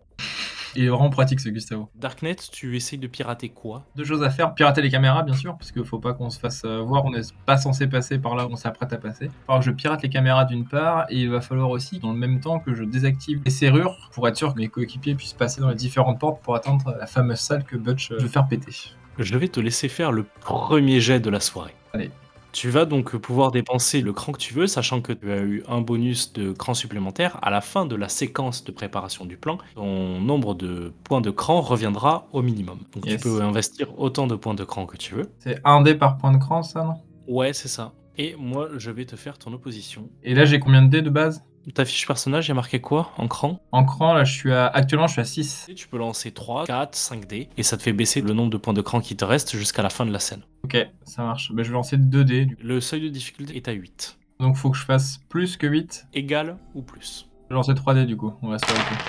Il 0.75 0.83
est 0.83 0.89
vraiment 0.89 1.09
pratique 1.09 1.39
ce 1.39 1.47
Gustavo. 1.47 1.89
Darknet, 1.95 2.35
tu 2.51 2.75
essayes 2.75 2.99
de 2.99 3.07
pirater 3.07 3.47
quoi? 3.47 3.85
Deux 3.95 4.03
choses 4.03 4.21
à 4.21 4.29
faire, 4.29 4.53
pirater 4.53 4.81
les 4.81 4.89
caméras 4.91 5.23
bien 5.23 5.33
sûr, 5.33 5.55
parce 5.57 5.71
qu'il 5.71 5.85
faut 5.85 5.97
pas 5.99 6.11
qu'on 6.11 6.29
se 6.29 6.39
fasse 6.39 6.63
euh, 6.65 6.81
voir, 6.81 7.05
on 7.05 7.11
n'est 7.11 7.21
pas 7.45 7.55
censé 7.55 7.87
passer 7.87 8.19
par 8.19 8.35
là 8.35 8.45
où 8.45 8.51
on 8.51 8.57
s'apprête 8.57 8.91
à 8.91 8.97
passer. 8.97 9.31
Alors 9.47 9.61
je 9.61 9.71
pirate 9.71 10.01
les 10.03 10.09
caméras 10.09 10.43
d'une 10.43 10.65
part, 10.67 11.05
et 11.09 11.21
il 11.21 11.29
va 11.29 11.39
falloir 11.39 11.69
aussi 11.69 11.99
dans 11.99 12.11
le 12.11 12.19
même 12.19 12.41
temps 12.41 12.59
que 12.59 12.75
je 12.75 12.83
désactive 12.83 13.41
les 13.45 13.51
serrures 13.51 14.09
pour 14.11 14.27
être 14.27 14.35
sûr 14.35 14.53
que 14.53 14.59
mes 14.59 14.67
coéquipiers 14.67 15.15
puissent 15.15 15.31
passer 15.31 15.61
dans 15.61 15.69
les 15.69 15.75
différentes 15.75 16.19
portes 16.19 16.43
pour 16.43 16.53
atteindre 16.53 16.93
la 16.99 17.07
fameuse 17.07 17.39
salle 17.39 17.63
que 17.63 17.77
Butch 17.77 18.11
euh, 18.11 18.17
veut 18.19 18.27
faire 18.27 18.45
péter. 18.45 18.73
Je 19.19 19.37
vais 19.37 19.47
te 19.47 19.61
laisser 19.61 19.87
faire 19.87 20.11
le 20.11 20.25
premier 20.41 20.99
jet 20.99 21.21
de 21.21 21.29
la 21.29 21.39
soirée. 21.39 21.75
Allez. 21.93 22.11
Tu 22.57 22.71
vas 22.71 22.85
donc 22.85 23.15
pouvoir 23.17 23.51
dépenser 23.51 24.01
le 24.01 24.13
cran 24.13 24.31
que 24.31 24.39
tu 24.39 24.55
veux, 24.55 24.65
sachant 24.65 24.99
que 24.99 25.13
tu 25.13 25.31
as 25.31 25.41
eu 25.41 25.63
un 25.67 25.79
bonus 25.79 26.33
de 26.33 26.53
cran 26.53 26.73
supplémentaire. 26.73 27.37
À 27.43 27.51
la 27.51 27.61
fin 27.61 27.85
de 27.85 27.95
la 27.95 28.09
séquence 28.09 28.63
de 28.63 28.71
préparation 28.71 29.25
du 29.25 29.37
plan, 29.37 29.59
ton 29.75 30.19
nombre 30.19 30.55
de 30.55 30.91
points 31.03 31.21
de 31.21 31.29
cran 31.29 31.61
reviendra 31.61 32.27
au 32.31 32.41
minimum. 32.41 32.79
Donc 32.93 33.05
Yes. 33.05 33.21
tu 33.21 33.29
peux 33.29 33.43
investir 33.43 33.99
autant 33.99 34.25
de 34.25 34.35
points 34.35 34.55
de 34.55 34.63
cran 34.63 34.87
que 34.87 34.97
tu 34.97 35.13
veux. 35.13 35.29
C'est 35.37 35.59
un 35.65 35.81
dé 35.83 35.93
par 35.93 36.17
point 36.17 36.31
de 36.31 36.39
cran 36.39 36.63
ça 36.63 36.83
non? 36.83 36.95
Ouais, 37.27 37.53
c'est 37.53 37.67
ça. 37.67 37.93
Et 38.17 38.35
moi, 38.39 38.69
je 38.75 38.89
vais 38.89 39.05
te 39.05 39.15
faire 39.15 39.37
ton 39.37 39.53
opposition. 39.53 40.09
Et 40.23 40.33
là 40.33 40.45
j'ai 40.45 40.59
combien 40.59 40.81
de 40.81 40.89
dés 40.89 41.03
de 41.03 41.11
base? 41.11 41.43
Ta 41.73 41.83
fiche 41.85 42.07
personnage, 42.07 42.45
il 42.45 42.49
y 42.49 42.51
a 42.51 42.55
marqué 42.55 42.79
quoi 42.79 43.11
en 43.17 43.27
cran? 43.27 43.59
En 43.71 43.83
cran 43.83 44.13
là 44.13 44.23
je 44.23 44.33
suis 44.33 44.53
à... 44.53 44.67
actuellement 44.67 45.07
je 45.07 45.13
suis 45.13 45.21
à 45.21 45.25
6. 45.25 45.65
Et 45.69 45.75
Tu 45.75 45.87
peux 45.87 45.97
lancer 45.97 46.31
3, 46.31 46.65
4, 46.65 46.95
5 46.95 47.27
dés, 47.27 47.49
et 47.57 47.63
ça 47.63 47.77
te 47.77 47.83
fait 47.83 47.93
baisser 47.93 48.21
le 48.21 48.33
nombre 48.33 48.49
de 48.49 48.57
points 48.57 48.73
de 48.73 48.81
cran 48.81 49.01
qui 49.01 49.15
te 49.15 49.25
reste 49.25 49.57
jusqu'à 49.57 49.83
la 49.83 49.89
fin 49.89 50.05
de 50.05 50.11
la 50.11 50.19
scène. 50.19 50.43
Ok, 50.63 50.77
ça 51.03 51.23
marche. 51.23 51.51
Bah, 51.51 51.63
je 51.63 51.67
vais 51.67 51.73
lancer 51.73 51.97
2 51.97 52.23
dés. 52.23 52.47
Le 52.61 52.79
seuil 52.79 53.01
de 53.01 53.09
difficulté 53.09 53.57
est 53.57 53.67
à 53.67 53.73
8. 53.73 54.17
Donc 54.39 54.55
faut 54.55 54.69
que 54.69 54.77
je 54.77 54.85
fasse 54.85 55.19
plus 55.29 55.57
que 55.57 55.67
8. 55.67 56.07
Égal 56.13 56.57
ou 56.73 56.81
plus. 56.81 57.27
Je 57.43 57.49
vais 57.49 57.55
lancer 57.55 57.75
3 57.75 57.93
dés 57.95 58.05
du 58.05 58.15
coup, 58.15 58.33
on 58.41 58.49
va 58.49 58.59
se 58.59 58.65
faire 58.65 58.75
le 58.75 58.95
coup. 58.95 59.03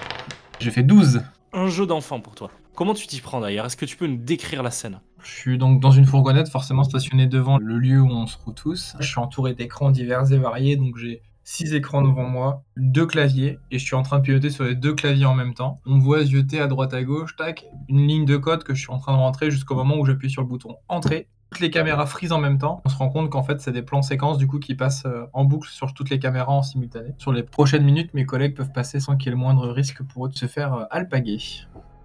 J'ai 0.58 0.70
fait 0.70 0.82
12. 0.82 1.22
Un 1.52 1.68
jeu 1.68 1.86
d'enfant 1.86 2.20
pour 2.20 2.34
toi. 2.34 2.50
Comment 2.74 2.94
tu 2.94 3.06
t'y 3.06 3.20
prends 3.20 3.40
d'ailleurs? 3.40 3.66
Est-ce 3.66 3.76
que 3.76 3.86
tu 3.86 3.96
peux 3.96 4.06
nous 4.06 4.18
décrire 4.18 4.62
la 4.62 4.70
scène? 4.70 5.00
Je 5.22 5.30
suis 5.30 5.58
donc 5.58 5.80
dans 5.80 5.90
une 5.90 6.04
fourgonnette, 6.04 6.48
forcément 6.48 6.84
stationnée 6.84 7.26
devant 7.26 7.58
le 7.58 7.78
lieu 7.78 8.00
où 8.00 8.08
on 8.08 8.26
se 8.26 8.36
trouve 8.36 8.54
tous. 8.54 8.94
Je 9.00 9.06
suis 9.06 9.18
entouré 9.18 9.54
d'écrans 9.54 9.90
divers 9.90 10.30
et 10.32 10.38
variés, 10.38 10.76
donc 10.76 10.96
j'ai 10.96 11.22
six 11.48 11.72
écrans 11.72 12.02
devant 12.02 12.28
moi, 12.28 12.62
deux 12.76 13.06
claviers, 13.06 13.58
et 13.70 13.78
je 13.78 13.84
suis 13.84 13.94
en 13.94 14.02
train 14.02 14.18
de 14.18 14.22
piloter 14.22 14.50
sur 14.50 14.64
les 14.64 14.74
deux 14.74 14.92
claviers 14.94 15.24
en 15.24 15.34
même 15.34 15.54
temps. 15.54 15.80
On 15.86 15.98
voit 15.98 16.22
zioter 16.22 16.60
à 16.60 16.66
droite 16.66 16.92
à 16.92 17.02
gauche, 17.02 17.36
tac, 17.36 17.64
une 17.88 18.06
ligne 18.06 18.26
de 18.26 18.36
code 18.36 18.64
que 18.64 18.74
je 18.74 18.82
suis 18.82 18.92
en 18.92 18.98
train 18.98 19.14
de 19.14 19.18
rentrer 19.18 19.50
jusqu'au 19.50 19.74
moment 19.74 19.96
où 19.96 20.04
j'appuie 20.04 20.30
sur 20.30 20.42
le 20.42 20.46
bouton 20.46 20.76
Entrée. 20.88 21.26
Toutes 21.50 21.60
les 21.60 21.70
caméras 21.70 22.04
frisent 22.04 22.32
en 22.32 22.38
même 22.38 22.58
temps. 22.58 22.82
On 22.84 22.90
se 22.90 22.96
rend 22.96 23.08
compte 23.08 23.30
qu'en 23.30 23.42
fait, 23.42 23.62
c'est 23.62 23.72
des 23.72 23.80
plans 23.80 24.02
séquences 24.02 24.36
du 24.36 24.46
coup 24.46 24.58
qui 24.58 24.74
passent 24.74 25.06
euh, 25.06 25.24
en 25.32 25.44
boucle 25.44 25.70
sur 25.70 25.94
toutes 25.94 26.10
les 26.10 26.18
caméras 26.18 26.52
en 26.52 26.62
simultané. 26.62 27.14
Sur 27.16 27.32
les 27.32 27.42
prochaines 27.42 27.84
minutes, 27.84 28.12
mes 28.12 28.26
collègues 28.26 28.54
peuvent 28.54 28.72
passer 28.72 29.00
sans 29.00 29.16
qu'il 29.16 29.28
y 29.28 29.28
ait 29.28 29.36
le 29.36 29.38
moindre 29.38 29.68
risque 29.68 30.02
pour 30.02 30.26
eux 30.26 30.28
de 30.28 30.36
se 30.36 30.44
faire 30.44 30.74
euh, 30.74 30.84
alpaguer. 30.90 31.38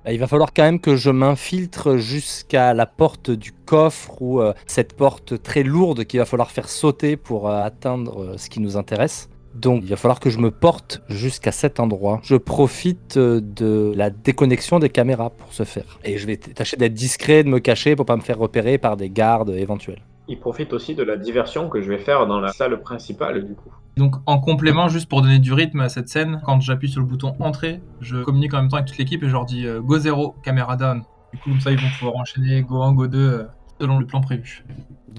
Bah, 0.06 0.14
Il 0.14 0.20
va 0.20 0.28
falloir 0.28 0.54
quand 0.54 0.64
même 0.64 0.80
que 0.80 0.96
je 0.96 1.10
m'infiltre 1.10 1.98
jusqu'à 1.98 2.74
la 2.74 2.86
porte 2.86 3.30
du 3.30 3.52
coffre 3.52 4.22
ou 4.22 4.40
euh, 4.40 4.54
cette 4.68 4.96
porte 4.96 5.44
très 5.44 5.64
lourde 5.64 6.06
qu'il 6.06 6.22
va 6.22 6.26
falloir 6.26 6.50
faire 6.50 6.70
sauter 6.70 7.18
pour 7.18 7.50
atteindre 7.50 8.36
ce 8.38 8.50
qui 8.50 8.62
nous 8.62 8.78
intéresse. 8.78 9.28
Donc 9.54 9.82
il 9.84 9.90
va 9.90 9.96
falloir 9.96 10.20
que 10.20 10.30
je 10.30 10.40
me 10.40 10.52
porte 10.52 11.02
jusqu'à 11.10 11.52
cet 11.52 11.80
endroit. 11.80 12.20
Je 12.24 12.36
profite 12.36 13.18
euh, 13.18 13.42
de 13.42 13.94
la 13.96 14.10
déconnexion 14.10 14.80
des 14.80 14.90
caméras 14.90 15.30
pour 15.30 15.54
ce 15.54 15.64
faire. 15.64 16.00
Et 16.04 16.18
je 16.18 16.26
vais 16.26 16.38
tâcher 16.38 16.78
d'être 16.78 16.94
discret, 16.94 17.44
de 17.44 17.50
me 17.50 17.60
cacher 17.60 17.96
pour 17.96 18.06
pas 18.06 18.16
me 18.16 18.22
faire 18.22 18.40
repérer 18.40 18.78
par 18.78 18.98
des 18.98 19.10
gardes 19.10 19.52
éventuels. 19.52 20.02
Il 20.28 20.40
profite 20.40 20.72
aussi 20.74 20.96
de 20.96 21.04
la 21.04 21.18
diversion 21.18 21.70
que 21.70 21.82
je 21.82 21.90
vais 21.90 21.98
faire 21.98 22.26
dans 22.28 22.40
la 22.40 22.54
salle 22.54 22.80
principale, 22.82 23.46
du 23.46 23.56
coup. 23.56 23.70
Donc 23.98 24.16
en 24.26 24.40
complément, 24.40 24.88
juste 24.88 25.08
pour 25.08 25.22
donner 25.22 25.40
du 25.40 25.54
rythme 25.54 25.82
à 25.82 25.90
cette 25.90 26.08
scène, 26.08 26.42
quand 26.46 26.60
j'appuie 26.62 26.90
sur 26.90 27.02
le 27.02 27.06
bouton 27.06 27.36
entrée, 27.40 27.82
je 28.02 28.24
communique 28.24 28.54
en 28.54 28.62
même 28.62 28.70
temps 28.70 28.78
avec 28.78 28.88
toute 28.88 28.98
l'équipe 28.98 29.22
et 29.22 29.28
je 29.28 29.34
leur 29.34 29.46
dis 29.46 29.68
euh, 29.68 29.82
go 29.82 30.00
0, 30.00 30.36
caméra 30.44 30.78
down. 30.78 31.04
Du 31.32 31.40
coup, 31.40 31.50
comme 31.50 31.60
ça, 31.60 31.72
ils 31.72 31.80
vont 31.80 31.90
pouvoir 32.00 32.16
enchaîner 32.16 32.62
go 32.64 32.82
1, 32.82 32.94
go 32.94 33.08
2 33.08 33.20
euh, 33.20 33.44
selon 33.80 34.00
le 34.00 34.06
plan 34.06 34.22
prévu. 34.22 34.64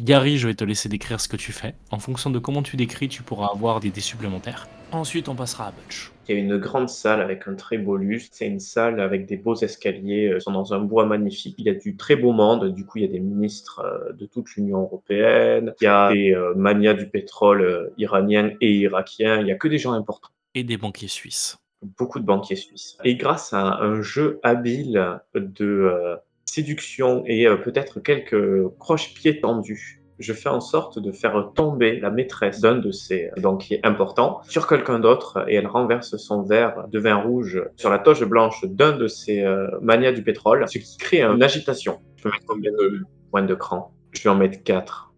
Gary, 0.02 0.38
je 0.38 0.48
vais 0.48 0.54
te 0.54 0.64
laisser 0.64 0.88
décrire 0.88 1.20
ce 1.20 1.28
que 1.28 1.36
tu 1.36 1.52
fais. 1.52 1.74
En 1.90 1.98
fonction 1.98 2.30
de 2.30 2.38
comment 2.38 2.62
tu 2.62 2.76
décris, 2.76 3.08
tu 3.08 3.22
pourras 3.22 3.48
avoir 3.52 3.80
des 3.80 3.90
dés 3.90 4.00
supplémentaires. 4.00 4.66
Ensuite, 4.90 5.28
on 5.28 5.34
passera 5.34 5.68
à 5.68 5.72
Butch. 5.72 6.10
Il 6.28 6.34
y 6.34 6.38
a 6.38 6.40
une 6.40 6.56
grande 6.58 6.88
salle 6.88 7.20
avec 7.20 7.46
un 7.46 7.54
très 7.54 7.78
beau 7.78 7.96
lustre. 7.96 8.36
C'est 8.36 8.46
une 8.46 8.60
salle 8.60 9.00
avec 9.00 9.26
des 9.26 9.36
beaux 9.36 9.54
escaliers, 9.54 10.28
euh, 10.28 10.40
sont 10.40 10.52
dans 10.52 10.74
un 10.74 10.80
bois 10.80 11.06
magnifique. 11.06 11.54
Il 11.58 11.66
y 11.66 11.70
a 11.70 11.74
du 11.74 11.96
très 11.96 12.16
beau 12.16 12.32
monde. 12.32 12.74
Du 12.74 12.84
coup, 12.84 12.98
il 12.98 13.04
y 13.04 13.08
a 13.08 13.10
des 13.10 13.20
ministres 13.20 13.80
euh, 13.80 14.12
de 14.12 14.26
toute 14.26 14.50
l'Union 14.56 14.82
européenne. 14.82 15.74
Il 15.80 15.84
y 15.84 15.88
a 15.88 16.12
des 16.12 16.34
euh, 16.34 16.54
manias 16.54 16.94
du 16.94 17.08
pétrole 17.08 17.92
iranien 17.98 18.52
et 18.60 18.72
irakien. 18.72 19.40
Il 19.40 19.46
y 19.46 19.52
a 19.52 19.56
que 19.56 19.68
des 19.68 19.78
gens 19.78 19.92
importants. 19.92 20.30
Et 20.54 20.64
des 20.64 20.76
banquiers 20.76 21.08
suisses. 21.08 21.56
Beaucoup 21.98 22.18
de 22.18 22.24
banquiers 22.24 22.56
suisses. 22.56 22.96
Et 23.04 23.16
grâce 23.16 23.52
à 23.52 23.78
un 23.80 24.00
jeu 24.00 24.40
habile 24.42 25.20
de 25.34 25.64
euh, 25.64 26.16
séduction 26.54 27.24
et 27.26 27.46
euh, 27.46 27.56
peut-être 27.56 28.00
quelques 28.00 28.68
croche-pieds 28.78 29.40
tendus, 29.40 30.00
je 30.20 30.32
fais 30.32 30.48
en 30.48 30.60
sorte 30.60 31.00
de 31.00 31.10
faire 31.10 31.50
tomber 31.54 31.98
la 31.98 32.10
maîtresse 32.10 32.60
d'un 32.60 32.76
de 32.76 32.92
ces 32.92 33.30
banquiers 33.40 33.80
importants 33.82 34.40
sur 34.48 34.68
quelqu'un 34.68 35.00
d'autre 35.00 35.44
et 35.48 35.56
elle 35.56 35.66
renverse 35.66 36.16
son 36.16 36.42
verre 36.42 36.86
de 36.88 36.98
vin 37.00 37.16
rouge 37.16 37.60
sur 37.76 37.90
la 37.90 37.98
toge 37.98 38.24
blanche 38.24 38.64
d'un 38.64 38.92
de 38.96 39.08
ces 39.08 39.42
euh, 39.42 39.66
manias 39.82 40.12
du 40.12 40.22
pétrole, 40.22 40.64
ce 40.68 40.78
qui 40.78 40.96
crée 40.98 41.22
une 41.22 41.42
agitation. 41.42 41.98
Je 42.16 42.22
peux 42.22 42.30
mettre 42.30 42.46
combien 42.46 42.70
de 42.70 43.02
points 43.30 43.42
de 43.42 43.54
cran? 43.54 43.92
Je 44.12 44.22
vais 44.22 44.30
en 44.30 44.36
mettre 44.36 44.62
4. 44.62 45.12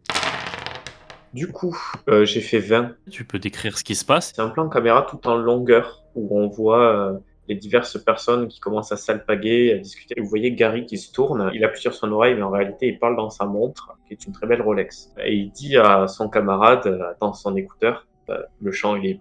Du 1.35 1.49
coup, 1.49 1.77
euh, 2.09 2.25
j'ai 2.25 2.40
fait 2.40 2.61
20. 2.61 2.94
Tu 3.11 3.27
peux 3.27 3.38
décrire 3.38 3.77
ce 3.77 3.85
qui 3.85 3.94
se 3.94 4.07
passe? 4.07 4.33
C'est 4.35 4.40
un 4.40 4.49
plan 4.49 4.70
caméra 4.70 5.03
tout 5.03 5.29
en 5.29 5.37
longueur 5.37 6.03
où 6.14 6.40
on 6.40 6.49
voit 6.49 7.12
euh, 7.12 7.18
les 7.48 7.54
diverses 7.54 8.02
personnes 8.02 8.48
qui 8.48 8.61
commencent 8.61 8.92
à 8.92 8.96
s'alpaguer, 8.96 9.72
à 9.72 9.78
discuter. 9.78 10.14
Vous 10.20 10.28
voyez 10.28 10.52
Gary 10.52 10.87
qui 10.87 10.98
se 10.98 11.12
tourne, 11.12 11.50
il 11.54 11.64
appuie 11.64 11.80
sur 11.80 11.94
son 11.94 12.11
oreille, 12.12 12.35
mais 12.35 12.42
en 12.42 12.50
réalité, 12.50 12.88
il 12.88 12.98
parle 12.98 13.16
dans 13.16 13.30
sa 13.30 13.46
montre, 13.46 13.96
qui 14.06 14.14
est 14.14 14.26
une 14.26 14.32
très 14.32 14.46
belle 14.46 14.62
Rolex. 14.62 15.12
Et 15.24 15.35
il 15.35 15.50
dit 15.50 15.76
à 15.76 16.09
son 16.09 16.28
camarade, 16.28 16.87
euh, 16.87 17.12
dans 17.20 17.32
son 17.32 17.56
écouteur, 17.56 18.06
euh, 18.30 18.38
le 18.61 18.72
chant, 18.72 18.96
il 18.96 19.06
est 19.06 19.20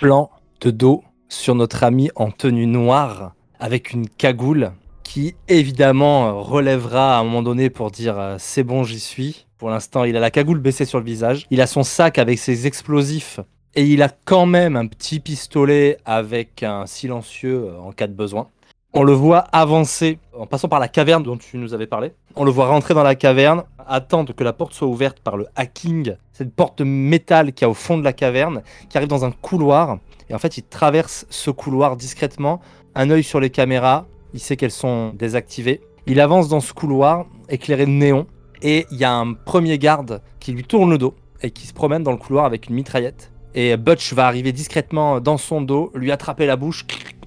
Plan 0.00 0.30
de 0.60 0.70
dos 0.70 1.02
sur 1.28 1.54
notre 1.54 1.84
ami 1.84 2.10
en 2.14 2.30
tenue 2.30 2.66
noire 2.66 3.34
avec 3.58 3.92
une 3.92 4.08
cagoule 4.08 4.72
qui 5.02 5.34
évidemment 5.48 6.42
relèvera 6.42 7.16
à 7.16 7.20
un 7.20 7.24
moment 7.24 7.42
donné 7.42 7.70
pour 7.70 7.90
dire 7.90 8.18
euh, 8.18 8.36
c'est 8.38 8.64
bon 8.64 8.84
j'y 8.84 9.00
suis. 9.00 9.46
Pour 9.58 9.70
l'instant 9.70 10.04
il 10.04 10.16
a 10.16 10.20
la 10.20 10.30
cagoule 10.30 10.58
baissée 10.58 10.84
sur 10.84 10.98
le 10.98 11.04
visage. 11.04 11.46
Il 11.50 11.60
a 11.60 11.66
son 11.66 11.82
sac 11.82 12.18
avec 12.18 12.38
ses 12.38 12.66
explosifs 12.66 13.40
et 13.74 13.84
il 13.84 14.02
a 14.02 14.10
quand 14.24 14.46
même 14.46 14.76
un 14.76 14.86
petit 14.86 15.20
pistolet 15.20 15.98
avec 16.04 16.62
un 16.62 16.86
silencieux 16.86 17.68
euh, 17.68 17.78
en 17.80 17.92
cas 17.92 18.06
de 18.06 18.12
besoin. 18.12 18.48
On 18.94 19.02
le 19.02 19.12
voit 19.12 19.38
avancer 19.52 20.18
en 20.38 20.46
passant 20.46 20.68
par 20.68 20.78
la 20.78 20.88
caverne 20.88 21.22
dont 21.22 21.38
tu 21.38 21.56
nous 21.56 21.72
avais 21.72 21.86
parlé. 21.86 22.12
On 22.36 22.44
le 22.44 22.50
voit 22.50 22.66
rentrer 22.66 22.92
dans 22.92 23.02
la 23.02 23.14
caverne, 23.14 23.64
attendre 23.78 24.34
que 24.34 24.44
la 24.44 24.52
porte 24.52 24.74
soit 24.74 24.86
ouverte 24.86 25.20
par 25.20 25.38
le 25.38 25.46
hacking, 25.56 26.14
cette 26.34 26.54
porte 26.54 26.78
de 26.78 26.84
métal 26.84 27.54
qui 27.54 27.64
a 27.64 27.70
au 27.70 27.74
fond 27.74 27.96
de 27.96 28.04
la 28.04 28.12
caverne, 28.12 28.62
qui 28.90 28.98
arrive 28.98 29.08
dans 29.08 29.24
un 29.24 29.30
couloir. 29.30 29.98
Et 30.28 30.34
en 30.34 30.38
fait, 30.38 30.58
il 30.58 30.64
traverse 30.64 31.24
ce 31.30 31.50
couloir 31.50 31.96
discrètement, 31.96 32.60
un 32.94 33.08
œil 33.08 33.22
sur 33.22 33.40
les 33.40 33.48
caméras, 33.48 34.06
il 34.34 34.40
sait 34.40 34.56
qu'elles 34.56 34.70
sont 34.70 35.14
désactivées. 35.14 35.80
Il 36.06 36.20
avance 36.20 36.48
dans 36.48 36.60
ce 36.60 36.74
couloir 36.74 37.24
éclairé 37.48 37.86
de 37.86 37.90
néon, 37.90 38.26
et 38.60 38.86
il 38.90 38.98
y 38.98 39.04
a 39.04 39.14
un 39.14 39.32
premier 39.32 39.78
garde 39.78 40.20
qui 40.38 40.52
lui 40.52 40.64
tourne 40.64 40.90
le 40.90 40.98
dos 40.98 41.14
et 41.42 41.50
qui 41.50 41.66
se 41.66 41.72
promène 41.72 42.02
dans 42.02 42.12
le 42.12 42.18
couloir 42.18 42.44
avec 42.44 42.68
une 42.68 42.74
mitraillette. 42.74 43.31
Et 43.54 43.76
Butch 43.76 44.12
va 44.14 44.26
arriver 44.26 44.52
discrètement 44.52 45.20
dans 45.20 45.36
son 45.36 45.60
dos, 45.60 45.92
lui 45.94 46.10
attraper 46.10 46.46
la 46.46 46.56
bouche, 46.56 46.86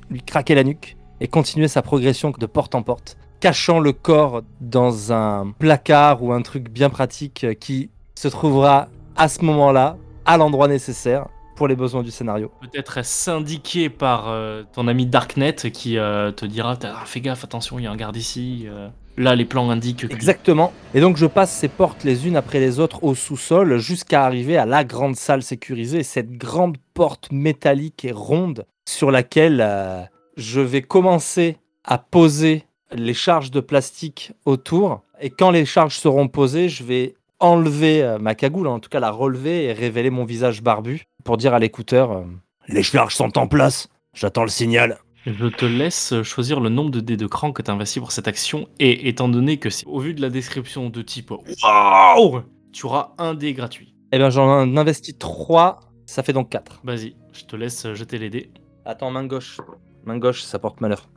lui 0.09 0.21
craquer 0.21 0.55
la 0.55 0.63
nuque 0.63 0.97
et 1.21 1.27
continuer 1.27 1.67
sa 1.67 1.81
progression 1.81 2.31
de 2.31 2.45
porte 2.45 2.75
en 2.75 2.83
porte, 2.83 3.17
cachant 3.39 3.79
le 3.79 3.93
corps 3.93 4.41
dans 4.59 5.13
un 5.13 5.51
placard 5.59 6.23
ou 6.23 6.33
un 6.33 6.41
truc 6.41 6.69
bien 6.69 6.89
pratique 6.89 7.45
qui 7.59 7.89
se 8.15 8.27
trouvera 8.27 8.87
à 9.15 9.27
ce 9.29 9.43
moment-là, 9.43 9.97
à 10.25 10.37
l'endroit 10.37 10.67
nécessaire 10.67 11.27
pour 11.55 11.67
les 11.67 11.75
besoins 11.75 12.03
du 12.03 12.11
scénario. 12.11 12.51
Peut-être 12.61 13.03
syndiqué 13.05 13.89
par 13.89 14.27
euh, 14.27 14.63
ton 14.73 14.87
ami 14.87 15.05
Darknet 15.05 15.55
qui 15.71 15.97
euh, 15.97 16.31
te 16.31 16.45
dira 16.45 16.77
Fais 17.05 17.21
gaffe, 17.21 17.43
attention, 17.43 17.79
il 17.79 17.83
y 17.83 17.87
a 17.87 17.91
un 17.91 17.95
garde 17.95 18.17
ici. 18.17 18.65
euh. 18.67 18.89
Là, 19.17 19.35
les 19.35 19.45
plans 19.45 19.69
indiquent 19.69 20.07
que. 20.07 20.13
Exactement. 20.13 20.73
Et 20.93 20.99
donc 20.99 21.17
je 21.17 21.25
passe 21.25 21.55
ces 21.55 21.69
portes 21.69 22.03
les 22.03 22.27
unes 22.27 22.35
après 22.35 22.59
les 22.59 22.79
autres 22.79 23.03
au 23.03 23.15
sous-sol 23.15 23.77
jusqu'à 23.77 24.25
arriver 24.25 24.57
à 24.57 24.65
la 24.65 24.83
grande 24.83 25.15
salle 25.15 25.41
sécurisée, 25.41 26.03
cette 26.03 26.31
grande 26.31 26.77
porte 26.93 27.31
métallique 27.31 28.03
et 28.03 28.11
ronde 28.11 28.65
sur 28.87 29.11
laquelle 29.11 29.61
euh, 29.61 30.01
je 30.35 30.59
vais 30.59 30.81
commencer 30.81 31.57
à 31.83 31.97
poser 31.97 32.65
les 32.91 33.13
charges 33.13 33.51
de 33.51 33.61
plastique 33.61 34.33
autour. 34.45 35.01
Et 35.21 35.29
quand 35.29 35.51
les 35.51 35.65
charges 35.65 35.97
seront 35.97 36.27
posées, 36.27 36.67
je 36.67 36.83
vais 36.83 37.15
enlever 37.39 38.03
euh, 38.03 38.17
ma 38.19 38.35
cagoule, 38.35 38.67
en 38.67 38.79
tout 38.79 38.89
cas 38.89 38.99
la 38.99 39.11
relever 39.11 39.65
et 39.65 39.73
révéler 39.73 40.09
mon 40.09 40.25
visage 40.25 40.61
barbu 40.61 41.05
pour 41.23 41.37
dire 41.37 41.53
à 41.53 41.59
l'écouteur 41.59 42.11
euh, 42.11 42.23
Les 42.67 42.83
charges 42.83 43.15
sont 43.15 43.37
en 43.37 43.47
place, 43.47 43.87
j'attends 44.13 44.43
le 44.43 44.49
signal. 44.49 44.99
Je 45.25 45.47
te 45.47 45.65
laisse 45.65 46.21
choisir 46.23 46.59
le 46.59 46.69
nombre 46.69 46.91
de 46.91 46.99
dés 46.99 47.17
de 47.17 47.25
cran 47.25 47.51
que 47.51 47.61
tu 47.61 47.71
investis 47.71 47.99
pour 47.99 48.11
cette 48.11 48.27
action. 48.27 48.67
Et 48.79 49.07
étant 49.09 49.27
donné 49.27 49.57
que, 49.57 49.69
c'est- 49.69 49.85
au 49.87 49.99
vu 49.99 50.13
de 50.13 50.21
la 50.21 50.29
description 50.29 50.89
de 50.89 51.01
type 51.01 51.31
Waouh 51.63 52.43
Tu 52.71 52.85
auras 52.85 53.13
un 53.17 53.33
dé 53.33 53.53
gratuit. 53.53 53.95
Eh 54.11 54.17
bien 54.17 54.29
j'en 54.29 54.47
investis 54.77 55.17
3, 55.17 55.79
ça 56.05 56.21
fait 56.23 56.33
donc 56.33 56.49
4. 56.49 56.81
Vas-y, 56.83 57.15
je 57.33 57.43
te 57.45 57.55
laisse 57.55 57.91
jeter 57.93 58.17
les 58.19 58.29
dés. 58.29 58.51
Attends, 58.85 59.09
main 59.09 59.25
gauche. 59.25 59.59
Main 60.05 60.17
gauche, 60.19 60.43
ça 60.43 60.59
porte 60.59 60.79
malheur. 60.81 61.09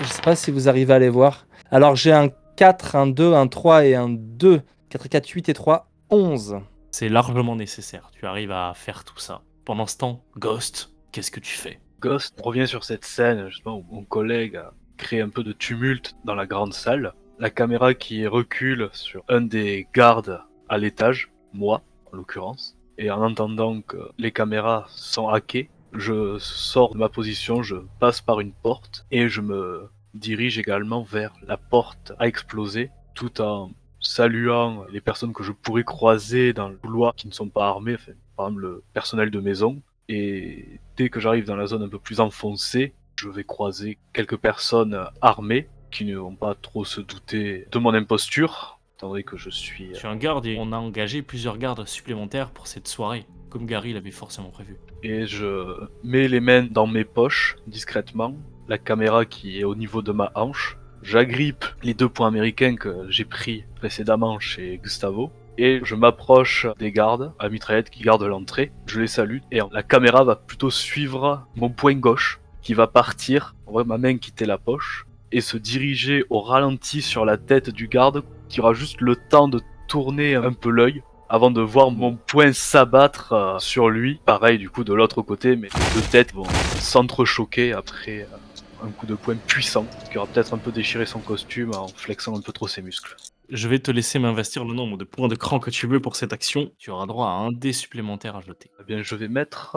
Je 0.00 0.04
sais 0.06 0.22
pas 0.22 0.36
si 0.36 0.50
vous 0.52 0.68
arrivez 0.68 0.92
à 0.94 0.98
les 1.00 1.08
voir. 1.08 1.46
Alors 1.72 1.96
j'ai 1.96 2.12
un 2.12 2.28
4, 2.56 2.94
un 2.94 3.06
2, 3.08 3.32
un 3.34 3.48
3 3.48 3.84
et 3.86 3.94
un 3.96 4.08
2. 4.08 4.62
4, 4.90 5.08
4, 5.08 5.28
8 5.28 5.48
et 5.48 5.54
3, 5.54 5.90
11. 6.10 6.58
C'est 6.92 7.08
largement 7.08 7.56
nécessaire. 7.56 8.10
Tu 8.18 8.24
arrives 8.26 8.52
à 8.52 8.72
faire 8.74 9.04
tout 9.04 9.18
ça. 9.18 9.42
Pendant 9.64 9.86
ce 9.86 9.96
temps, 9.98 10.22
Ghost, 10.38 10.90
qu'est-ce 11.12 11.30
que 11.30 11.40
tu 11.40 11.52
fais? 11.52 11.80
Ghost 12.00 12.40
revient 12.42 12.68
sur 12.68 12.84
cette 12.84 13.04
scène, 13.04 13.50
où 13.66 13.84
mon 13.90 14.04
collègue 14.04 14.56
a 14.56 14.72
créé 14.96 15.20
un 15.20 15.30
peu 15.30 15.42
de 15.42 15.52
tumulte 15.52 16.14
dans 16.24 16.36
la 16.36 16.46
grande 16.46 16.72
salle. 16.72 17.12
La 17.40 17.50
caméra 17.50 17.94
qui 17.94 18.26
recule 18.26 18.88
sur 18.92 19.24
un 19.28 19.40
des 19.40 19.88
gardes 19.94 20.40
à 20.68 20.78
l'étage, 20.78 21.32
moi 21.52 21.82
en 22.12 22.16
l'occurrence. 22.16 22.76
Et 22.98 23.10
en 23.10 23.22
entendant 23.22 23.80
que 23.80 23.96
les 24.16 24.30
caméras 24.30 24.86
sont 24.90 25.28
hackées, 25.28 25.70
je 25.92 26.38
sors 26.38 26.92
de 26.92 26.98
ma 26.98 27.08
position, 27.08 27.62
je 27.62 27.76
passe 27.98 28.20
par 28.20 28.40
une 28.40 28.52
porte 28.52 29.06
et 29.10 29.28
je 29.28 29.40
me 29.40 29.88
dirige 30.14 30.58
également 30.58 31.02
vers 31.02 31.32
la 31.46 31.56
porte 31.56 32.12
à 32.18 32.28
exploser 32.28 32.90
tout 33.14 33.40
en 33.40 33.72
saluant 34.00 34.84
les 34.92 35.00
personnes 35.00 35.32
que 35.32 35.42
je 35.42 35.52
pourrais 35.52 35.84
croiser 35.84 36.52
dans 36.52 36.68
le 36.68 36.76
couloir 36.76 37.14
qui 37.14 37.26
ne 37.26 37.32
sont 37.32 37.48
pas 37.48 37.66
armées, 37.66 37.94
enfin, 37.94 38.12
par 38.36 38.46
exemple 38.46 38.62
le 38.62 38.84
personnel 38.92 39.30
de 39.30 39.40
maison. 39.40 39.82
Et 40.08 40.80
dès 40.96 41.10
que 41.10 41.20
j'arrive 41.20 41.44
dans 41.44 41.56
la 41.56 41.66
zone 41.66 41.82
un 41.82 41.88
peu 41.88 41.98
plus 41.98 42.20
enfoncée, 42.20 42.94
je 43.16 43.28
vais 43.28 43.44
croiser 43.44 43.98
quelques 44.12 44.36
personnes 44.36 44.98
armées 45.20 45.68
qui 45.90 46.04
ne 46.04 46.16
vont 46.16 46.34
pas 46.34 46.54
trop 46.54 46.84
se 46.84 47.00
douter 47.00 47.66
de 47.70 47.78
mon 47.78 47.92
imposture, 47.94 48.78
étant 48.96 49.10
donné 49.10 49.22
que 49.22 49.36
je 49.36 49.50
suis... 49.50 49.88
Je 49.92 49.98
suis 49.98 50.08
un 50.08 50.16
garde 50.16 50.46
et 50.46 50.56
on 50.58 50.72
a 50.72 50.76
engagé 50.76 51.22
plusieurs 51.22 51.58
gardes 51.58 51.86
supplémentaires 51.86 52.50
pour 52.50 52.66
cette 52.66 52.88
soirée, 52.88 53.26
comme 53.50 53.66
Gary 53.66 53.92
l'avait 53.92 54.10
forcément 54.10 54.50
prévu. 54.50 54.76
Et 55.02 55.26
je 55.26 55.88
mets 56.04 56.28
les 56.28 56.40
mains 56.40 56.64
dans 56.64 56.86
mes 56.86 57.04
poches, 57.04 57.56
discrètement, 57.66 58.34
la 58.68 58.78
caméra 58.78 59.24
qui 59.24 59.60
est 59.60 59.64
au 59.64 59.74
niveau 59.74 60.02
de 60.02 60.12
ma 60.12 60.32
hanche. 60.34 60.78
J'agrippe 61.02 61.64
les 61.82 61.94
deux 61.94 62.08
points 62.08 62.28
américains 62.28 62.76
que 62.76 63.06
j'ai 63.08 63.24
pris 63.24 63.64
précédemment 63.76 64.40
chez 64.40 64.78
Gustavo. 64.78 65.30
Et 65.60 65.80
je 65.82 65.96
m'approche 65.96 66.68
des 66.78 66.92
gardes 66.92 67.32
à 67.40 67.48
mitraillette 67.48 67.90
qui 67.90 68.04
gardent 68.04 68.22
l'entrée. 68.22 68.70
Je 68.86 69.00
les 69.00 69.08
salue 69.08 69.38
et 69.50 69.58
la 69.72 69.82
caméra 69.82 70.22
va 70.22 70.36
plutôt 70.36 70.70
suivre 70.70 71.46
mon 71.56 71.68
poing 71.68 71.96
gauche 71.96 72.40
qui 72.62 72.74
va 72.74 72.86
partir, 72.86 73.56
on 73.66 73.72
voit 73.72 73.84
ma 73.84 73.98
main 73.98 74.18
quitter 74.18 74.44
la 74.44 74.56
poche 74.56 75.04
et 75.32 75.40
se 75.40 75.56
diriger 75.56 76.24
au 76.30 76.40
ralenti 76.40 77.02
sur 77.02 77.24
la 77.24 77.36
tête 77.36 77.70
du 77.70 77.88
garde 77.88 78.22
qui 78.48 78.60
aura 78.60 78.72
juste 78.72 79.00
le 79.00 79.16
temps 79.16 79.48
de 79.48 79.60
tourner 79.88 80.36
un 80.36 80.52
peu 80.52 80.70
l'œil 80.70 81.02
avant 81.28 81.50
de 81.50 81.60
voir 81.60 81.90
mon 81.90 82.14
poing 82.14 82.52
s'abattre 82.52 83.32
euh, 83.32 83.58
sur 83.58 83.90
lui. 83.90 84.20
Pareil 84.24 84.58
du 84.58 84.70
coup 84.70 84.84
de 84.84 84.94
l'autre 84.94 85.22
côté, 85.22 85.56
mais 85.56 85.68
deux 85.94 86.02
têtes 86.02 86.34
vont 86.34 86.46
s'entrechoquer 86.78 87.72
après 87.72 88.20
euh, 88.20 88.86
un 88.86 88.90
coup 88.90 89.06
de 89.06 89.14
poing 89.14 89.36
puissant 89.46 89.86
qui 90.10 90.18
aura 90.18 90.26
peut-être 90.28 90.54
un 90.54 90.58
peu 90.58 90.70
déchiré 90.70 91.04
son 91.04 91.18
costume 91.18 91.74
en 91.74 91.88
flexant 91.88 92.36
un 92.36 92.40
peu 92.40 92.52
trop 92.52 92.68
ses 92.68 92.80
muscles. 92.80 93.16
Je 93.50 93.66
vais 93.68 93.78
te 93.78 93.90
laisser 93.90 94.18
m'investir 94.18 94.64
le 94.64 94.74
nombre 94.74 94.98
de 94.98 95.04
points 95.04 95.28
de 95.28 95.34
cran 95.34 95.58
que 95.58 95.70
tu 95.70 95.86
veux 95.86 96.00
pour 96.00 96.16
cette 96.16 96.32
action. 96.32 96.70
Tu 96.78 96.90
auras 96.90 97.06
droit 97.06 97.28
à 97.28 97.30
un 97.30 97.50
dé 97.50 97.72
supplémentaire 97.72 98.36
à 98.36 98.40
jeter. 98.42 98.70
Eh 98.80 98.84
bien, 98.84 99.02
je 99.02 99.14
vais 99.14 99.28
mettre 99.28 99.76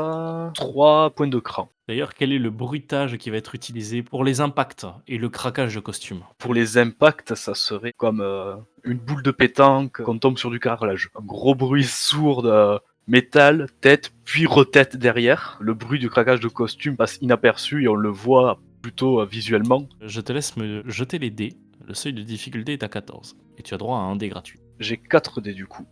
3 0.53 1.11
points 1.11 1.27
de 1.27 1.39
cran. 1.39 1.71
D'ailleurs, 1.87 2.13
quel 2.13 2.33
est 2.33 2.39
le 2.39 2.49
bruitage 2.49 3.17
qui 3.17 3.29
va 3.29 3.37
être 3.37 3.55
utilisé 3.55 4.03
pour 4.03 4.23
les 4.23 4.41
impacts 4.41 4.87
et 5.07 5.17
le 5.17 5.29
craquage 5.29 5.75
de 5.75 5.79
costume? 5.79 6.21
Pour 6.37 6.53
les 6.53 6.77
impacts, 6.77 7.35
ça 7.35 7.55
serait 7.55 7.93
comme 7.95 8.19
euh, 8.19 8.55
une 8.83 8.97
boule 8.97 9.23
de 9.23 9.31
pétanque 9.31 10.01
qu'on 10.01 10.17
tombe 10.17 10.37
sur 10.37 10.51
du 10.51 10.59
carrelage. 10.59 11.09
Un 11.15 11.23
gros 11.23 11.55
bruit 11.55 11.85
sourd 11.85 12.43
de, 12.43 12.77
Métal, 13.07 13.67
tête, 13.81 14.13
puis 14.25 14.45
retête 14.45 14.95
derrière. 14.95 15.57
Le 15.59 15.73
bruit 15.73 15.99
du 15.99 16.09
craquage 16.09 16.39
de 16.39 16.47
costume 16.47 16.95
passe 16.95 17.17
inaperçu 17.21 17.83
et 17.83 17.87
on 17.87 17.95
le 17.95 18.09
voit 18.09 18.59
plutôt 18.81 19.21
euh, 19.21 19.25
visuellement. 19.25 19.87
Je 20.01 20.21
te 20.21 20.31
laisse 20.31 20.55
me 20.55 20.83
jeter 20.87 21.19
les 21.19 21.29
dés. 21.29 21.53
Le 21.85 21.93
seuil 21.93 22.13
de 22.13 22.21
difficulté 22.21 22.73
est 22.73 22.83
à 22.83 22.87
14. 22.87 23.35
Et 23.57 23.63
tu 23.63 23.73
as 23.73 23.77
droit 23.77 23.97
à 23.97 24.01
un 24.01 24.15
dé 24.15 24.29
gratuit. 24.29 24.59
J'ai 24.79 24.97
4 24.97 25.41
dés 25.41 25.53
du 25.53 25.67
coup. 25.67 25.85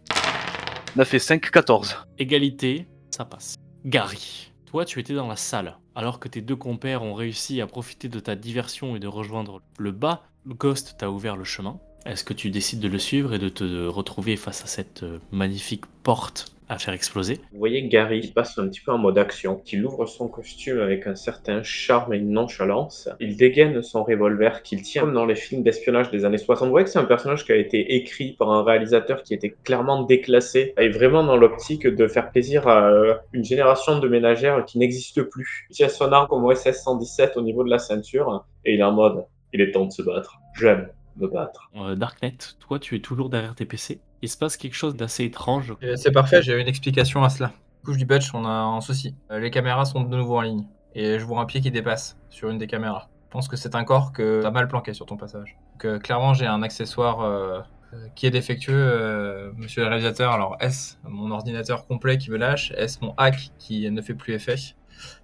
9 0.95 1.13
et 1.13 1.19
5, 1.19 1.51
14. 1.51 1.97
Égalité, 2.17 2.87
ça 3.11 3.25
passe. 3.25 3.55
Gary, 3.85 4.51
toi 4.65 4.85
tu 4.85 4.99
étais 4.99 5.13
dans 5.13 5.27
la 5.27 5.35
salle. 5.35 5.77
Alors 5.95 6.19
que 6.19 6.27
tes 6.27 6.41
deux 6.41 6.55
compères 6.55 7.03
ont 7.03 7.13
réussi 7.13 7.61
à 7.61 7.67
profiter 7.67 8.07
de 8.07 8.19
ta 8.19 8.35
diversion 8.35 8.95
et 8.95 8.99
de 8.99 9.07
rejoindre 9.07 9.61
le 9.77 9.91
bas, 9.91 10.23
Ghost 10.47 10.95
t'a 10.97 11.09
ouvert 11.09 11.35
le 11.35 11.43
chemin. 11.43 11.79
Est-ce 12.05 12.23
que 12.23 12.33
tu 12.33 12.49
décides 12.49 12.79
de 12.79 12.87
le 12.87 12.99
suivre 12.99 13.33
et 13.33 13.39
de 13.39 13.49
te 13.49 13.87
retrouver 13.87 14.37
face 14.37 14.63
à 14.63 14.67
cette 14.67 15.03
euh, 15.03 15.19
magnifique 15.31 15.85
porte 16.03 16.53
à 16.69 16.77
faire 16.77 16.93
exploser 16.93 17.39
Vous 17.51 17.59
voyez 17.59 17.87
Gary 17.87 18.21
qui 18.21 18.31
passe 18.31 18.57
un 18.57 18.67
petit 18.67 18.79
peu 18.79 18.91
en 18.91 18.97
mode 18.97 19.17
action, 19.17 19.55
qu'il 19.57 19.83
ouvre 19.85 20.05
son 20.05 20.27
costume 20.27 20.79
avec 20.79 21.07
un 21.07 21.15
certain 21.15 21.63
charme 21.63 22.13
et 22.13 22.17
une 22.17 22.31
nonchalance. 22.31 23.09
Il 23.19 23.35
dégaine 23.35 23.81
son 23.81 24.03
revolver 24.03 24.61
qu'il 24.61 24.81
tient 24.83 25.01
comme 25.01 25.13
dans 25.13 25.25
les 25.25 25.35
films 25.35 25.63
d'espionnage 25.63 26.11
des 26.11 26.25
années 26.25 26.37
60. 26.37 26.67
Vous 26.67 26.71
voyez 26.71 26.85
que 26.85 26.91
c'est 26.91 26.99
un 26.99 27.05
personnage 27.05 27.45
qui 27.45 27.51
a 27.51 27.55
été 27.55 27.95
écrit 27.95 28.33
par 28.33 28.51
un 28.51 28.63
réalisateur 28.63 29.23
qui 29.23 29.33
était 29.33 29.55
clairement 29.63 30.03
déclassé 30.03 30.73
et 30.77 30.89
vraiment 30.89 31.23
dans 31.23 31.37
l'optique 31.37 31.87
de 31.87 32.07
faire 32.07 32.31
plaisir 32.31 32.67
à 32.67 32.89
euh, 32.89 33.15
une 33.33 33.43
génération 33.43 33.99
de 33.99 34.07
ménagères 34.07 34.63
qui 34.65 34.77
n'existe 34.77 35.23
plus. 35.23 35.67
Il 35.71 35.75
tient 35.75 35.89
son 35.89 36.11
arme 36.11 36.27
comme 36.27 36.43
OSS 36.43 36.83
117 36.83 37.37
au 37.37 37.41
niveau 37.41 37.63
de 37.63 37.69
la 37.69 37.79
ceinture 37.79 38.45
et 38.65 38.75
il 38.75 38.79
est 38.79 38.83
en 38.83 38.91
mode 38.91 39.25
il 39.53 39.61
est 39.61 39.71
temps 39.71 39.85
de 39.85 39.91
se 39.91 40.01
battre. 40.01 40.39
J'aime 40.53 40.89
me 41.19 41.27
battre. 41.27 41.69
Euh, 41.75 41.95
Darknet, 41.95 42.37
toi 42.59 42.79
tu 42.79 42.95
es 42.95 42.99
toujours 42.99 43.29
derrière 43.29 43.55
tes 43.55 43.65
PC. 43.65 44.01
Il 44.21 44.29
se 44.29 44.37
passe 44.37 44.57
quelque 44.57 44.75
chose 44.75 44.95
d'assez 44.95 45.23
étrange. 45.25 45.73
Euh, 45.83 45.95
C'est 45.95 46.11
parfait, 46.11 46.41
j'ai 46.41 46.59
une 46.59 46.67
explication 46.67 47.23
à 47.23 47.29
cela. 47.29 47.47
Du 47.47 47.85
coup, 47.85 47.93
je 47.93 47.97
dis 47.99 48.05
Butch, 48.05 48.33
on 48.33 48.45
a 48.45 48.49
un 48.49 48.81
souci. 48.81 49.15
Euh, 49.31 49.39
Les 49.39 49.51
caméras 49.51 49.85
sont 49.85 50.01
de 50.01 50.15
nouveau 50.17 50.37
en 50.37 50.41
ligne. 50.41 50.65
Et 50.95 51.19
je 51.19 51.23
vois 51.25 51.39
un 51.39 51.45
pied 51.45 51.61
qui 51.61 51.71
dépasse 51.71 52.17
sur 52.29 52.49
une 52.49 52.57
des 52.57 52.67
caméras. 52.67 53.09
Je 53.27 53.31
pense 53.31 53.47
que 53.47 53.55
c'est 53.55 53.75
un 53.75 53.83
corps 53.83 54.11
que 54.11 54.41
t'as 54.41 54.51
mal 54.51 54.67
planqué 54.67 54.93
sur 54.93 55.05
ton 55.05 55.15
passage. 55.15 55.55
Donc, 55.73 55.85
euh, 55.85 55.99
clairement, 55.99 56.33
j'ai 56.33 56.47
un 56.47 56.61
accessoire 56.63 57.21
euh, 57.21 57.59
euh, 57.93 58.07
qui 58.15 58.25
est 58.25 58.31
défectueux, 58.31 58.73
euh, 58.75 59.51
monsieur 59.55 59.83
le 59.83 59.87
réalisateur. 59.87 60.31
Alors, 60.33 60.57
est-ce 60.59 60.95
mon 61.03 61.31
ordinateur 61.31 61.85
complet 61.87 62.17
qui 62.17 62.31
me 62.31 62.37
lâche 62.37 62.71
Est-ce 62.75 62.97
mon 63.01 63.13
hack 63.17 63.51
qui 63.59 63.89
ne 63.89 64.01
fait 64.01 64.15
plus 64.15 64.33
effet 64.33 64.55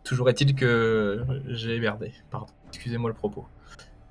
Toujours 0.05 0.29
est-il 0.29 0.55
que 0.55 1.25
j'ai 1.47 1.79
merdé. 1.79 2.13
Pardon. 2.29 2.45
Excusez-moi 2.69 3.09
le 3.09 3.15
propos. 3.15 3.45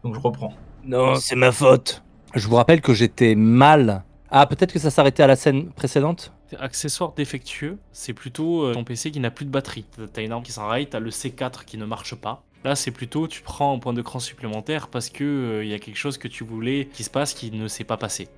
Donc, 0.03 0.15
je 0.15 0.21
reprends. 0.21 0.53
Non, 0.87 1.17
c'est 1.17 1.37
ma 1.37 1.53
faute. 1.53 2.03
Je 2.35 2.47
vous 2.49 2.57
rappelle 2.57 2.81
que 2.81 2.95
j'étais 2.95 3.35
mal. 3.35 4.05
Ah, 4.31 4.47
peut-être 4.47 4.73
que 4.73 4.79
ça 4.79 4.91
s'arrêtait 4.91 5.23
à 5.23 5.27
la 5.27 5.37
scène 5.37 5.71
précédente 5.71 6.33
Accessoire 6.59 7.13
défectueux, 7.17 7.79
c'est 7.93 8.13
plutôt 8.13 8.65
euh, 8.65 8.75
ton 8.75 8.85
PC 8.85 9.11
qui 9.11 9.19
n'a 9.19 9.31
plus 9.31 9.45
de 9.45 9.51
batterie. 9.51 9.87
T'as 10.13 10.23
une 10.23 10.31
arme 10.31 10.43
qui 10.43 10.53
s'enraye, 10.53 10.87
t'as 10.87 11.01
le 11.01 11.11
C4 11.11 11.65
qui 11.65 11.79
ne 11.79 11.85
marche 11.85 12.15
pas. 12.15 12.45
Là, 12.65 12.75
c'est 12.75 12.91
plutôt 12.91 13.29
tu 13.29 13.43
prends 13.43 13.77
un 13.77 13.79
point 13.79 13.93
de 13.93 14.01
cran 14.01 14.19
supplémentaire 14.19 14.89
parce 14.89 15.11
que 15.11 15.25
euh, 15.25 15.65
il 15.65 15.71
y 15.71 15.75
a 15.75 15.79
quelque 15.79 15.99
chose 15.99 16.17
que 16.17 16.29
tu 16.29 16.45
voulais 16.45 16.89
qui 16.93 17.05
se 17.05 17.11
passe 17.11 17.35
qui 17.35 17.51
ne 17.51 17.69
s'est 17.69 17.85
pas 17.85 17.99
passé. 17.99 18.29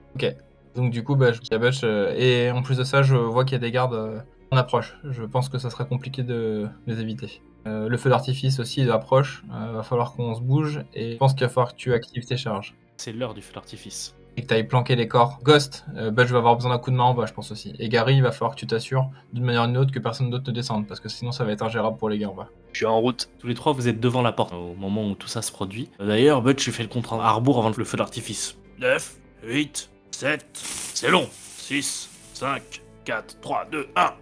Donc 0.74 0.90
du 0.90 1.04
coup, 1.04 1.14
bah, 1.14 1.32
je 1.32 1.40
dis 1.40 1.54
à 1.54 1.58
Butch, 1.58 1.80
euh, 1.84 2.12
et 2.16 2.50
en 2.50 2.62
plus 2.62 2.76
de 2.76 2.84
ça, 2.84 3.02
je 3.02 3.14
vois 3.14 3.44
qu'il 3.44 3.52
y 3.52 3.56
a 3.56 3.60
des 3.60 3.70
gardes 3.70 3.94
euh, 3.94 4.18
en 4.50 4.56
approche. 4.56 4.98
Je 5.04 5.22
pense 5.22 5.48
que 5.48 5.58
ça 5.58 5.70
sera 5.70 5.84
compliqué 5.84 6.24
de 6.24 6.68
les 6.86 7.00
éviter. 7.00 7.40
Euh, 7.66 7.88
le 7.88 7.96
feu 7.96 8.10
d'artifice 8.10 8.60
aussi 8.60 8.82
il 8.82 8.90
approche, 8.90 9.42
euh, 9.52 9.72
va 9.72 9.82
falloir 9.82 10.12
qu'on 10.12 10.34
se 10.34 10.40
bouge, 10.40 10.80
et 10.94 11.12
je 11.12 11.16
pense 11.16 11.34
qu'il 11.34 11.42
va 11.42 11.48
falloir 11.48 11.72
que 11.72 11.76
tu 11.76 11.92
actives 11.92 12.24
tes 12.24 12.36
charges. 12.36 12.74
C'est 12.96 13.12
l'heure 13.12 13.34
du 13.34 13.42
feu 13.42 13.52
d'artifice. 13.54 14.14
Et 14.36 14.42
que 14.42 14.48
tu 14.48 14.54
ailles 14.54 14.64
planquer 14.64 14.96
les 14.96 15.08
corps. 15.08 15.38
Ghost, 15.42 15.86
euh, 15.96 16.10
Butch 16.10 16.28
va 16.28 16.38
avoir 16.38 16.56
besoin 16.56 16.70
d'un 16.70 16.78
coup 16.78 16.90
de 16.90 16.96
main 16.96 17.04
en 17.04 17.14
bas, 17.14 17.24
je 17.26 17.32
pense 17.32 17.50
aussi. 17.50 17.72
Et 17.78 17.88
Gary, 17.88 18.16
il 18.16 18.22
va 18.22 18.32
falloir 18.32 18.54
que 18.54 18.60
tu 18.60 18.66
t'assures 18.66 19.08
d'une 19.32 19.44
manière 19.44 19.64
ou 19.64 19.66
d'une 19.66 19.78
autre 19.78 19.92
que 19.92 19.98
personne 19.98 20.30
d'autre 20.30 20.44
ne 20.48 20.54
descende, 20.54 20.86
parce 20.86 21.00
que 21.00 21.08
sinon 21.08 21.32
ça 21.32 21.44
va 21.44 21.52
être 21.52 21.62
ingérable 21.62 21.96
pour 21.96 22.10
les 22.10 22.18
gars 22.18 22.28
en 22.28 22.34
bas. 22.34 22.48
Je 22.72 22.78
suis 22.78 22.86
en 22.86 23.00
route. 23.00 23.30
Tous 23.38 23.46
les 23.46 23.54
trois, 23.54 23.72
vous 23.72 23.88
êtes 23.88 23.98
devant 23.98 24.22
la 24.22 24.32
porte 24.32 24.52
au 24.52 24.74
moment 24.74 25.08
où 25.08 25.14
tout 25.14 25.28
ça 25.28 25.40
se 25.40 25.50
produit. 25.50 25.88
D'ailleurs, 25.98 26.42
Butch, 26.42 26.62
tu 26.62 26.72
fais 26.72 26.82
le 26.82 26.88
compte 26.90 27.06
à 27.10 27.32
rebours 27.32 27.58
avant 27.58 27.72
le 27.74 27.84
feu 27.84 27.96
d'artifice. 27.96 28.56
9, 28.78 29.16
8, 29.44 29.90
7, 30.10 30.46
c'est 30.52 31.10
long. 31.10 31.26
6, 31.56 32.10
5, 32.34 32.82
4, 33.06 33.40
3, 33.40 33.66
2, 33.72 33.88
1. 33.96 34.12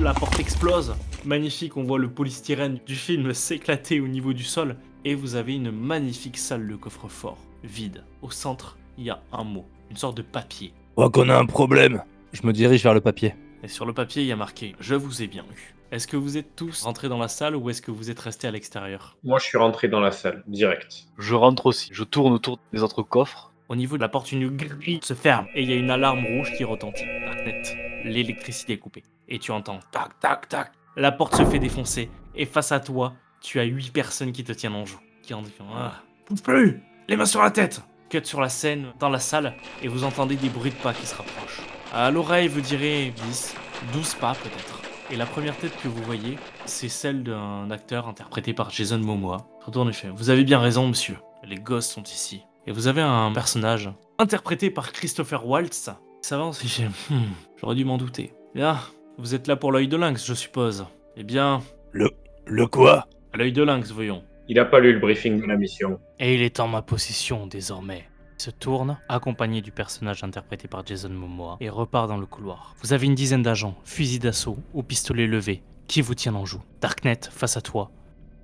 La 0.00 0.12
porte 0.12 0.38
explose. 0.38 0.94
Magnifique, 1.24 1.76
on 1.76 1.84
voit 1.84 1.98
le 1.98 2.10
polystyrène 2.10 2.78
du 2.86 2.94
film 2.94 3.32
s'éclater 3.34 4.00
au 4.00 4.08
niveau 4.08 4.32
du 4.32 4.44
sol. 4.44 4.76
Et 5.04 5.14
vous 5.14 5.36
avez 5.36 5.54
une 5.54 5.70
magnifique 5.70 6.38
salle 6.38 6.66
de 6.66 6.76
coffre-fort, 6.76 7.38
vide. 7.62 8.04
Au 8.22 8.30
centre, 8.30 8.76
il 8.98 9.04
y 9.04 9.10
a 9.10 9.22
un 9.32 9.44
mot, 9.44 9.64
une 9.90 9.96
sorte 9.96 10.16
de 10.16 10.22
papier. 10.22 10.72
Je 10.90 10.92
crois 10.94 11.10
qu'on 11.10 11.28
a 11.28 11.36
un 11.36 11.46
problème. 11.46 12.02
Je 12.32 12.46
me 12.46 12.52
dirige 12.52 12.82
vers 12.82 12.94
le 12.94 13.00
papier. 13.00 13.34
Et 13.62 13.68
sur 13.68 13.86
le 13.86 13.92
papier, 13.92 14.22
il 14.22 14.28
y 14.28 14.32
a 14.32 14.36
marqué 14.36 14.74
Je 14.80 14.94
vous 14.94 15.22
ai 15.22 15.26
bien 15.26 15.44
eu. 15.54 15.74
Est-ce 15.90 16.06
que 16.06 16.16
vous 16.16 16.36
êtes 16.36 16.54
tous 16.54 16.82
rentrés 16.82 17.08
dans 17.08 17.18
la 17.18 17.28
salle 17.28 17.56
ou 17.56 17.70
est-ce 17.70 17.80
que 17.80 17.90
vous 17.90 18.10
êtes 18.10 18.20
restés 18.20 18.46
à 18.46 18.50
l'extérieur? 18.50 19.16
Moi, 19.24 19.38
je 19.38 19.44
suis 19.44 19.56
rentré 19.56 19.88
dans 19.88 20.00
la 20.00 20.10
salle, 20.10 20.44
direct. 20.46 21.06
Je 21.16 21.34
rentre 21.34 21.66
aussi. 21.66 21.88
Je 21.92 22.04
tourne 22.04 22.34
autour 22.34 22.58
des 22.72 22.82
autres 22.82 23.02
coffres. 23.02 23.52
Au 23.70 23.76
niveau 23.76 23.96
de 23.96 24.02
la 24.02 24.08
porte, 24.08 24.32
une 24.32 24.48
grille 24.48 25.00
se 25.02 25.14
ferme 25.14 25.46
et 25.54 25.62
il 25.62 25.70
y 25.70 25.72
a 25.72 25.76
une 25.76 25.90
alarme 25.90 26.24
rouge 26.26 26.52
qui 26.56 26.64
retentit. 26.64 27.04
Darknet, 27.24 28.02
l'électricité 28.04 28.74
est 28.74 28.78
coupée. 28.78 29.04
Et 29.28 29.38
tu 29.38 29.50
entends 29.50 29.78
tac 29.90 30.18
tac 30.20 30.48
tac. 30.48 30.72
La 30.98 31.12
porte 31.12 31.36
se 31.36 31.44
fait 31.44 31.60
défoncer 31.60 32.10
et 32.34 32.44
face 32.44 32.72
à 32.72 32.80
toi, 32.80 33.14
tu 33.40 33.60
as 33.60 33.62
huit 33.62 33.92
personnes 33.92 34.32
qui 34.32 34.42
te 34.42 34.50
tiennent 34.50 34.74
en 34.74 34.84
joue. 34.84 34.98
Qui 35.22 35.32
en 35.32 35.42
disent 35.42 35.52
Ah, 35.72 36.02
plus 36.42 36.82
Les 37.08 37.16
mains 37.16 37.24
sur 37.24 37.40
la 37.40 37.52
tête 37.52 37.82
Cut 38.10 38.24
sur 38.24 38.40
la 38.40 38.48
scène, 38.48 38.88
dans 38.98 39.08
la 39.08 39.20
salle, 39.20 39.54
et 39.80 39.86
vous 39.86 40.02
entendez 40.02 40.34
des 40.34 40.48
bruits 40.48 40.72
de 40.72 40.76
pas 40.76 40.92
qui 40.92 41.06
se 41.06 41.14
rapprochent. 41.14 41.62
À 41.94 42.10
l'oreille, 42.10 42.48
vous 42.48 42.60
direz 42.60 43.14
10, 43.28 43.54
12 43.92 44.14
pas 44.14 44.32
peut-être. 44.42 44.80
Et 45.12 45.16
la 45.16 45.26
première 45.26 45.56
tête 45.56 45.80
que 45.80 45.86
vous 45.86 46.02
voyez, 46.02 46.36
c'est 46.64 46.88
celle 46.88 47.22
d'un 47.22 47.70
acteur 47.70 48.08
interprété 48.08 48.52
par 48.52 48.70
Jason 48.70 48.98
Momoa. 48.98 49.46
Retournez 49.64 49.92
fait. 49.92 50.08
Vous 50.08 50.30
avez 50.30 50.42
bien 50.42 50.58
raison, 50.58 50.88
monsieur. 50.88 51.18
Les 51.44 51.60
gosses 51.60 51.90
sont 51.90 52.02
ici. 52.02 52.42
Et 52.66 52.72
vous 52.72 52.88
avez 52.88 53.02
un 53.02 53.30
personnage 53.30 53.88
interprété 54.18 54.68
par 54.70 54.90
Christopher 54.90 55.46
Waltz. 55.46 55.90
Ça 56.22 56.38
va 56.38 56.50
J'aurais 57.60 57.76
dû 57.76 57.84
m'en 57.84 57.98
douter. 57.98 58.32
Bien, 58.52 58.80
vous 59.18 59.34
êtes 59.34 59.46
là 59.46 59.56
pour 59.56 59.72
l'œil 59.72 59.88
de 59.88 59.96
lynx, 59.96 60.24
je 60.26 60.34
suppose. 60.34 60.86
Eh 61.16 61.24
bien, 61.24 61.60
Le 61.92 62.66
quoi? 62.66 63.06
à 63.32 63.36
l'œil 63.36 63.52
de 63.52 63.62
lynx, 63.62 63.90
voyons. 63.90 64.24
Il 64.48 64.58
a 64.58 64.64
pas 64.64 64.80
lu 64.80 64.94
le 64.94 64.98
briefing 65.00 65.40
de 65.40 65.46
la 65.46 65.56
mission. 65.56 66.00
Et 66.18 66.34
il 66.34 66.40
est 66.42 66.60
en 66.60 66.68
ma 66.68 66.80
possession 66.80 67.46
désormais. 67.46 68.08
Il 68.38 68.42
se 68.44 68.50
tourne, 68.50 68.96
accompagné 69.08 69.60
du 69.60 69.72
personnage 69.72 70.24
interprété 70.24 70.68
par 70.68 70.86
Jason 70.86 71.10
Momoa, 71.10 71.58
et 71.60 71.68
repart 71.68 72.08
dans 72.08 72.16
le 72.16 72.24
couloir. 72.24 72.74
Vous 72.80 72.92
avez 72.94 73.06
une 73.06 73.14
dizaine 73.14 73.42
d'agents, 73.42 73.74
fusil 73.84 74.18
d'assaut 74.20 74.56
ou 74.72 74.82
pistolet 74.82 75.26
levé, 75.26 75.62
qui 75.88 76.00
vous 76.00 76.14
tiennent 76.14 76.36
en 76.36 76.46
joue? 76.46 76.62
Darknet, 76.80 77.20
face 77.30 77.56
à 77.56 77.60
toi, 77.60 77.90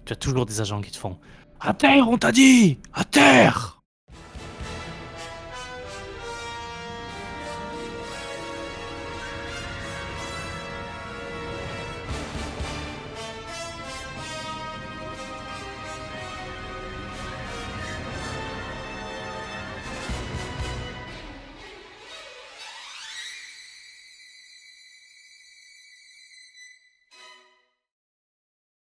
tu 0.05 0.13
as 0.13 0.17
toujours 0.17 0.45
des 0.45 0.61
agents 0.61 0.81
qui 0.83 0.91
te 0.91 0.99
font 0.99 1.17
À 1.61 1.73
terre, 1.73 2.09
on 2.09 2.19
t'a 2.19 2.33
dit 2.33 2.79
À 2.93 3.05
terre 3.05 3.74